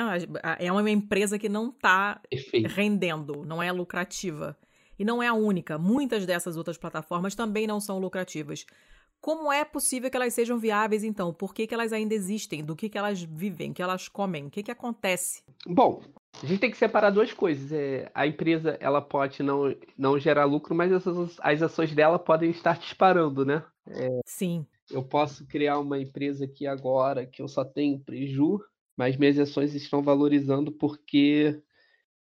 [0.61, 2.21] É uma empresa que não está
[2.69, 4.57] rendendo, não é lucrativa.
[4.99, 5.79] E não é a única.
[5.79, 8.67] Muitas dessas outras plataformas também não são lucrativas.
[9.21, 11.33] Como é possível que elas sejam viáveis, então?
[11.33, 12.65] Por que, que elas ainda existem?
[12.65, 13.73] Do que, que elas vivem?
[13.73, 14.47] que elas comem?
[14.47, 15.43] O que, que acontece?
[15.67, 16.03] Bom,
[16.43, 17.73] a gente tem que separar duas coisas.
[17.73, 22.51] É, a empresa ela pode não, não gerar lucro, mas essas, as ações dela podem
[22.51, 23.65] estar disparando, né?
[23.89, 24.67] É, Sim.
[24.91, 28.61] Eu posso criar uma empresa aqui agora que eu só tenho preju,
[28.97, 31.61] mas minhas ações estão valorizando porque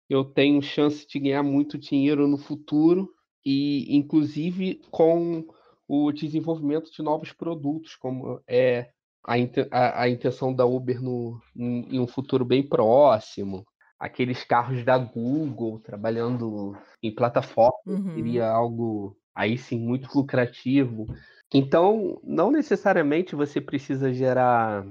[0.09, 3.09] eu tenho chance de ganhar muito dinheiro no futuro
[3.45, 5.45] e, inclusive, com
[5.87, 8.89] o desenvolvimento de novos produtos, como é
[9.25, 9.33] a,
[9.71, 13.65] a, a intenção da Uber no, em, em um futuro bem próximo,
[13.99, 18.15] aqueles carros da Google trabalhando em plataforma, uhum.
[18.15, 21.05] seria algo aí sim muito lucrativo.
[21.53, 24.85] Então, não necessariamente você precisa gerar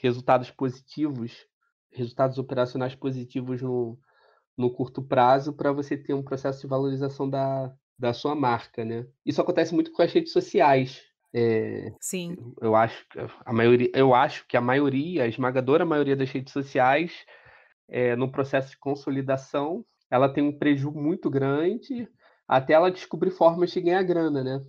[0.00, 1.46] resultados positivos,
[1.92, 3.98] resultados operacionais positivos no,
[4.56, 9.06] no curto prazo para você ter um processo de valorização da, da sua marca, né?
[9.24, 11.02] Isso acontece muito com as redes sociais.
[11.32, 12.36] É, Sim.
[12.60, 13.04] Eu acho,
[13.44, 17.12] a maioria, eu acho que a maioria, a esmagadora maioria das redes sociais,
[17.88, 22.08] é, no processo de consolidação, ela tem um prejuízo muito grande
[22.46, 24.64] até ela descobrir formas de ganhar grana, né?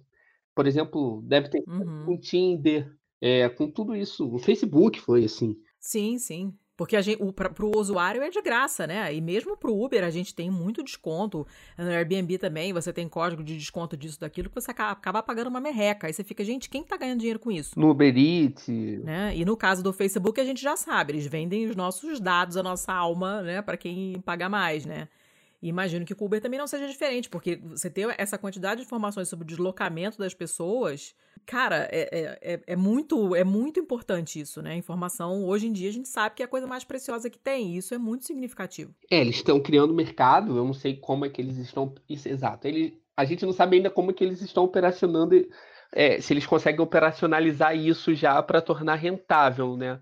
[0.56, 2.06] Por exemplo, deve ter uhum.
[2.06, 2.90] com Tinder,
[3.22, 4.34] é, com tudo isso.
[4.34, 5.56] O Facebook foi assim.
[5.80, 6.57] Sim, sim.
[6.77, 6.97] Porque
[7.34, 9.14] para o usuário é de graça, né?
[9.14, 11.47] E mesmo para o Uber a gente tem muito desconto.
[11.77, 15.61] No Airbnb também você tem código de desconto disso, daquilo, que você acaba, pagando uma
[15.61, 16.07] merreca.
[16.07, 17.80] Aí você fica, gente, quem está ganhando dinheiro com isso?
[17.80, 18.68] No Uber Eats.
[18.68, 19.34] Né?
[19.35, 22.64] E no caso do Facebook a gente já sabe, eles vendem os nossos dados, a
[22.64, 23.61] nossa alma, né?
[23.61, 25.07] Para quem paga mais, né?
[25.66, 28.86] E imagino que o Uber também não seja diferente, porque você ter essa quantidade de
[28.86, 34.40] informações sobre o deslocamento das pessoas, cara, é, é, é, é muito, é muito importante
[34.40, 34.76] isso, né?
[34.76, 37.72] Informação, hoje em dia, a gente sabe que é a coisa mais preciosa que tem,
[37.72, 38.94] e isso é muito significativo.
[39.10, 41.96] É, eles estão criando mercado, eu não sei como é que eles estão.
[42.08, 42.68] Isso, exato.
[42.68, 45.34] Ele, a gente não sabe ainda como é que eles estão operacionando,
[45.92, 50.00] é, se eles conseguem operacionalizar isso já para tornar rentável, né?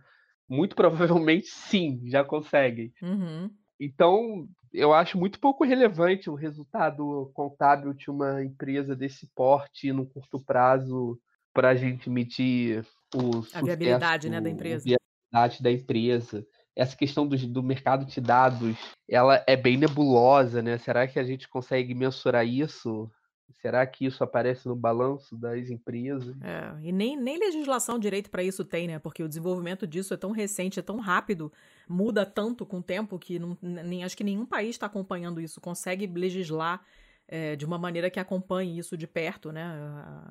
[0.49, 2.91] Muito provavelmente sim, já conseguem.
[3.01, 3.49] Uhum.
[3.83, 10.05] Então, eu acho muito pouco relevante o resultado contábil de uma empresa desse porte no
[10.05, 11.19] curto prazo
[11.53, 14.83] para a gente medir o a viabilidade né, da empresa.
[14.83, 14.97] A
[15.31, 16.45] viabilidade da empresa.
[16.75, 18.75] Essa questão do, do mercado de dados,
[19.07, 20.77] ela é bem nebulosa, né?
[20.79, 23.11] Será que a gente consegue mensurar isso?
[23.51, 26.35] Será que isso aparece no balanço das empresas?
[26.41, 28.99] É, e nem, nem legislação direito para isso tem, né?
[28.99, 31.51] Porque o desenvolvimento disso é tão recente, é tão rápido,
[31.87, 35.61] muda tanto com o tempo que não, nem, acho que nenhum país está acompanhando isso,
[35.61, 36.81] consegue legislar
[37.27, 39.65] é, de uma maneira que acompanhe isso de perto, né?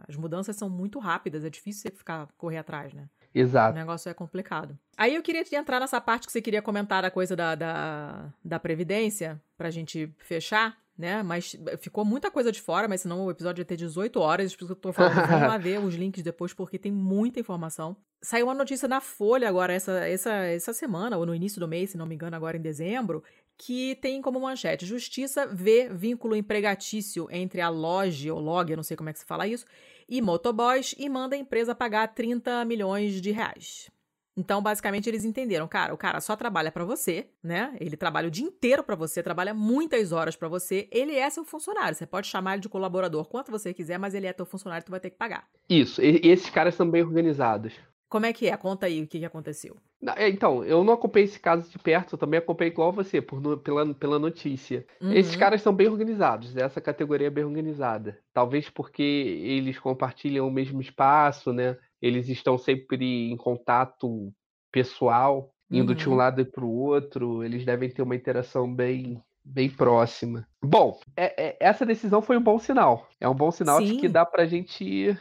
[0.07, 3.09] As mudanças são muito rápidas, é difícil você ficar correr atrás, né?
[3.35, 3.73] Exato.
[3.73, 4.79] O negócio é complicado.
[4.97, 8.61] Aí eu queria entrar nessa parte que você queria comentar da coisa da, da, da
[8.61, 11.23] Previdência, pra gente fechar né?
[11.23, 14.55] Mas ficou muita coisa de fora, mas senão o episódio ia ter 18 horas.
[14.55, 17.41] Por isso que eu tô falando, vamos lá ver os links depois, porque tem muita
[17.41, 17.97] informação.
[18.21, 21.91] Saiu uma notícia na Folha agora, essa, essa, essa semana, ou no início do mês,
[21.91, 23.23] se não me engano, agora em dezembro,
[23.57, 28.85] que tem como manchete: Justiça vê vínculo empregatício entre a loja, ou log, eu não
[28.85, 29.65] sei como é que se fala isso,
[30.09, 33.91] e motoboys e manda a empresa pagar 30 milhões de reais.
[34.37, 37.77] Então, basicamente, eles entenderam, cara, o cara só trabalha para você, né?
[37.79, 41.45] Ele trabalha o dia inteiro para você, trabalha muitas horas para você, ele é seu
[41.45, 41.95] funcionário.
[41.95, 44.91] Você pode chamar ele de colaborador quanto você quiser, mas ele é teu funcionário, tu
[44.91, 45.47] vai ter que pagar.
[45.69, 47.75] Isso, e esses caras são bem organizados.
[48.09, 48.55] Como é que é?
[48.59, 49.75] Conta aí o que, que aconteceu.
[50.17, 53.59] É, então, eu não acompanhei esse caso de perto, eu também acompanhei igual você, por,
[53.61, 54.85] pela, pela notícia.
[55.01, 55.13] Uhum.
[55.13, 58.19] Esses caras são bem organizados, essa categoria é bem organizada.
[58.35, 61.77] Talvez porque eles compartilham o mesmo espaço, né?
[62.03, 64.33] Eles estão sempre em contato
[64.73, 65.95] pessoal, indo uhum.
[65.95, 66.19] de um uhum.
[66.19, 70.47] lado e para o outro, eles devem ter uma interação bem bem próxima.
[70.63, 73.09] Bom, é, é, essa decisão foi um bom sinal.
[73.21, 73.87] É um bom sinal Sim.
[73.87, 75.19] de que dá para a gente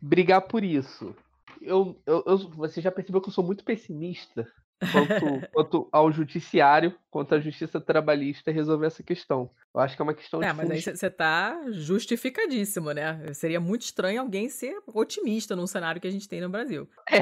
[0.00, 1.14] brigar por isso.
[1.60, 4.46] Eu, eu, eu, você já percebeu que eu sou muito pessimista
[4.92, 9.50] quanto, quanto ao judiciário, quanto à justiça trabalhista resolver essa questão.
[9.74, 10.56] Eu acho que é uma questão é, de.
[10.56, 13.32] Mas aí você está justificadíssimo, né?
[13.34, 16.88] Seria muito estranho alguém ser otimista num cenário que a gente tem no Brasil.
[17.10, 17.20] É,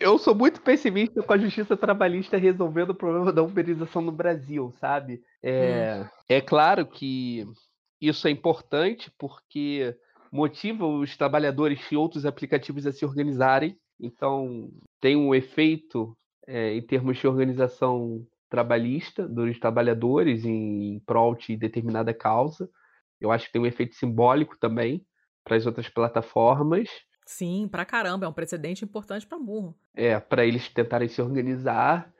[0.00, 4.72] eu sou muito pessimista com a justiça trabalhista resolvendo o problema da uberização no Brasil,
[4.80, 5.22] sabe?
[5.42, 6.08] É, hum.
[6.28, 7.46] é claro que
[8.00, 9.96] isso é importante porque
[10.32, 13.78] motiva os trabalhadores e outros aplicativos a se organizarem.
[14.00, 14.68] Então,
[15.00, 16.16] tem um efeito
[16.46, 22.68] é, em termos de organização trabalhista dos trabalhadores em prol de determinada causa.
[23.20, 25.04] Eu acho que tem um efeito simbólico também
[25.42, 26.88] para as outras plataformas.
[27.26, 29.74] Sim, para caramba, é um precedente importante para burro.
[29.94, 32.12] É, para eles tentarem se organizar,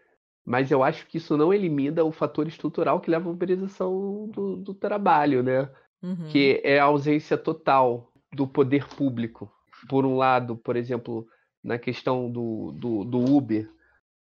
[0.44, 4.56] mas eu acho que isso não elimina o fator estrutural que leva à uberização do,
[4.56, 5.70] do trabalho, né?
[6.02, 6.28] Uhum.
[6.28, 9.50] Que é a ausência total do poder público.
[9.88, 11.26] Por um lado, por exemplo,
[11.62, 13.70] na questão do, do, do Uber,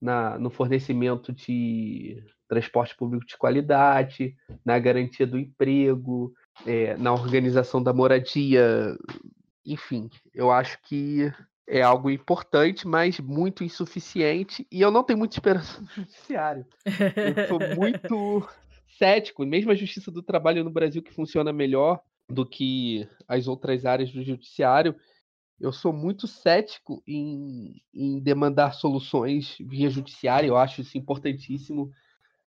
[0.01, 6.32] na, no fornecimento de transporte público de qualidade, na garantia do emprego,
[6.64, 8.97] é, na organização da moradia,
[9.64, 11.32] enfim, eu acho que
[11.68, 16.64] é algo importante, mas muito insuficiente, e eu não tenho muita esperança no judiciário.
[16.85, 18.48] Eu sou muito
[18.97, 23.85] cético, mesmo a justiça do trabalho no Brasil que funciona melhor do que as outras
[23.85, 24.94] áreas do judiciário,
[25.60, 31.90] eu sou muito cético em, em demandar soluções via judiciária, eu acho isso importantíssimo,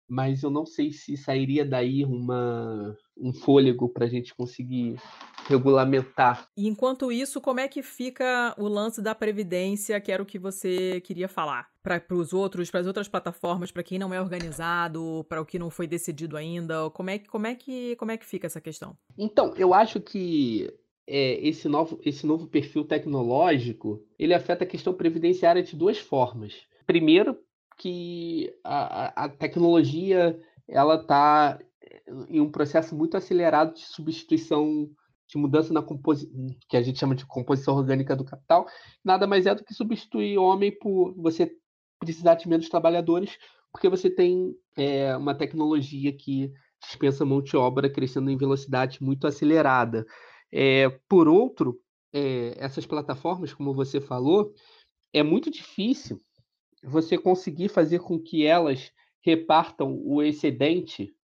[0.08, 5.00] mas eu não sei se sairia daí uma, um fôlego para a gente conseguir
[5.48, 6.48] regulamentar.
[6.56, 10.38] E enquanto isso, como é que fica o lance da previdência, que era o que
[10.38, 11.68] você queria falar?
[11.82, 15.58] Para os outros, para as outras plataformas, para quem não é organizado, para o que
[15.58, 18.96] não foi decidido ainda, como é, como, é que, como é que fica essa questão?
[19.16, 20.72] Então, eu acho que
[21.06, 26.54] é, esse, novo, esse novo perfil tecnológico, ele afeta a questão previdenciária de duas formas.
[26.86, 27.38] Primeiro,
[27.78, 30.38] que a, a tecnologia
[30.68, 31.58] ela está
[32.28, 34.88] em um processo muito acelerado de substituição,
[35.28, 38.66] de mudança na composição, que a gente chama de composição orgânica do capital,
[39.04, 41.52] nada mais é do que substituir homem por você
[41.98, 43.36] precisar de menos trabalhadores,
[43.72, 49.26] porque você tem é, uma tecnologia que dispensa mão de obra crescendo em velocidade muito
[49.26, 50.06] acelerada.
[50.52, 51.80] É, por outro,
[52.12, 54.54] é, essas plataformas, como você falou,
[55.12, 56.20] é muito difícil
[56.82, 58.92] você conseguir fazer com que elas
[59.22, 61.14] repartam o excedente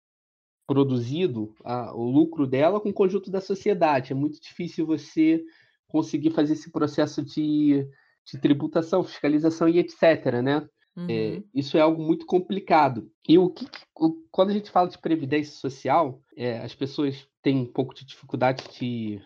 [0.67, 4.11] produzido, a, o lucro dela, com o conjunto da sociedade.
[4.11, 5.43] É muito difícil você
[5.87, 7.87] conseguir fazer esse processo de,
[8.25, 10.41] de tributação, fiscalização e etc.
[10.43, 10.67] Né?
[10.95, 11.07] Uhum.
[11.09, 13.09] É, isso é algo muito complicado.
[13.27, 13.65] E o que,
[13.95, 18.05] o, quando a gente fala de previdência social, é, as pessoas têm um pouco de
[18.05, 19.19] dificuldade de,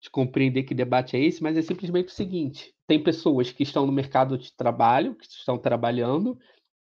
[0.00, 3.86] de compreender que debate é esse, mas é simplesmente o seguinte: tem pessoas que estão
[3.86, 6.38] no mercado de trabalho, que estão trabalhando,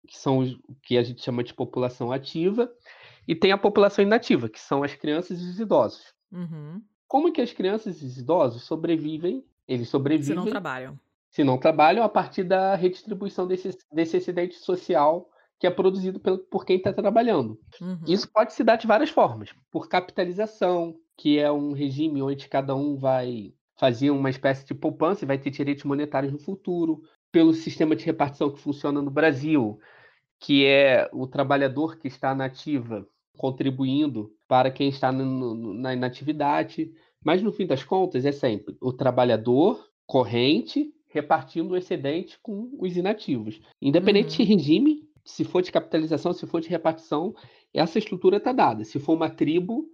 [0.08, 2.72] que são o que a gente chama de população ativa,
[3.28, 6.14] e tem a população inativa, que são as crianças e os idosos.
[6.32, 6.82] Uhum.
[7.08, 9.44] Como é que as crianças e os idosos sobrevivem?
[9.68, 10.36] Eles sobrevivem.
[10.36, 11.00] Se não trabalham
[11.34, 15.28] se não trabalham, a partir da redistribuição desse, desse excedente social
[15.60, 17.60] que é produzido por, por quem está trabalhando.
[17.82, 17.98] Uhum.
[18.08, 19.50] Isso pode se dar de várias formas.
[19.72, 25.24] Por capitalização, que é um regime onde cada um vai fazer uma espécie de poupança
[25.24, 27.02] e vai ter direitos monetários no futuro.
[27.32, 29.80] Pelo sistema de repartição que funciona no Brasil,
[30.40, 33.08] que é o trabalhador que está na ativa
[33.40, 36.92] contribuindo para quem está no, na inatividade.
[37.24, 42.98] Mas, no fim das contas, é sempre o trabalhador corrente repartindo o excedente com os
[42.98, 43.62] inativos.
[43.80, 44.46] Independente uhum.
[44.46, 47.34] de regime, se for de capitalização, se for de repartição,
[47.74, 48.84] essa estrutura está dada.
[48.84, 49.86] Se for uma tribo,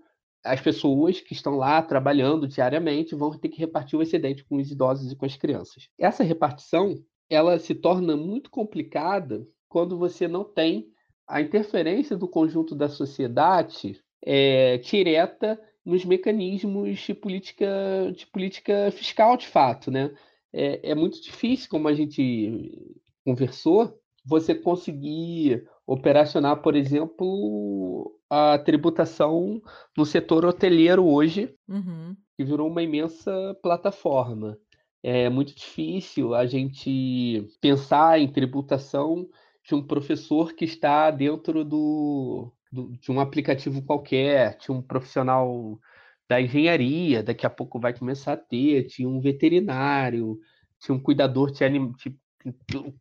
[0.44, 4.72] as pessoas que estão lá trabalhando diariamente vão ter que repartir o excedente com os
[4.72, 5.90] idosos e com as crianças.
[6.00, 6.96] Essa repartição
[7.30, 10.88] ela se torna muito complicada quando você não tem
[11.28, 17.68] a interferência do conjunto da sociedade é, direta nos mecanismos de política,
[18.16, 20.12] de política fiscal, de fato, né?
[20.54, 29.62] É, é muito difícil, como a gente conversou, você conseguir operacionar, por exemplo, a tributação
[29.98, 32.16] no setor hoteleiro hoje, uhum.
[32.38, 34.58] que virou uma imensa plataforma.
[35.02, 39.28] É muito difícil a gente pensar em tributação
[39.64, 45.80] de um professor que está dentro do, do, de um aplicativo qualquer, de um profissional
[46.30, 50.40] da engenharia, daqui a pouco vai começar a ter, tinha um veterinário,
[50.80, 51.92] tinha um cuidador de anim...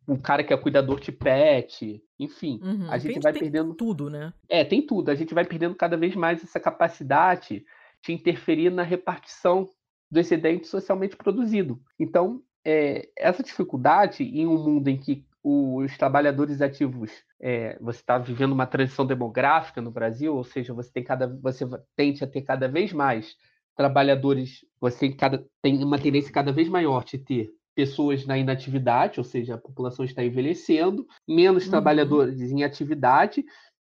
[0.07, 4.09] o cara que é cuidador de pet, enfim, uhum, a gente vai tem perdendo tudo,
[4.09, 4.33] né?
[4.49, 5.09] É, tem tudo.
[5.09, 7.63] A gente vai perdendo cada vez mais essa capacidade
[8.03, 9.69] de interferir na repartição
[10.11, 11.79] do excedente socialmente produzido.
[11.99, 18.17] Então, é, essa dificuldade em um mundo em que os trabalhadores ativos, é, você está
[18.17, 22.41] vivendo uma transição demográfica no Brasil, ou seja, você tem cada, você tende a ter
[22.41, 23.35] cada vez mais
[23.75, 29.19] trabalhadores, você tem, cada, tem uma tendência cada vez maior de ter pessoas na inatividade,
[29.19, 31.71] ou seja, a população está envelhecendo, menos uhum.
[31.71, 33.45] trabalhadores em atividade,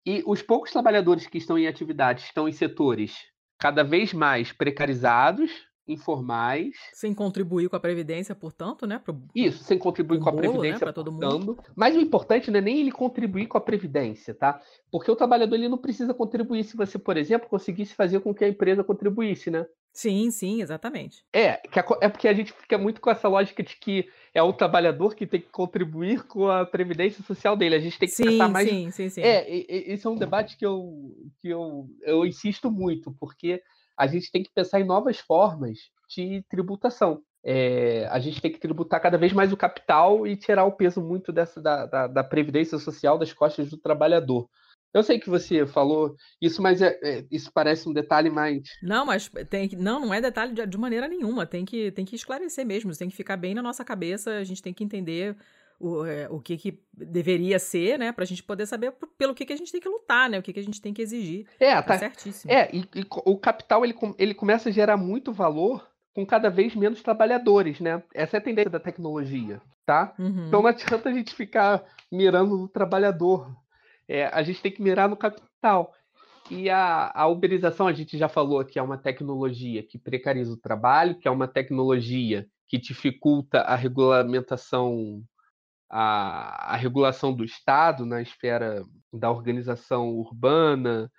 [0.06, 3.16] e os poucos trabalhadores que estão em atividade estão em setores
[3.58, 5.50] cada vez mais precarizados,
[5.92, 6.76] informais.
[6.94, 8.98] Sem contribuir com a Previdência, portanto, né?
[8.98, 11.58] Pro, Isso, sem contribuir com a bolo, né, Previdência, pra todo portanto.
[11.76, 14.60] Mas o importante não é nem ele contribuir com a Previdência, tá?
[14.90, 18.44] Porque o trabalhador ele não precisa contribuir se você, por exemplo, conseguisse fazer com que
[18.44, 19.66] a empresa contribuísse, né?
[19.92, 21.24] Sim, sim, exatamente.
[21.32, 24.08] É, que a co- é porque a gente fica muito com essa lógica de que
[24.32, 27.74] é o trabalhador que tem que contribuir com a previdência social dele.
[27.74, 28.68] A gente tem que Sim, pensar mais.
[28.68, 29.20] sim, sim, sim.
[29.20, 29.44] É,
[29.92, 33.60] esse é um debate que eu, que eu, eu insisto muito, porque
[34.00, 35.78] a gente tem que pensar em novas formas
[36.08, 37.22] de tributação.
[37.42, 41.00] É, a gente tem que tributar cada vez mais o capital e tirar o peso
[41.00, 44.48] muito dessa da, da, da previdência social das costas do trabalhador.
[44.92, 49.06] Eu sei que você falou isso, mas é- é- isso parece um detalhe mais Não,
[49.06, 49.76] mas tem que.
[49.76, 51.46] Não, não é detalhe de, de maneira nenhuma.
[51.46, 52.96] Tem que, tem que esclarecer mesmo.
[52.96, 54.32] Tem que ficar bem na nossa cabeça.
[54.38, 55.36] A gente tem que entender
[55.80, 58.12] o, é, o que, que deveria ser, né?
[58.12, 60.38] Pra gente poder saber pelo que, que a gente tem que lutar, né?
[60.38, 61.46] O que, que a gente tem que exigir.
[61.58, 62.52] É, Tá tá, certíssimo.
[62.52, 66.74] É, e, e o capital ele, ele começa a gerar muito valor com cada vez
[66.74, 68.02] menos trabalhadores, né?
[68.14, 70.14] Essa é a tendência da tecnologia, tá?
[70.18, 70.48] Uhum.
[70.48, 71.82] Então não adianta a gente ficar
[72.12, 73.50] mirando no trabalhador.
[74.06, 75.94] É, a gente tem que mirar no capital.
[76.50, 80.56] E a, a uberização, a gente já falou que é uma tecnologia que precariza o
[80.56, 85.22] trabalho, que é uma tecnologia que dificulta a regulamentação,
[85.90, 91.10] a, a regulação do Estado na esfera da organização urbana,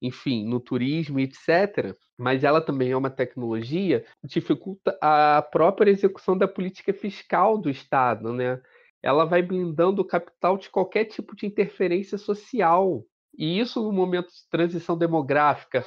[0.00, 1.96] enfim, no turismo, etc.
[2.16, 7.70] Mas ela também é uma tecnologia que dificulta a própria execução da política fiscal do
[7.70, 8.60] Estado, né?
[9.02, 13.04] Ela vai blindando o capital de qualquer tipo de interferência social.
[13.36, 15.84] E isso no momento de transição demográfica,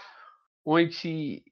[0.66, 1.44] onde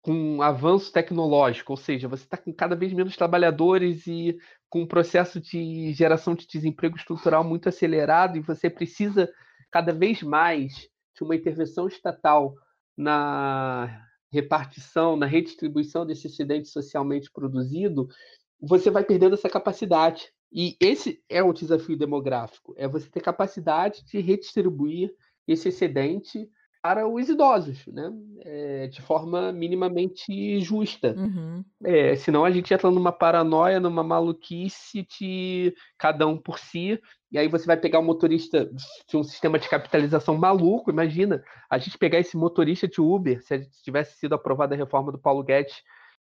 [0.00, 4.38] com avanço tecnológico, ou seja, você está com cada vez menos trabalhadores e
[4.70, 9.30] com um processo de geração de desemprego estrutural muito acelerado, e você precisa
[9.70, 12.54] cada vez mais de uma intervenção estatal
[12.96, 18.08] na repartição, na redistribuição desse excedente socialmente produzido,
[18.60, 20.30] você vai perdendo essa capacidade.
[20.52, 25.14] E esse é o desafio demográfico, é você ter capacidade de redistribuir
[25.46, 26.48] esse excedente
[26.82, 28.12] para os idosos, né?
[28.42, 31.14] É, de forma minimamente justa.
[31.16, 31.64] Uhum.
[31.84, 37.00] É, senão a gente entra numa paranoia, numa maluquice de cada um por si,
[37.30, 38.70] e aí você vai pegar um motorista
[39.08, 43.54] de um sistema de capitalização maluco, imagina, a gente pegar esse motorista de Uber, se
[43.54, 45.82] a gente tivesse sido aprovada a reforma do Paulo Guedes,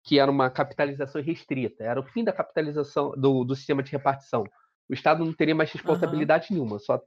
[0.03, 4.43] que era uma capitalização restrita, era o fim da capitalização do, do sistema de repartição.
[4.89, 6.99] O Estado não teria mais responsabilidade nenhuma, só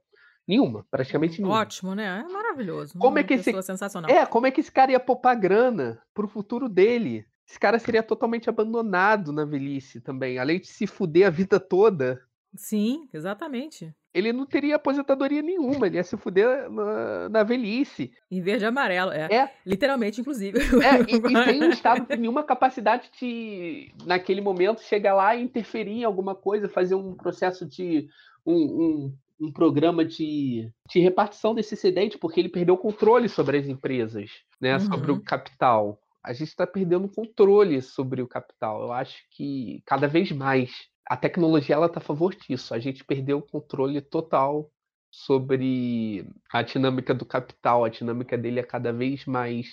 [0.47, 1.59] nenhuma, praticamente nenhuma.
[1.59, 2.25] Ótimo, né?
[2.27, 2.97] É maravilhoso.
[2.97, 4.09] Como é que esse- sensacional.
[4.09, 7.25] É, como é que esse cara ia poupar grana pro futuro dele?
[7.47, 10.37] Esse cara seria totalmente abandonado na velhice também.
[10.39, 12.21] Além de se fuder a vida toda,
[12.55, 13.93] Sim, exatamente.
[14.13, 15.87] ele não teria aposentadoria nenhuma.
[15.87, 18.11] Ele ia se fuder na, na velhice.
[18.31, 19.27] Em verde e amarelo, é.
[19.33, 20.57] É, Literalmente, inclusive.
[20.81, 25.43] é e, e sem o Estado ter nenhuma capacidade de, naquele momento, chegar lá e
[25.43, 28.07] interferir em alguma coisa, fazer um processo de.
[28.45, 29.13] um, um,
[29.43, 34.31] um programa de, de repartição desse excedente, porque ele perdeu o controle sobre as empresas,
[34.59, 34.79] né?
[34.79, 35.17] Sobre Uhum.
[35.17, 35.99] o capital.
[36.23, 38.81] A gente está perdendo o controle sobre o capital.
[38.81, 42.73] Eu acho que cada vez mais a tecnologia ela está a favor disso.
[42.73, 44.71] A gente perdeu o controle total
[45.11, 47.83] sobre a dinâmica do capital.
[47.83, 49.67] A dinâmica dele é cada vez mais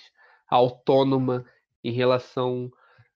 [0.49, 1.45] autônoma
[1.83, 2.69] em relação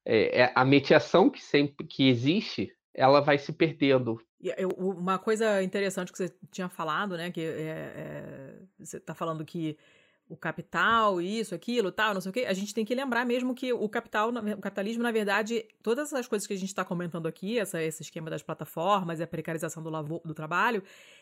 [0.06, 4.22] é, é, a mediação que sempre que existe, ela vai se perdendo.
[4.58, 7.32] Eu- uma coisa interessante que você tinha falado, né?
[7.32, 9.78] Que é, é, você está falando que
[10.28, 12.46] o capital, isso, aquilo, tal, não sei o quê.
[12.48, 16.28] A gente tem que lembrar mesmo que o capital, o capitalismo, na verdade, todas essas
[16.28, 19.84] coisas que a gente está comentando aqui, essa, esse esquema das plataformas e a precarização
[19.84, 20.82] do, lavo- do trabalho,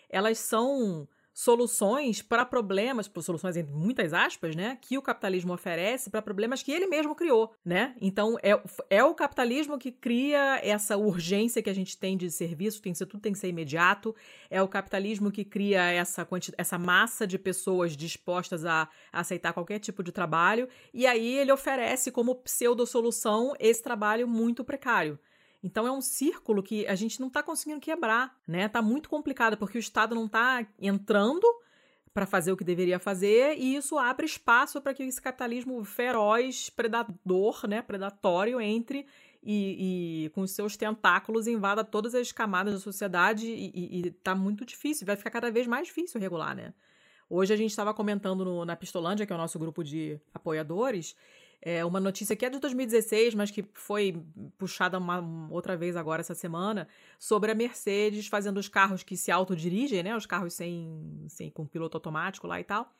[0.09, 6.21] elas são soluções para problemas, soluções entre muitas aspas, né, que o capitalismo oferece para
[6.21, 7.95] problemas que ele mesmo criou, né?
[7.99, 12.81] Então é, é o capitalismo que cria essa urgência que a gente tem de serviço,
[12.81, 14.15] tem que ser, tudo tem que ser imediato.
[14.49, 16.27] É o capitalismo que cria essa,
[16.57, 21.51] essa massa de pessoas dispostas a, a aceitar qualquer tipo de trabalho, e aí ele
[21.51, 25.19] oferece como pseudo-solução esse trabalho muito precário.
[25.63, 28.67] Então é um círculo que a gente não está conseguindo quebrar, né?
[28.67, 31.47] Tá muito complicado porque o Estado não está entrando
[32.13, 36.69] para fazer o que deveria fazer e isso abre espaço para que esse capitalismo feroz,
[36.69, 39.07] predador, né, predatório entre
[39.41, 44.35] e, e com seus tentáculos invada todas as camadas da sociedade e, e, e tá
[44.35, 46.73] muito difícil, vai ficar cada vez mais difícil regular, né?
[47.29, 51.15] Hoje a gente estava comentando no, na Pistolândia, que é o nosso grupo de apoiadores,
[51.65, 54.21] é uma notícia que é de 2016, mas que foi
[54.57, 59.31] puxada uma, outra vez agora essa semana, sobre a Mercedes fazendo os carros que se
[59.31, 60.13] autodirigem, né?
[60.15, 62.93] Os carros sem, sem com piloto automático lá e tal.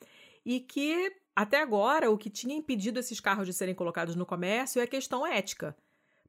[0.45, 4.79] e que até agora o que tinha impedido esses carros de serem colocados no comércio
[4.79, 5.75] é a questão ética.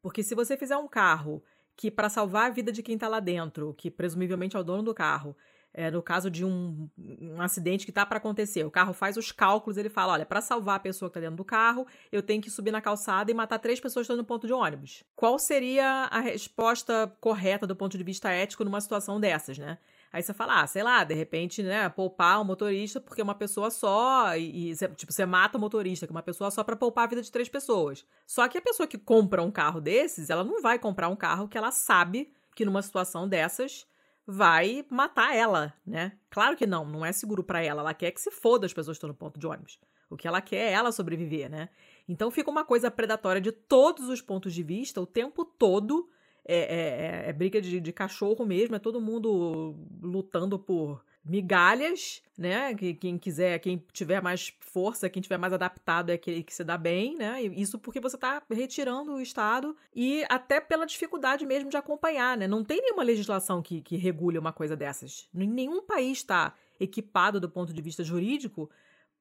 [0.02, 1.42] Porque se você fizer um carro
[1.76, 4.82] que, para salvar a vida de quem está lá dentro, que presumivelmente é o dono
[4.82, 5.36] do carro,
[5.76, 9.32] é, no caso de um, um acidente que está para acontecer, o carro faz os
[9.32, 12.40] cálculos, ele fala: olha, para salvar a pessoa que está dentro do carro, eu tenho
[12.40, 15.02] que subir na calçada e matar três pessoas que estão no ponto de ônibus.
[15.16, 19.78] Qual seria a resposta correta do ponto de vista ético numa situação dessas, né?
[20.12, 23.68] Aí você fala, ah, sei lá, de repente, né, poupar o motorista porque uma pessoa
[23.68, 27.02] só e, e tipo, você mata o motorista, que é uma pessoa só para poupar
[27.02, 28.06] a vida de três pessoas.
[28.24, 31.48] Só que a pessoa que compra um carro desses, ela não vai comprar um carro
[31.48, 33.84] que ela sabe que numa situação dessas
[34.26, 36.12] vai matar ela, né?
[36.30, 37.82] Claro que não, não é seguro para ela.
[37.82, 39.78] Ela quer que se foda as pessoas que estão no ponto de ônibus.
[40.08, 41.68] O que ela quer é ela sobreviver, né?
[42.08, 46.08] Então fica uma coisa predatória de todos os pontos de vista o tempo todo.
[46.46, 52.22] É, é, é, é briga de, de cachorro mesmo, é todo mundo lutando por migalhas,
[52.36, 52.74] né?
[52.74, 56.62] Que quem quiser, quem tiver mais força, quem tiver mais adaptado é aquele que se
[56.62, 57.42] dá bem, né?
[57.42, 62.46] Isso porque você está retirando o Estado e até pela dificuldade mesmo de acompanhar, né?
[62.46, 65.28] Não tem nenhuma legislação que, que regule uma coisa dessas.
[65.32, 68.68] Nenhum país está equipado do ponto de vista jurídico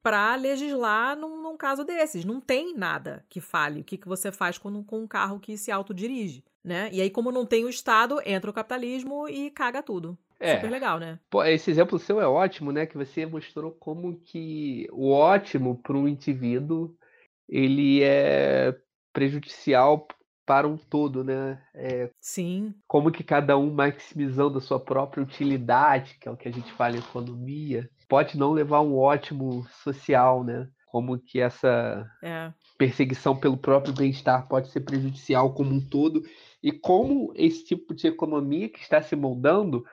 [0.01, 2.25] para legislar num, num, caso desses.
[2.25, 5.57] Não tem nada que fale o que, que você faz com, com um carro que
[5.57, 6.89] se autodirige, né?
[6.91, 10.17] E aí, como não tem o Estado, entra o capitalismo e caga tudo.
[10.43, 10.55] É.
[10.55, 11.17] Super legal, né?
[11.29, 12.85] Pô, esse exemplo seu é ótimo, né?
[12.85, 16.95] Que você mostrou como que o ótimo para um indivíduo
[17.47, 18.75] ele é
[19.13, 20.07] prejudicial
[20.45, 21.61] para um todo, né?
[21.73, 22.73] É, Sim.
[22.87, 26.71] Como que cada um maximizando a sua própria utilidade, que é o que a gente
[26.73, 30.67] fala em economia, pode não levar um ótimo social, né?
[30.87, 32.51] Como que essa é.
[32.77, 36.21] perseguição pelo próprio bem-estar pode ser prejudicial como um todo
[36.61, 39.83] e como esse tipo de economia que está se moldando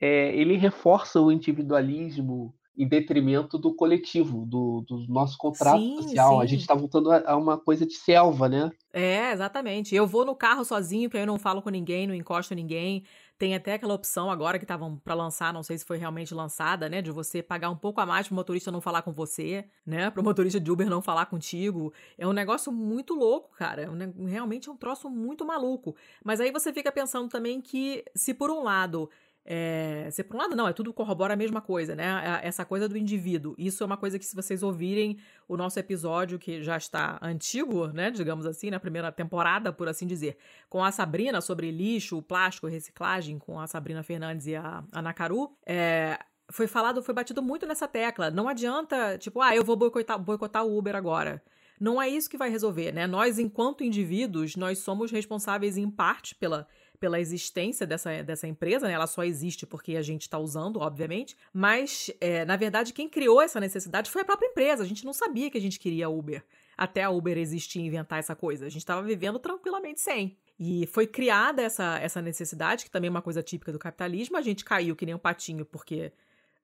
[0.00, 6.36] é, ele reforça o individualismo em detrimento do coletivo, do, do nosso contrato sim, social.
[6.36, 6.42] Sim.
[6.42, 8.70] A gente está voltando a, a, uma coisa de selva, né?
[8.92, 9.94] É, exatamente.
[9.94, 13.04] Eu vou no carro sozinho, porque eu não falo com ninguém, não encosto ninguém.
[13.36, 16.88] Tem até aquela opção agora que estavam para lançar, não sei se foi realmente lançada,
[16.88, 17.02] né?
[17.02, 20.10] De você pagar um pouco a mais para o motorista não falar com você, né?
[20.10, 21.92] Para o motorista de Uber não falar contigo.
[22.16, 23.82] É um negócio muito louco, cara.
[23.82, 25.96] É realmente é um troço muito maluco.
[26.24, 29.10] Mas aí você fica pensando também que, se por um lado
[29.46, 32.40] é, se por um lado, não, é tudo corrobora a mesma coisa, né?
[32.42, 33.54] Essa coisa do indivíduo.
[33.58, 37.88] Isso é uma coisa que, se vocês ouvirem o nosso episódio, que já está antigo,
[37.88, 38.10] né?
[38.10, 40.38] Digamos assim, na primeira temporada, por assim dizer,
[40.68, 45.54] com a Sabrina sobre lixo, plástico, reciclagem, com a Sabrina Fernandes e a, a Nakaru,
[45.66, 46.18] é,
[46.50, 48.30] foi falado, foi batido muito nessa tecla.
[48.30, 51.42] Não adianta, tipo, ah, eu vou boicotar, boicotar o Uber agora.
[51.78, 53.06] Não é isso que vai resolver, né?
[53.06, 56.66] Nós, enquanto indivíduos, nós somos responsáveis em parte pela
[57.04, 58.94] pela existência dessa, dessa empresa, né?
[58.94, 61.36] Ela só existe porque a gente está usando, obviamente.
[61.52, 64.82] Mas, é, na verdade, quem criou essa necessidade foi a própria empresa.
[64.82, 66.42] A gente não sabia que a gente queria Uber.
[66.78, 68.64] Até a Uber existir e inventar essa coisa.
[68.64, 70.34] A gente estava vivendo tranquilamente sem.
[70.58, 74.38] E foi criada essa, essa necessidade, que também é uma coisa típica do capitalismo.
[74.38, 76.10] A gente caiu que nem um patinho porque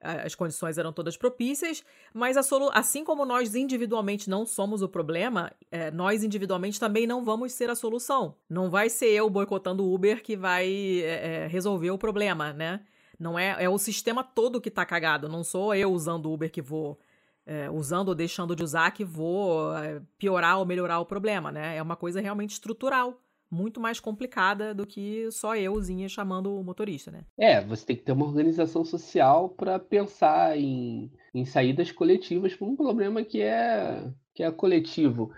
[0.01, 2.37] as condições eram todas propícias, mas
[2.73, 7.69] assim como nós individualmente não somos o problema, é, nós individualmente também não vamos ser
[7.69, 8.35] a solução.
[8.49, 10.67] Não vai ser eu boicotando o Uber que vai
[11.03, 12.81] é, é resolver o problema, né?
[13.19, 16.51] Não é, é o sistema todo que tá cagado, não sou eu usando o Uber
[16.51, 16.99] que vou.
[17.47, 21.77] É, usando ou deixando de usar que vou é, piorar ou melhorar o problema, né?
[21.77, 23.19] É uma coisa realmente estrutural
[23.51, 27.25] muito mais complicada do que só euzinha chamando o motorista, né?
[27.37, 32.67] É, você tem que ter uma organização social para pensar em, em saídas coletivas para
[32.67, 35.33] um problema que é, que é coletivo.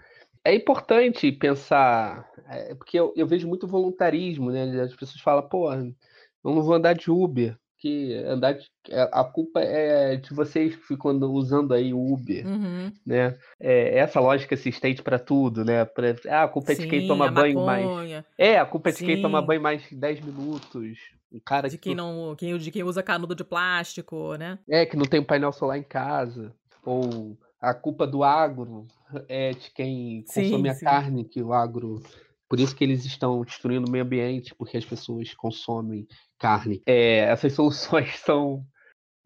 [0.44, 4.64] É importante pensar, é, porque eu, eu, vejo muito voluntarismo, né?
[4.82, 5.94] As pessoas falam, pô, eu
[6.42, 10.86] não vou andar de Uber que andar de, é, a culpa é de vocês que
[10.86, 12.92] ficam usando aí o Uber, uhum.
[13.04, 13.36] né?
[13.58, 15.84] É essa lógica assistente para tudo, né?
[15.84, 18.14] Pra, ah, a culpa é de quem toma banho maconha.
[18.14, 18.24] mais.
[18.38, 19.06] É, a culpa é de Sim.
[19.06, 20.96] quem toma banho mais 10 minutos.
[21.32, 24.60] Um cara de que quem não, quem, de quem usa canudo de plástico, né?
[24.68, 26.54] É, que não tem um painel solar em casa.
[26.84, 28.86] Ou a culpa do agro
[29.28, 30.84] é de quem consome sim, a sim.
[30.84, 32.00] carne que o agro
[32.52, 36.06] por isso que eles estão destruindo o meio ambiente, porque as pessoas consomem
[36.38, 36.82] carne.
[36.84, 38.62] É, essas soluções são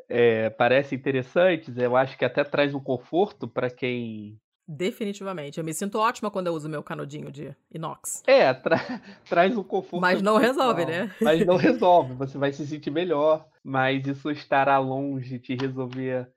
[0.08, 1.76] é, parecem interessantes.
[1.76, 4.38] Eu acho que até traz um conforto para quem
[4.68, 5.58] Definitivamente.
[5.58, 8.22] Eu me sinto ótima quando eu uso meu canudinho de inox.
[8.28, 8.76] É, tra
[9.28, 10.00] traz um conforto.
[10.00, 11.12] Mas não resolve, né?
[11.20, 12.14] Mas não resolve.
[12.14, 16.30] Você vai se sentir melhor, mas isso estará longe de resolver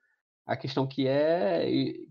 [0.44, 1.64] a questão que é,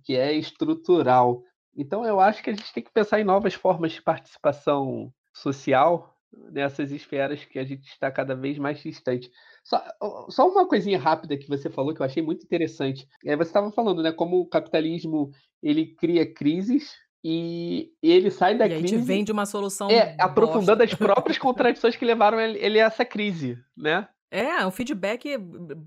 [0.05, 1.43] que é estrutural.
[1.79, 6.13] Então eu acho que a gente tem que pensar em novas formas de participação social
[6.51, 9.31] nessas esferas que a gente está cada vez mais distante.
[9.63, 9.81] Só,
[10.29, 13.07] só uma coisinha rápida que você falou que eu achei muito interessante.
[13.25, 15.31] É, você estava falando, né, como o capitalismo
[15.63, 18.83] ele cria crises e ele sai da e crise.
[18.83, 19.89] E a gente vende uma solução.
[19.89, 24.07] É, aprofundando as próprias contradições que levaram ele, ele a essa crise, né?
[24.31, 25.37] É, um feedback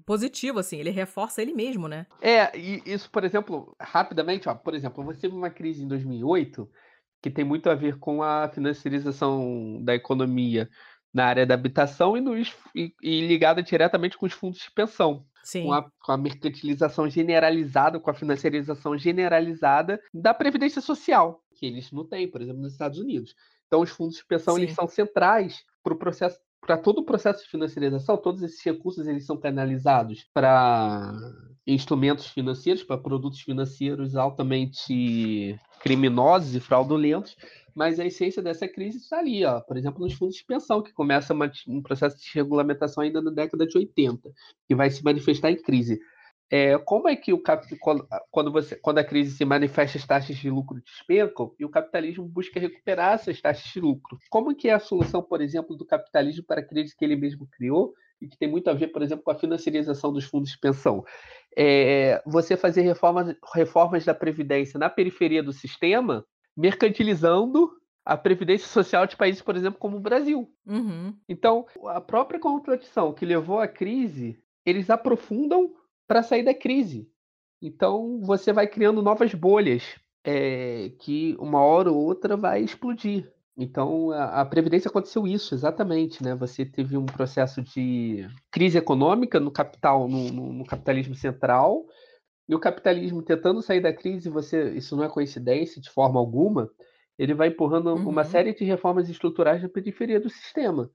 [0.05, 2.07] positivo, assim, ele reforça ele mesmo, né?
[2.21, 6.69] É, e isso, por exemplo, rapidamente, ó, por exemplo, você teve uma crise em 2008
[7.23, 10.69] que tem muito a ver com a financiarização da economia
[11.15, 15.25] na área da habitação e, nos, e, e ligada diretamente com os fundos de pensão.
[15.45, 15.65] Sim.
[15.65, 21.91] Com a, com a, mercantilização generalizada, com a financiarização generalizada da Previdência Social, que eles
[21.93, 23.35] não têm, por exemplo, nos Estados Unidos.
[23.67, 27.43] Então, os fundos de pensão eles são centrais para o processo para todo o processo
[27.43, 31.13] de financiarização, todos esses recursos eles são canalizados para
[31.67, 37.37] instrumentos financeiros, para produtos financeiros altamente criminosos e fraudulentos,
[37.75, 39.61] mas a essência dessa crise está ali, ó.
[39.61, 41.35] por exemplo, nos fundos de pensão, que começa
[41.67, 44.31] um processo de regulamentação ainda na década de 80,
[44.69, 45.99] que vai se manifestar em crise.
[46.55, 47.43] É, como é que o
[48.31, 52.27] quando, você, quando a crise se manifesta, as taxas de lucro despencam e o capitalismo
[52.27, 54.19] busca recuperar essas taxas de lucro?
[54.29, 57.49] Como que é a solução, por exemplo, do capitalismo para a crise que ele mesmo
[57.57, 60.59] criou e que tem muito a ver, por exemplo, com a financiarização dos fundos de
[60.59, 61.03] pensão?
[61.57, 66.23] É, você fazer reformas, reformas da previdência na periferia do sistema,
[66.55, 67.71] mercantilizando
[68.05, 70.53] a previdência social de países, por exemplo, como o Brasil.
[70.67, 71.17] Uhum.
[71.27, 75.73] Então, a própria contradição que levou à crise, eles aprofundam
[76.07, 77.09] para sair da crise.
[77.61, 79.85] Então você vai criando novas bolhas
[80.25, 83.31] é, que uma hora ou outra vai explodir.
[83.57, 86.35] Então a, a, previdência aconteceu isso exatamente, né?
[86.35, 91.85] Você teve um processo de crise econômica no capital, no, no, no capitalismo central,
[92.49, 96.71] e o capitalismo tentando sair da crise, você isso não é coincidência de forma alguma.
[97.19, 98.09] Ele vai empurrando uhum.
[98.09, 100.91] uma série de reformas estruturais na periferia do sistema.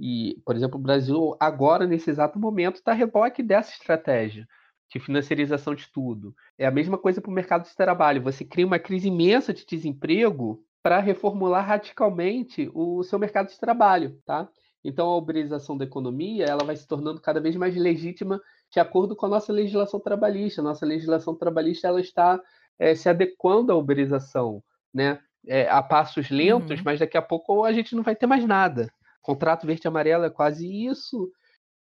[0.00, 4.46] E, por exemplo, o Brasil agora nesse exato momento está reboque dessa estratégia
[4.90, 6.34] de financiarização de tudo.
[6.56, 8.22] É a mesma coisa para o mercado de trabalho.
[8.22, 14.18] Você cria uma crise imensa de desemprego para reformular radicalmente o seu mercado de trabalho,
[14.24, 14.48] tá?
[14.82, 18.40] Então a uberização da economia ela vai se tornando cada vez mais legítima
[18.72, 20.60] de acordo com a nossa legislação trabalhista.
[20.60, 22.40] A nossa legislação trabalhista ela está
[22.78, 24.62] é, se adequando à uberização,
[24.94, 25.18] né?
[25.46, 26.84] É, a passos lentos, uhum.
[26.84, 28.88] mas daqui a pouco a gente não vai ter mais nada.
[29.20, 31.30] Contrato verde e amarelo é quase isso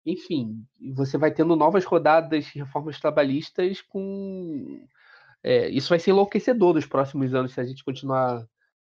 [0.04, 0.64] enfim,
[0.94, 4.84] você vai tendo novas rodadas de reformas trabalhistas com.
[5.42, 8.46] É, isso vai ser enlouquecedor nos próximos anos se a gente continuar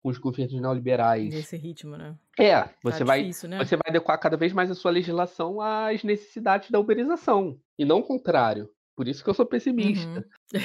[0.03, 1.33] com os governos neoliberais.
[1.33, 2.17] Nesse ritmo, né?
[2.39, 3.59] É, você, tá vai, difícil, né?
[3.59, 7.99] você vai adequar cada vez mais a sua legislação às necessidades da uberização, e não
[7.99, 8.69] o contrário.
[8.97, 10.25] Por isso que eu sou pessimista.
[10.55, 10.61] Uhum.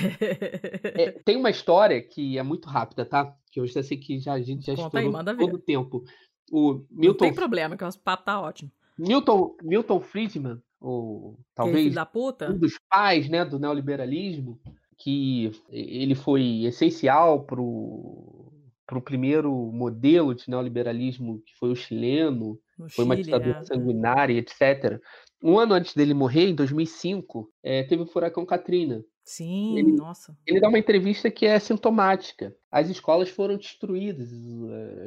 [0.95, 3.35] é, tem uma história que é muito rápida, tá?
[3.51, 6.03] Que eu já sei que já, a gente já Conta estourou aí, todo o tempo.
[6.51, 7.25] O Milton...
[7.25, 8.71] Não tem problema, que o papo tá ótimo.
[8.97, 14.59] Milton, Milton Friedman, ou talvez um dos pais né, do neoliberalismo,
[14.97, 22.89] que ele foi essencial para o primeiro modelo de neoliberalismo, que foi o chileno, no
[22.89, 23.63] foi Chile, uma ditadura é.
[23.63, 24.99] sanguinária, etc.
[25.41, 29.01] Um ano antes dele morrer, em 2005, é, teve o furacão Katrina.
[29.29, 30.35] Sim, ele, nossa.
[30.43, 32.51] Ele dá uma entrevista que é sintomática.
[32.71, 34.31] As escolas foram destruídas,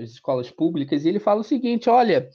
[0.01, 2.31] as escolas públicas, e ele fala o seguinte: olha,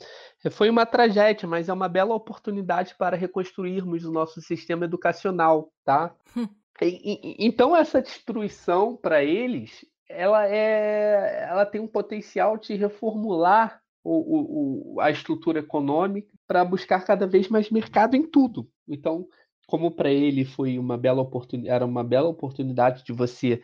[0.51, 6.13] foi uma tragédia, mas é uma bela oportunidade para reconstruirmos o nosso sistema educacional, tá?
[6.35, 6.49] Hum.
[6.81, 13.81] E, e, então essa destruição para eles, ela é, ela tem um potencial de reformular
[14.03, 18.69] o, o, a estrutura econômica para buscar cada vez mais mercado em tudo.
[18.85, 19.25] Então
[19.67, 23.61] como para ele foi uma bela oportunidade, era uma bela oportunidade de você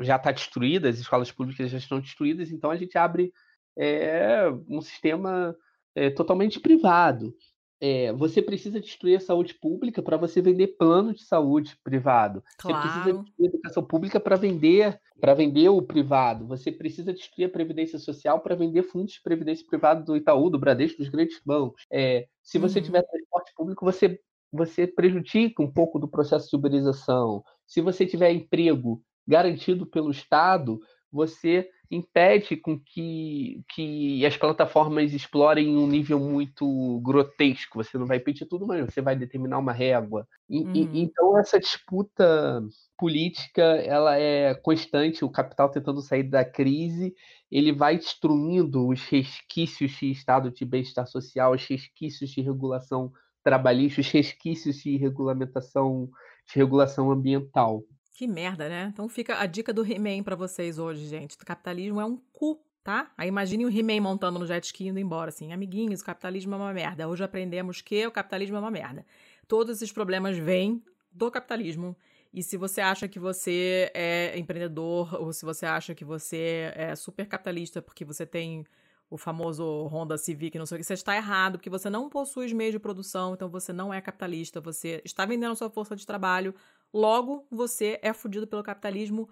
[0.00, 3.32] já está destruída, as escolas públicas já estão destruídas, então a gente abre
[3.76, 5.54] é, um sistema
[5.94, 7.34] é, totalmente privado.
[7.80, 12.42] É, você precisa destruir a saúde pública para você vender plano de saúde privado.
[12.56, 12.82] Claro.
[12.82, 16.46] Você precisa destruir a educação pública para vender para vender o privado.
[16.46, 20.58] Você precisa destruir a previdência social para vender fundos de previdência privado do Itaú, do
[20.58, 21.84] Bradesco, dos grandes bancos.
[21.90, 22.84] É, se você uhum.
[22.84, 24.20] tiver transporte público, você
[24.52, 27.42] você prejudica um pouco do processo de uberização.
[27.66, 30.80] Se você tiver emprego garantido pelo Estado,
[31.12, 37.82] você impede com que, que as plataformas explorem um nível muito grotesco.
[37.82, 40.26] Você não vai pedir tudo, mas você vai determinar uma régua.
[40.48, 40.74] E, uhum.
[40.74, 42.62] e, então essa disputa
[42.96, 45.24] política ela é constante.
[45.24, 47.14] O capital tentando sair da crise,
[47.50, 53.12] ele vai destruindo os resquícios de estado de bem-estar social, os resquícios de regulação
[53.42, 56.10] trabalhistas, resquícios de regulamentação,
[56.46, 57.82] de regulação ambiental.
[58.14, 58.90] Que merda, né?
[58.92, 61.36] Então fica a dica do He-Man pra vocês hoje, gente.
[61.36, 63.12] O capitalismo é um cu, tá?
[63.16, 66.58] Aí imagine o He-Man montando no jet ski indo embora, assim, amiguinhos, o capitalismo é
[66.58, 67.08] uma merda.
[67.08, 69.06] Hoje aprendemos que o capitalismo é uma merda.
[69.46, 70.82] Todos esses problemas vêm
[71.12, 71.96] do capitalismo.
[72.32, 76.94] E se você acha que você é empreendedor, ou se você acha que você é
[76.94, 78.64] super capitalista porque você tem
[79.10, 82.46] o famoso Honda Civic, não sei o que, você está errado, porque você não possui
[82.46, 85.96] os meios de produção, então você não é capitalista, você está vendendo a sua força
[85.96, 86.54] de trabalho,
[86.92, 89.28] logo você é fudido pelo capitalismo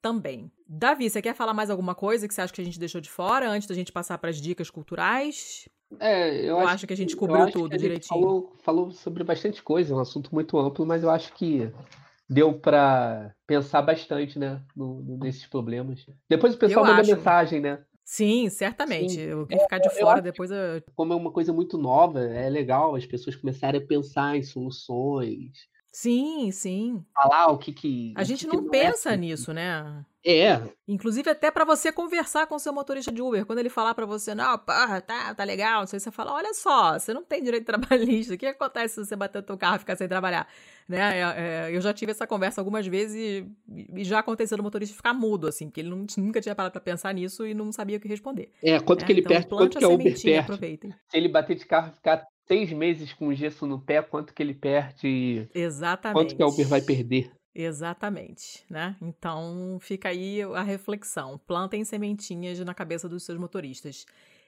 [0.00, 0.50] também.
[0.66, 3.10] Davi, você quer falar mais alguma coisa que você acha que a gente deixou de
[3.10, 5.68] fora antes da gente passar para as dicas culturais?
[5.98, 8.20] É, eu acho, acho que a gente cobriu tudo direitinho.
[8.20, 11.72] Falou, falou, sobre bastante coisa, é um assunto muito amplo, mas eu acho que
[12.28, 16.06] deu para pensar bastante, né, no, nesses problemas.
[16.28, 17.16] Depois o pessoal eu manda acho.
[17.16, 17.82] mensagem, né?
[18.10, 19.12] Sim, certamente.
[19.12, 19.20] Sim.
[19.20, 20.50] Eu quero ficar de fora depois.
[20.50, 20.82] Eu...
[20.96, 25.68] Como é uma coisa muito nova, é legal as pessoas começarem a pensar em soluções,
[25.90, 27.04] Sim, sim.
[27.14, 28.12] Falar o que que.
[28.16, 29.16] A gente que não, que pensa é.
[29.16, 30.04] nisso, né?
[30.24, 30.60] É.
[30.86, 34.04] Inclusive até para você conversar com o seu motorista de Uber, quando ele falar para
[34.04, 37.42] você, não, porra, tá, tá legal, não sei, você fala, olha só, você não tem
[37.42, 40.46] direito trabalhista, o que acontece se você bater o teu carro e ficar sem trabalhar?
[40.88, 40.98] Né?
[40.98, 41.22] É,
[41.70, 45.46] é, eu já tive essa conversa algumas vezes e, já aconteceu do motorista ficar mudo,
[45.46, 48.08] assim, porque ele não, nunca tinha parado pra pensar nisso e não sabia o que
[48.08, 48.50] responder.
[48.62, 49.06] É, quanto né?
[49.06, 50.94] que ele então, perde, quanto que o Uber perde.
[51.08, 54.42] Se ele bater de carro e ficar seis meses com gesso no pé, quanto que
[54.42, 55.48] ele perde?
[55.54, 56.14] Exatamente.
[56.14, 57.30] Quanto que a Uber vai perder?
[57.54, 58.96] Exatamente, né?
[59.02, 61.38] Então fica aí a reflexão.
[61.46, 64.06] Plantem sementinhas na cabeça dos seus motoristas.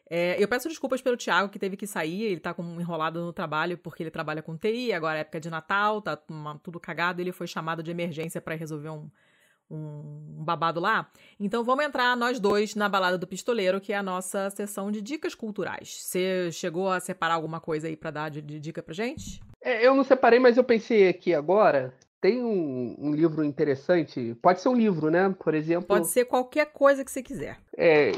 [0.09, 3.33] É, eu peço desculpas pelo Thiago que teve que sair, ele tá com, enrolado no
[3.33, 7.21] trabalho porque ele trabalha com TI, agora é época de Natal, tá uma, tudo cagado,
[7.21, 9.09] ele foi chamado de emergência para resolver um,
[9.71, 11.09] um babado lá.
[11.39, 15.01] Então vamos entrar nós dois na balada do pistoleiro, que é a nossa sessão de
[15.01, 16.03] dicas culturais.
[16.03, 19.41] Você chegou a separar alguma coisa aí para dar de, de, dica pra gente?
[19.63, 21.95] É, eu não separei, mas eu pensei aqui agora.
[22.21, 24.37] Tem um, um, livro interessante.
[24.43, 25.35] Pode ser um livro, né?
[25.43, 25.87] Por exemplo.
[25.87, 27.59] Pode ser qualquer coisa que você quiser.
[27.75, 28.13] É,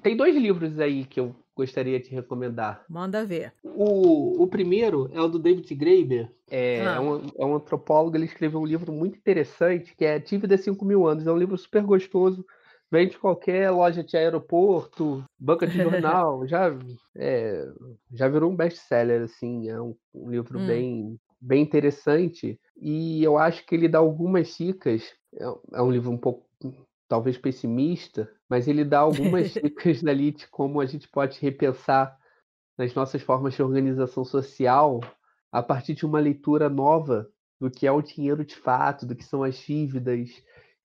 [0.00, 2.84] tem dois livros aí que eu gostaria de recomendar.
[2.88, 3.52] Manda ver.
[3.64, 6.30] O, o primeiro é o do David Graeber.
[6.48, 6.94] É, ah.
[6.94, 10.84] é, um, é um antropólogo, ele escreveu um livro muito interessante que é Dívida 5
[10.84, 11.26] mil anos.
[11.26, 12.46] É um livro super gostoso.
[12.90, 16.46] Vende de qualquer loja de aeroporto, banca de jornal.
[16.48, 16.74] já,
[17.16, 17.68] é,
[18.14, 19.68] já virou um best-seller, assim.
[19.68, 20.66] É um, um livro hum.
[20.66, 22.58] bem, bem interessante.
[22.80, 25.12] E eu acho que ele dá algumas dicas.
[25.34, 25.44] É,
[25.74, 26.48] é um livro um pouco
[27.08, 32.16] talvez pessimista, mas ele dá algumas dicas ali de como a gente pode repensar
[32.76, 35.00] nas nossas formas de organização social
[35.50, 37.28] a partir de uma leitura nova
[37.60, 40.30] do que é o dinheiro de fato, do que são as dívidas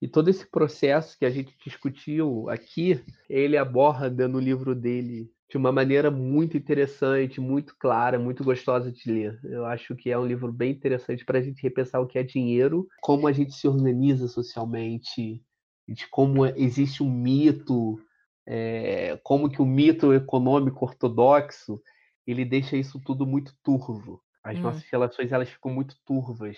[0.03, 5.55] e todo esse processo que a gente discutiu aqui, ele aborda no livro dele de
[5.55, 9.39] uma maneira muito interessante, muito clara, muito gostosa de ler.
[9.45, 12.23] Eu acho que é um livro bem interessante para a gente repensar o que é
[12.23, 15.41] dinheiro, como a gente se organiza socialmente,
[15.88, 17.99] de como existe um mito,
[18.45, 21.81] é, como que o mito econômico ortodoxo
[22.26, 24.22] ele deixa isso tudo muito turvo.
[24.43, 24.61] As hum.
[24.61, 26.57] nossas relações elas ficam muito turvas,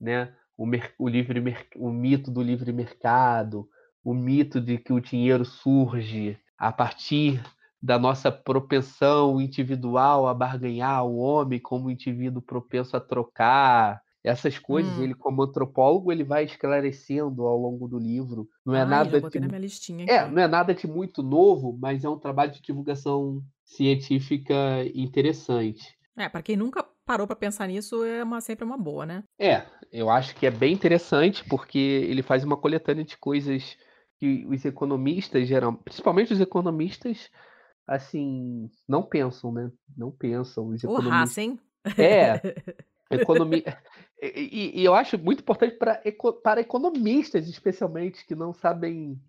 [0.00, 0.34] né?
[0.56, 0.66] O,
[0.98, 1.42] o, livre
[1.76, 3.68] o mito do livre mercado,
[4.04, 7.42] o mito de que o dinheiro surge a partir
[7.82, 14.90] da nossa propensão individual a barganhar, o homem como indivíduo propenso a trocar, essas coisas,
[14.96, 15.02] hum.
[15.02, 18.48] ele como antropólogo, ele vai esclarecendo ao longo do livro.
[18.64, 19.38] Não é Ai, nada de...
[20.08, 24.54] é, não é nada de muito novo, mas é um trabalho de divulgação científica
[24.94, 25.94] interessante.
[26.16, 29.24] É, para quem nunca parou para pensar nisso, é uma, sempre uma boa, né?
[29.38, 33.76] É, eu acho que é bem interessante porque ele faz uma coletânea de coisas
[34.18, 37.30] que os economistas geram, principalmente os economistas,
[37.86, 39.70] assim, não pensam, né?
[39.94, 40.68] Não pensam.
[40.68, 41.12] Os economistas...
[41.12, 41.60] O raça, hein?
[41.98, 42.40] É,
[43.14, 43.64] Economia.
[44.22, 46.00] E, e, eu acho muito importante para,
[46.42, 49.20] para economistas, especialmente, que não sabem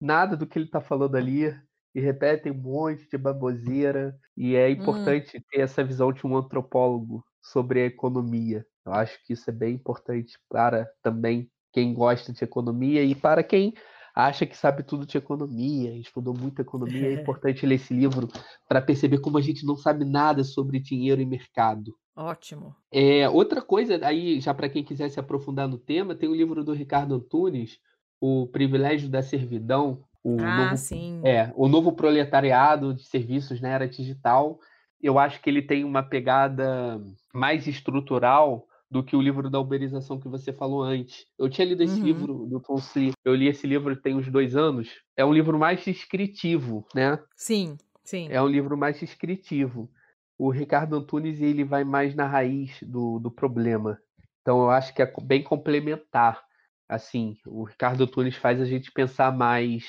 [0.00, 1.46] nada do que ele está falando ali
[1.92, 4.16] e repetem um monte de baboseira.
[4.36, 4.70] E é hum.
[4.70, 5.40] importante hum.
[5.50, 8.64] ter essa visão de um antropólogo sobre a economia.
[8.86, 13.42] Eu acho que isso é bem importante para também quem gosta de economia e para
[13.42, 13.74] quem
[14.14, 17.08] acha que sabe tudo de economia, estudou muito economia.
[17.08, 18.28] É importante ler esse livro
[18.68, 21.92] para perceber como a gente não sabe nada sobre dinheiro e mercado.
[22.16, 22.76] Ótimo.
[22.92, 26.62] É, outra coisa, aí, já para quem quiser se aprofundar no tema, tem o livro
[26.62, 27.80] do Ricardo Antunes,
[28.20, 30.04] O Privilégio da Servidão.
[30.22, 31.20] O ah, novo, sim.
[31.24, 34.60] É, o novo proletariado de serviços na era digital.
[35.02, 37.02] Eu acho que ele tem uma pegada
[37.34, 41.26] mais estrutural do que o livro da uberização que você falou antes.
[41.38, 42.06] Eu tinha lido esse uhum.
[42.06, 44.88] livro do Tom Slee, eu li esse livro tem uns dois anos.
[45.16, 47.18] É um livro mais descritivo, né?
[47.36, 48.28] Sim, sim.
[48.30, 49.90] É um livro mais descritivo
[50.38, 53.98] o Ricardo Antunes ele vai mais na raiz do, do problema.
[54.40, 56.42] Então eu acho que é bem complementar.
[56.88, 59.84] Assim, o Ricardo Antunes faz a gente pensar mais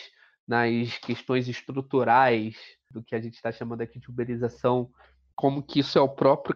[0.48, 2.56] nas questões estruturais
[2.90, 4.90] do que a gente está chamando aqui de uberização,
[5.36, 6.56] como que isso é o próprio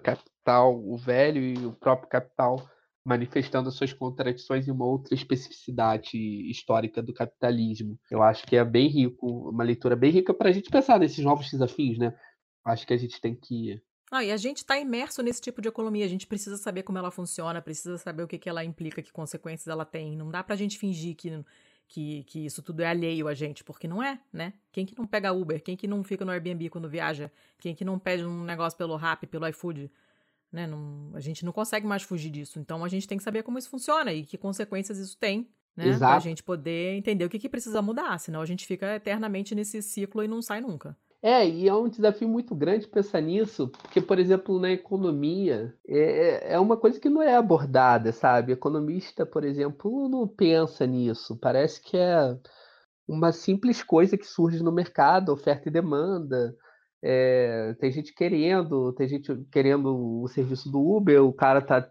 [0.50, 2.68] capital, o velho e o próprio capital
[3.06, 6.18] manifestando suas contradições em uma outra especificidade
[6.50, 7.98] histórica do capitalismo.
[8.12, 11.24] Eu acho que é bem rico, uma leitura bem rica para a gente pensar nesses
[11.24, 12.14] novos desafios, né?
[12.66, 13.82] Acho que a gente tem que
[14.12, 16.98] ah, e a gente está imerso nesse tipo de economia, a gente precisa saber como
[16.98, 20.18] ela funciona, precisa saber o que, que ela implica, que consequências ela tem.
[20.18, 21.46] Não dá para a gente fingir que,
[21.88, 24.54] que, que isso tudo é alheio a gente, porque não é, né?
[24.72, 25.62] Quem que não pega Uber?
[25.62, 27.32] Quem que não fica no Airbnb quando viaja?
[27.60, 29.92] Quem que não pede um negócio pelo Rap, pelo iFood?
[30.52, 30.66] Né?
[30.66, 32.60] Não, a gente não consegue mais fugir disso.
[32.60, 35.50] Então a gente tem que saber como isso funciona e que consequências isso tem.
[35.76, 35.98] Né?
[35.98, 39.56] Para a gente poder entender o que, que precisa mudar, senão a gente fica eternamente
[39.56, 40.98] nesse ciclo e não sai nunca.
[41.22, 46.54] É, e é um desafio muito grande pensar nisso, porque, por exemplo, na economia, é,
[46.54, 48.54] é uma coisa que não é abordada, sabe?
[48.54, 51.36] Economista, por exemplo, não pensa nisso.
[51.36, 52.38] Parece que é
[53.06, 56.56] uma simples coisa que surge no mercado, oferta e demanda.
[57.02, 61.90] É, tem gente querendo, tem gente querendo o serviço do Uber, o cara tá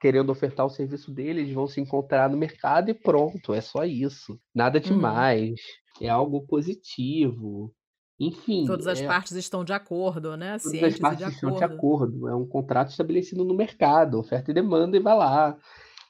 [0.00, 3.84] querendo ofertar o serviço dele, eles vão se encontrar no mercado e pronto, é só
[3.84, 4.40] isso.
[4.54, 4.84] Nada uhum.
[4.84, 5.60] demais.
[6.00, 6.06] Uhum.
[6.06, 7.72] É algo positivo.
[8.18, 8.66] Enfim.
[8.66, 9.06] Todas as é...
[9.06, 10.58] partes estão de acordo, né?
[10.58, 12.28] Todas Cientes as partes de estão de acordo.
[12.28, 15.56] É um contrato estabelecido no mercado, oferta e demanda e vai lá.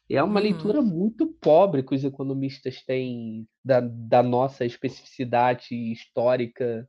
[0.09, 0.43] É uma uhum.
[0.43, 6.89] leitura muito pobre que os economistas têm da, da nossa especificidade histórica.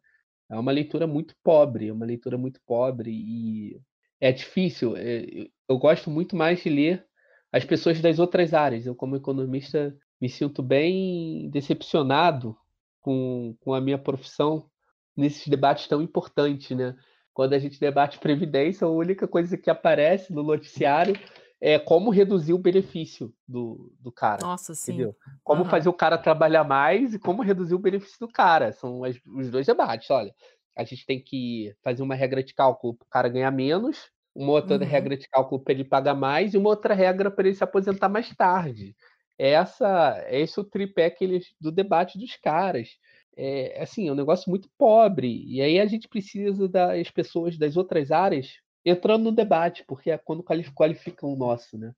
[0.52, 3.80] É uma leitura muito pobre, é uma leitura muito pobre e
[4.19, 4.98] é difícil.
[4.98, 7.06] É, eu gosto muito mais de ler
[7.53, 8.86] as pessoas das outras áreas.
[8.86, 12.57] Eu, como economista, me sinto bem decepcionado
[12.99, 14.69] com, com a minha profissão
[15.15, 16.98] nesses debates tão importantes, né?
[17.34, 21.15] Quando a gente debate previdência, a única coisa que aparece no noticiário
[21.61, 24.41] é como reduzir o benefício do, do cara.
[24.41, 24.93] Nossa, sim.
[24.93, 25.15] Entendeu?
[25.43, 25.69] Como uhum.
[25.69, 28.73] fazer o cara trabalhar mais e como reduzir o benefício do cara.
[28.73, 30.09] São as, os dois debates.
[30.09, 30.33] Olha,
[30.75, 34.53] a gente tem que fazer uma regra de cálculo para o cara ganhar menos, uma
[34.53, 34.83] outra uhum.
[34.83, 38.09] regra de cálculo para ele pagar mais e uma outra regra para ele se aposentar
[38.09, 38.95] mais tarde.
[39.38, 42.89] Essa, esse é o tripé que eles, do debate dos caras
[43.38, 45.43] é assim, é um negócio muito pobre.
[45.47, 50.18] E aí a gente precisa das pessoas das outras áreas entrando no debate, porque é
[50.18, 51.94] quando qualificam o nosso, né?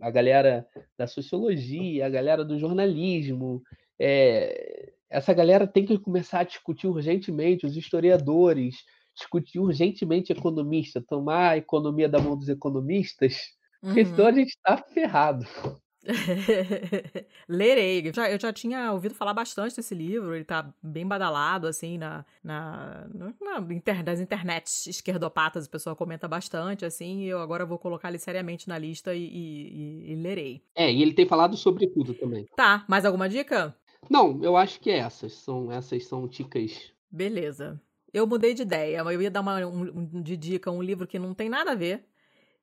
[0.00, 0.66] A galera
[0.98, 3.62] da sociologia, a galera do jornalismo,
[3.98, 8.76] é, essa galera tem que começar a discutir urgentemente, os historiadores,
[9.14, 13.38] discutir urgentemente economista, tomar a economia da mão dos economistas,
[13.80, 14.06] porque uhum.
[14.06, 15.46] senão a gente está ferrado.
[17.48, 18.08] Lerei.
[18.08, 21.98] Eu já, eu já tinha ouvido falar bastante desse livro, ele tá bem badalado, assim,
[21.98, 23.06] na, na,
[23.40, 28.08] na inter, das internets esquerdopatas, o pessoal comenta bastante, assim, e eu agora vou colocar
[28.08, 30.62] ele seriamente na lista e, e, e, e lerei.
[30.74, 32.46] É, e ele tem falado sobre tudo também.
[32.56, 33.74] Tá, mais alguma dica?
[34.08, 36.92] Não, eu acho que é essas são essas são dicas.
[37.10, 37.80] Beleza.
[38.12, 41.34] Eu mudei de ideia, eu ia dar uma um, de dica um livro que não
[41.34, 42.04] tem nada a ver,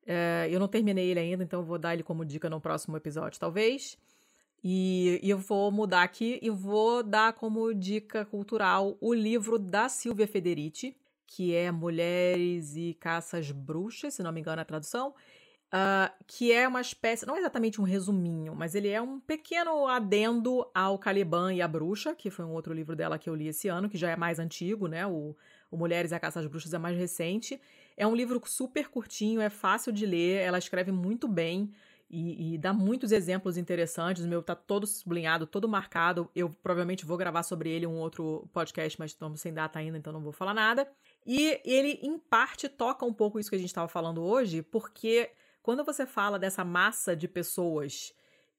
[0.05, 3.39] é, eu não terminei ele ainda, então vou dar ele como dica no próximo episódio,
[3.39, 3.97] talvez.
[4.63, 9.89] E, e, eu vou mudar aqui e vou dar como dica cultural o livro da
[9.89, 10.95] Silvia Federici,
[11.27, 15.09] que é Mulheres e Caças Bruxas, se não me engano a tradução,
[15.73, 19.87] uh, que é uma espécie, não é exatamente um resuminho, mas ele é um pequeno
[19.87, 23.47] adendo ao Caliban e a Bruxa, que foi um outro livro dela que eu li
[23.47, 25.05] esse ano, que já é mais antigo, né?
[25.05, 25.35] O,
[25.71, 27.59] o Mulheres e a Caça às Bruxas é mais recente.
[27.95, 31.71] É um livro super curtinho, é fácil de ler, ela escreve muito bem
[32.09, 34.23] e, e, dá muitos exemplos interessantes.
[34.23, 36.29] O meu tá todo sublinhado, todo marcado.
[36.35, 40.13] Eu provavelmente vou gravar sobre ele um outro podcast, mas estamos sem data ainda, então
[40.13, 40.87] não vou falar nada.
[41.25, 45.31] E ele, em parte, toca um pouco isso que a gente estava falando hoje, porque
[45.63, 48.13] quando você fala dessa massa de pessoas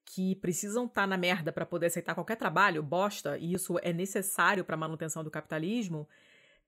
[0.04, 3.92] que precisam estar tá na merda para poder aceitar qualquer trabalho, bosta, e isso é
[3.92, 6.08] necessário para a manutenção do capitalismo,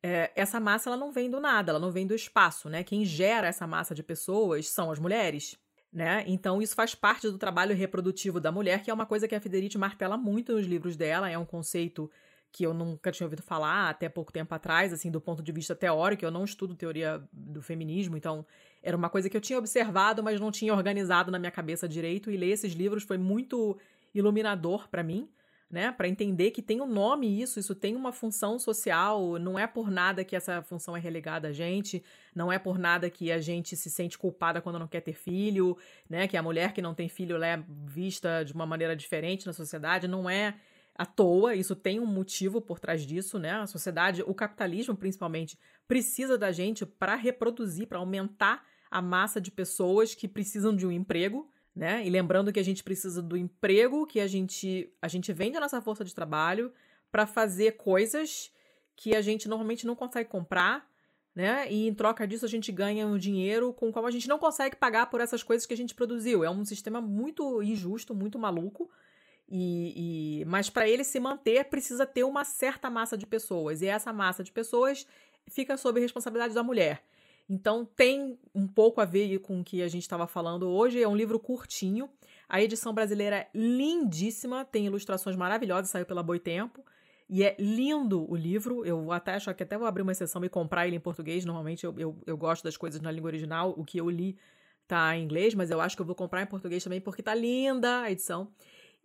[0.02, 2.85] é, essa massa ela não vem do nada, ela não vem do espaço, né?
[2.85, 5.56] Quem gera essa massa de pessoas são as mulheres.
[5.93, 6.24] Né?
[6.27, 9.40] Então, isso faz parte do trabalho reprodutivo da mulher, que é uma coisa que a
[9.40, 12.10] Federici martela muito nos livros dela, é um conceito
[12.52, 15.74] que eu nunca tinha ouvido falar até pouco tempo atrás, assim, do ponto de vista
[15.74, 18.47] teórico, eu não estudo teoria do feminismo, então
[18.82, 22.31] era uma coisa que eu tinha observado, mas não tinha organizado na minha cabeça direito,
[22.31, 23.78] e ler esses livros foi muito
[24.14, 25.28] iluminador para mim,
[25.70, 29.66] né, para entender que tem um nome isso, isso tem uma função social, não é
[29.66, 32.02] por nada que essa função é relegada a gente,
[32.34, 35.76] não é por nada que a gente se sente culpada quando não quer ter filho,
[36.09, 39.52] né, que a mulher que não tem filho é vista de uma maneira diferente na
[39.52, 40.55] sociedade, não é
[40.97, 43.52] à toa, isso tem um motivo por trás disso, né?
[43.52, 49.51] A sociedade, o capitalismo principalmente, precisa da gente para reproduzir, para aumentar a massa de
[49.51, 52.05] pessoas que precisam de um emprego, né?
[52.07, 55.61] E lembrando que a gente precisa do emprego que a gente, a gente vende a
[55.61, 56.73] nossa força de trabalho
[57.12, 58.51] para fazer coisas
[58.97, 60.90] que a gente normalmente não consegue comprar,
[61.35, 61.70] né?
[61.70, 64.39] E em troca disso a gente ganha um dinheiro com o qual a gente não
[64.39, 66.43] consegue pagar por essas coisas que a gente produziu.
[66.43, 68.90] É um sistema muito injusto, muito maluco.
[69.47, 73.86] E, e mas para ele se manter precisa ter uma certa massa de pessoas e
[73.86, 75.07] essa massa de pessoas
[75.47, 77.05] fica sob responsabilidade da mulher.
[77.48, 81.02] Então tem um pouco a ver com o que a gente estava falando hoje.
[81.02, 82.09] É um livro curtinho.
[82.48, 86.85] A edição brasileira é lindíssima, tem ilustrações maravilhosas, saiu pela Boitempo.
[87.28, 88.85] E é lindo o livro.
[88.85, 91.44] Eu até acho que até vou abrir uma exceção e comprar ele em português.
[91.44, 93.74] Normalmente eu, eu, eu gosto das coisas na língua original.
[93.77, 94.36] O que eu li
[94.86, 97.35] tá em inglês, mas eu acho que eu vou comprar em português também porque tá
[97.35, 98.48] linda a edição.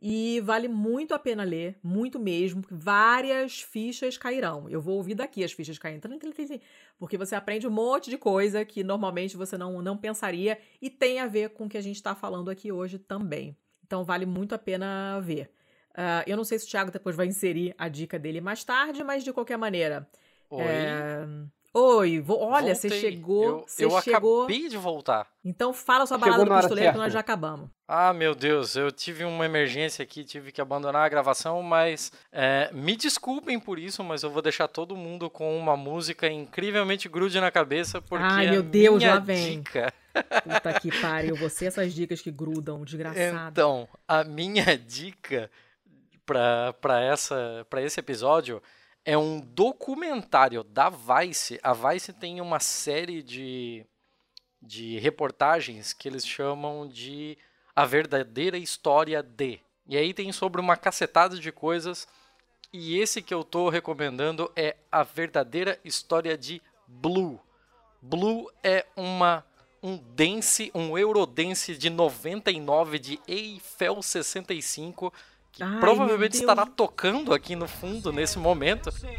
[0.01, 2.63] E vale muito a pena ler, muito mesmo.
[2.71, 4.67] Várias fichas cairão.
[4.67, 6.09] Eu vou ouvir daqui as fichas caindo.
[6.97, 11.19] Porque você aprende um monte de coisa que normalmente você não, não pensaria e tem
[11.19, 13.55] a ver com o que a gente está falando aqui hoje também.
[13.85, 15.51] Então vale muito a pena ver.
[15.91, 19.03] Uh, eu não sei se o Thiago depois vai inserir a dica dele mais tarde,
[19.03, 20.09] mas de qualquer maneira.
[20.49, 20.63] Oi.
[20.63, 21.27] É...
[21.73, 22.37] Oi, vo...
[22.37, 23.43] olha, você chegou.
[23.43, 24.43] Eu, você eu chegou...
[24.43, 25.25] acabei de voltar.
[25.43, 27.69] Então fala sua balada do pistoleiro que nós já acabamos.
[27.87, 32.69] Ah, meu Deus, eu tive uma emergência aqui, tive que abandonar a gravação, mas é,
[32.73, 37.39] me desculpem por isso, mas eu vou deixar todo mundo com uma música incrivelmente grude
[37.39, 39.61] na cabeça, porque Ai, a meu Deus, minha lá vem.
[39.61, 39.93] dica.
[40.43, 43.49] Puta que pariu, você essas dicas que grudam, desgraçado.
[43.49, 45.49] Então, a minha dica
[46.25, 48.61] para essa para esse episódio
[49.05, 51.59] é um documentário da Vice.
[51.63, 53.85] A Vice tem uma série de,
[54.61, 57.37] de reportagens que eles chamam de
[57.75, 59.59] A Verdadeira História de.
[59.87, 62.07] E aí tem sobre uma cacetada de coisas.
[62.71, 67.39] E esse que eu tô recomendando é A Verdadeira História de Blue.
[68.01, 69.45] Blue é uma
[69.83, 75.11] um dance, um Eurodance de 99 de Eiffel 65
[75.51, 78.89] que Ai, provavelmente estará tocando aqui no fundo nesse momento.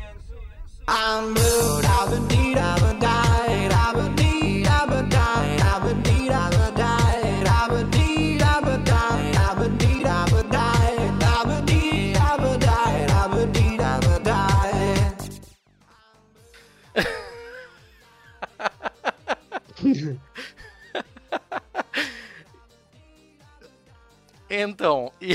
[24.55, 25.35] Então, e,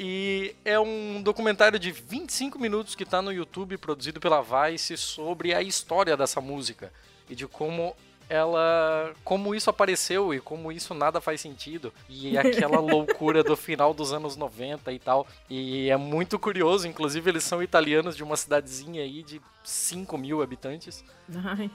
[0.00, 5.52] e é um documentário de 25 minutos que está no YouTube, produzido pela Vice, sobre
[5.52, 6.92] a história dessa música
[7.28, 7.96] e de como
[8.28, 13.92] ela, como isso apareceu e como isso nada faz sentido e aquela loucura do final
[13.92, 15.26] dos anos 90 e tal.
[15.50, 20.40] E é muito curioso, inclusive eles são italianos de uma cidadezinha aí de 5 mil
[20.42, 21.04] habitantes.
[21.44, 21.68] Ai,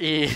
[0.00, 0.30] E,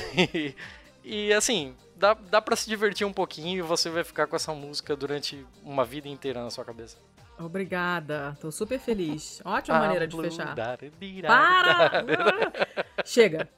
[1.02, 4.52] e assim, dá, dá para se divertir um pouquinho e você vai ficar com essa
[4.52, 6.98] música durante uma vida inteira na sua cabeça.
[7.44, 8.36] Obrigada.
[8.40, 9.40] Tô super feliz.
[9.44, 10.54] Ótima Ah, maneira de fechar.
[11.26, 12.04] Para!
[13.04, 13.48] Chega.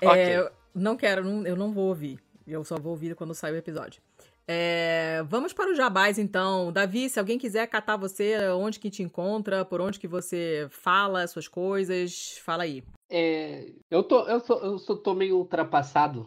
[0.00, 0.06] É,
[0.40, 0.50] Ok.
[0.74, 2.18] Não quero, não- eu não vou ouvir.
[2.46, 4.00] Eu só vou ouvir quando sair o episódio.
[4.46, 6.72] É, vamos para os jabás, então.
[6.72, 11.26] Davi, se alguém quiser catar você, onde que te encontra, por onde que você fala
[11.26, 12.82] suas coisas, fala aí.
[13.08, 16.26] É, eu, tô, eu, sou, eu sou, tô meio ultrapassado.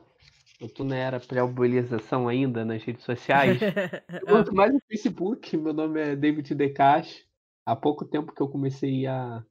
[0.63, 3.59] Eu tô na era pré-mobilização ainda nas redes sociais.
[4.25, 5.57] Eu uso mais o Facebook.
[5.57, 7.25] Meu nome é David Decache.
[7.65, 9.43] Há pouco tempo que eu comecei a.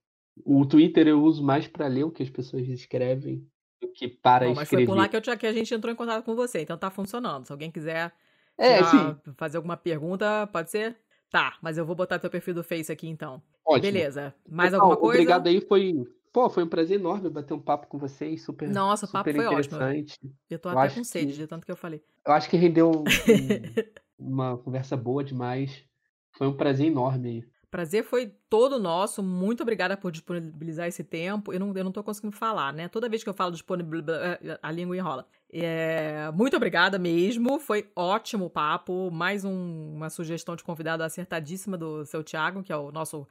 [0.44, 3.46] O Twitter eu uso mais para ler o que as pessoas escrevem
[3.80, 4.86] do que para Bom, mas foi escrever.
[4.86, 6.90] por lá que, eu, te- que a gente entrou em contato com você, então tá
[6.90, 7.46] funcionando.
[7.46, 8.12] Se alguém quiser
[8.56, 9.16] É, sim.
[9.36, 10.96] fazer alguma pergunta, pode ser?
[11.30, 13.42] Tá, mas eu vou botar teu perfil do Face aqui então.
[13.64, 13.92] Ótimo.
[13.92, 14.34] Beleza.
[14.48, 15.20] Mais alguma coisa?
[15.20, 16.06] Obrigado aí, foi.
[16.32, 18.42] Pô, foi um prazer enorme bater um papo com vocês.
[18.42, 19.76] Super, Nossa, o papo super foi ótimo.
[19.76, 20.18] interessante.
[20.48, 22.02] Eu tô Eu até com sede, que- de tanto que eu falei.
[22.26, 23.04] Eu acho que rendeu um-
[24.18, 25.84] uma conversa boa demais.
[26.32, 27.46] Foi um prazer enorme.
[27.70, 29.22] Prazer foi todo nosso.
[29.22, 31.52] Muito obrigada por disponibilizar esse tempo.
[31.52, 32.86] Eu não, eu não tô conseguindo falar, né?
[32.88, 35.26] Toda vez que eu falo disponibilizar, a língua enrola.
[35.50, 37.58] É, muito obrigada mesmo.
[37.58, 39.10] Foi ótimo o papo.
[39.10, 43.26] Mais um- uma sugestão de convidado acertadíssima do seu Thiago, que é o nosso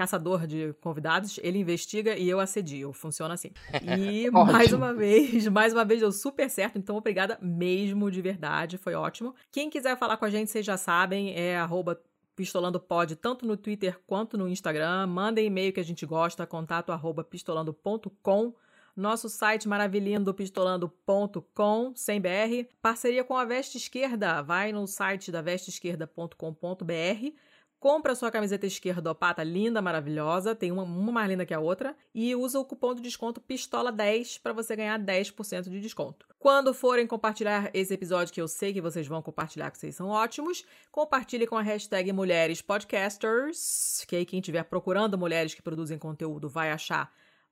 [0.00, 1.38] caçador de convidados.
[1.42, 2.90] Ele investiga e eu assedio.
[2.90, 3.50] Funciona assim.
[3.82, 6.78] E mais uma vez, mais uma vez deu super certo.
[6.78, 8.78] Então, obrigada mesmo de verdade.
[8.78, 9.34] Foi ótimo.
[9.52, 12.00] Quem quiser falar com a gente, vocês já sabem, é arroba
[12.34, 15.06] Pistolando Pod, tanto no Twitter quanto no Instagram.
[15.06, 18.54] Mandem e-mail que a gente gosta, contato arroba pistolando.com.
[18.96, 22.66] Nosso site maravilhindo, pistolando.com, sem BR.
[22.80, 24.40] Parceria com a Veste Esquerda.
[24.40, 27.49] Vai no site da vesteesquerda.com.br.
[27.80, 32.36] compra sua camiseta esquerdopata linda, maravilhosa, tem uma, uma mais linda que a outra, e
[32.36, 36.26] usa o cupom de desconto PISTOLA10 para você ganhar 10% de desconto.
[36.38, 40.08] Quando forem compartilhar esse episódio, que eu sei que vocês vão compartilhar, que vocês são
[40.08, 45.98] ótimos, compartilhe com a hashtag Mulheres Podcasters, que aí quem estiver procurando mulheres que produzem
[45.98, 47.10] conteúdo vai achar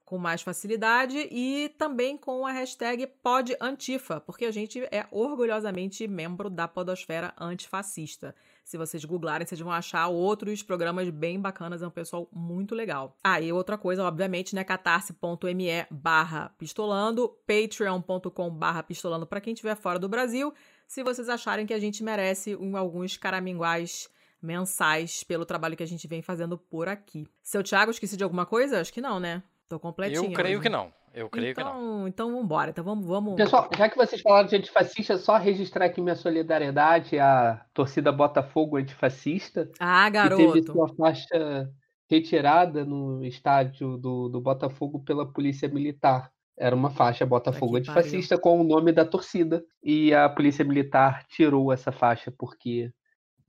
[0.08, 6.48] com mais facilidade e também com a hashtag PodAntifa, porque a gente é orgulhosamente membro
[6.48, 8.34] da podosfera antifascista.
[8.68, 13.16] Se vocês googlarem, vocês vão achar outros programas bem bacanas, é um pessoal muito legal.
[13.24, 19.74] Ah, e outra coisa, obviamente, né, catarse.me barra pistolando, patreon.com barra pistolando para quem estiver
[19.74, 20.52] fora do Brasil,
[20.86, 24.10] se vocês acharem que a gente merece um, alguns caraminguais
[24.42, 27.26] mensais pelo trabalho que a gente vem fazendo por aqui.
[27.42, 28.82] Seu Thiago, esqueci de alguma coisa?
[28.82, 29.42] Acho que não, né?
[29.66, 30.26] Tô completinho.
[30.26, 30.64] Eu creio hoje.
[30.64, 30.92] que não.
[31.14, 32.08] Eu creio então, que não.
[32.08, 32.70] Então vambora.
[32.70, 33.34] Então vamos, vamos.
[33.34, 38.76] Pessoal, já que vocês falaram de antifascista, só registrar aqui minha solidariedade à torcida Botafogo
[38.76, 39.70] antifascista.
[39.78, 40.36] Ah, garoto.
[40.36, 41.70] Que teve sua faixa
[42.08, 46.30] retirada no estádio do, do Botafogo pela polícia militar.
[46.56, 49.64] Era uma faixa Botafogo Aqui, antifascista com o nome da torcida.
[49.82, 52.90] E a polícia militar tirou essa faixa porque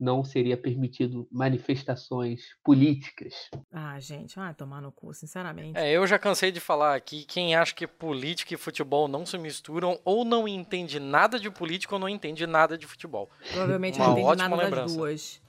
[0.00, 3.50] não seria permitido manifestações políticas.
[3.70, 5.78] Ah, gente, vai tomar no cu, sinceramente.
[5.78, 9.36] É, eu já cansei de falar aqui, quem acha que política e futebol não se
[9.36, 13.28] misturam, ou não entende nada de política ou não entende nada de futebol.
[13.50, 14.96] Provavelmente Uma não entende ótima nada das lembrança.
[14.96, 15.42] duas.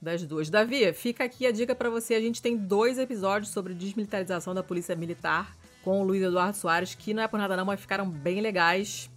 [0.00, 0.48] Das duas.
[0.48, 2.14] Davi, fica aqui a dica pra você.
[2.14, 6.94] A gente tem dois episódios sobre desmilitarização da Polícia Militar com o Luiz Eduardo Soares,
[6.94, 9.10] que não é por nada não, mas ficaram bem legais.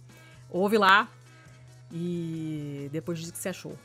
[0.50, 1.08] Ouve lá
[1.92, 3.78] e depois diz o que você achou.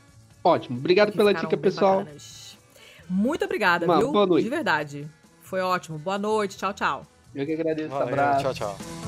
[0.48, 0.78] Ótimo.
[0.78, 1.98] Obrigado pela dica, pessoal.
[2.00, 2.56] bacanas.
[3.08, 4.12] Muito obrigada, Uma viu?
[4.12, 4.44] boa noite.
[4.44, 5.08] De verdade.
[5.42, 5.98] Foi ótimo.
[5.98, 6.56] Boa noite.
[6.56, 7.06] Tchau, tchau.
[7.34, 7.88] Eu que agradeço.
[7.88, 8.42] Valeu, abraço.
[8.42, 9.07] tchau, tchau.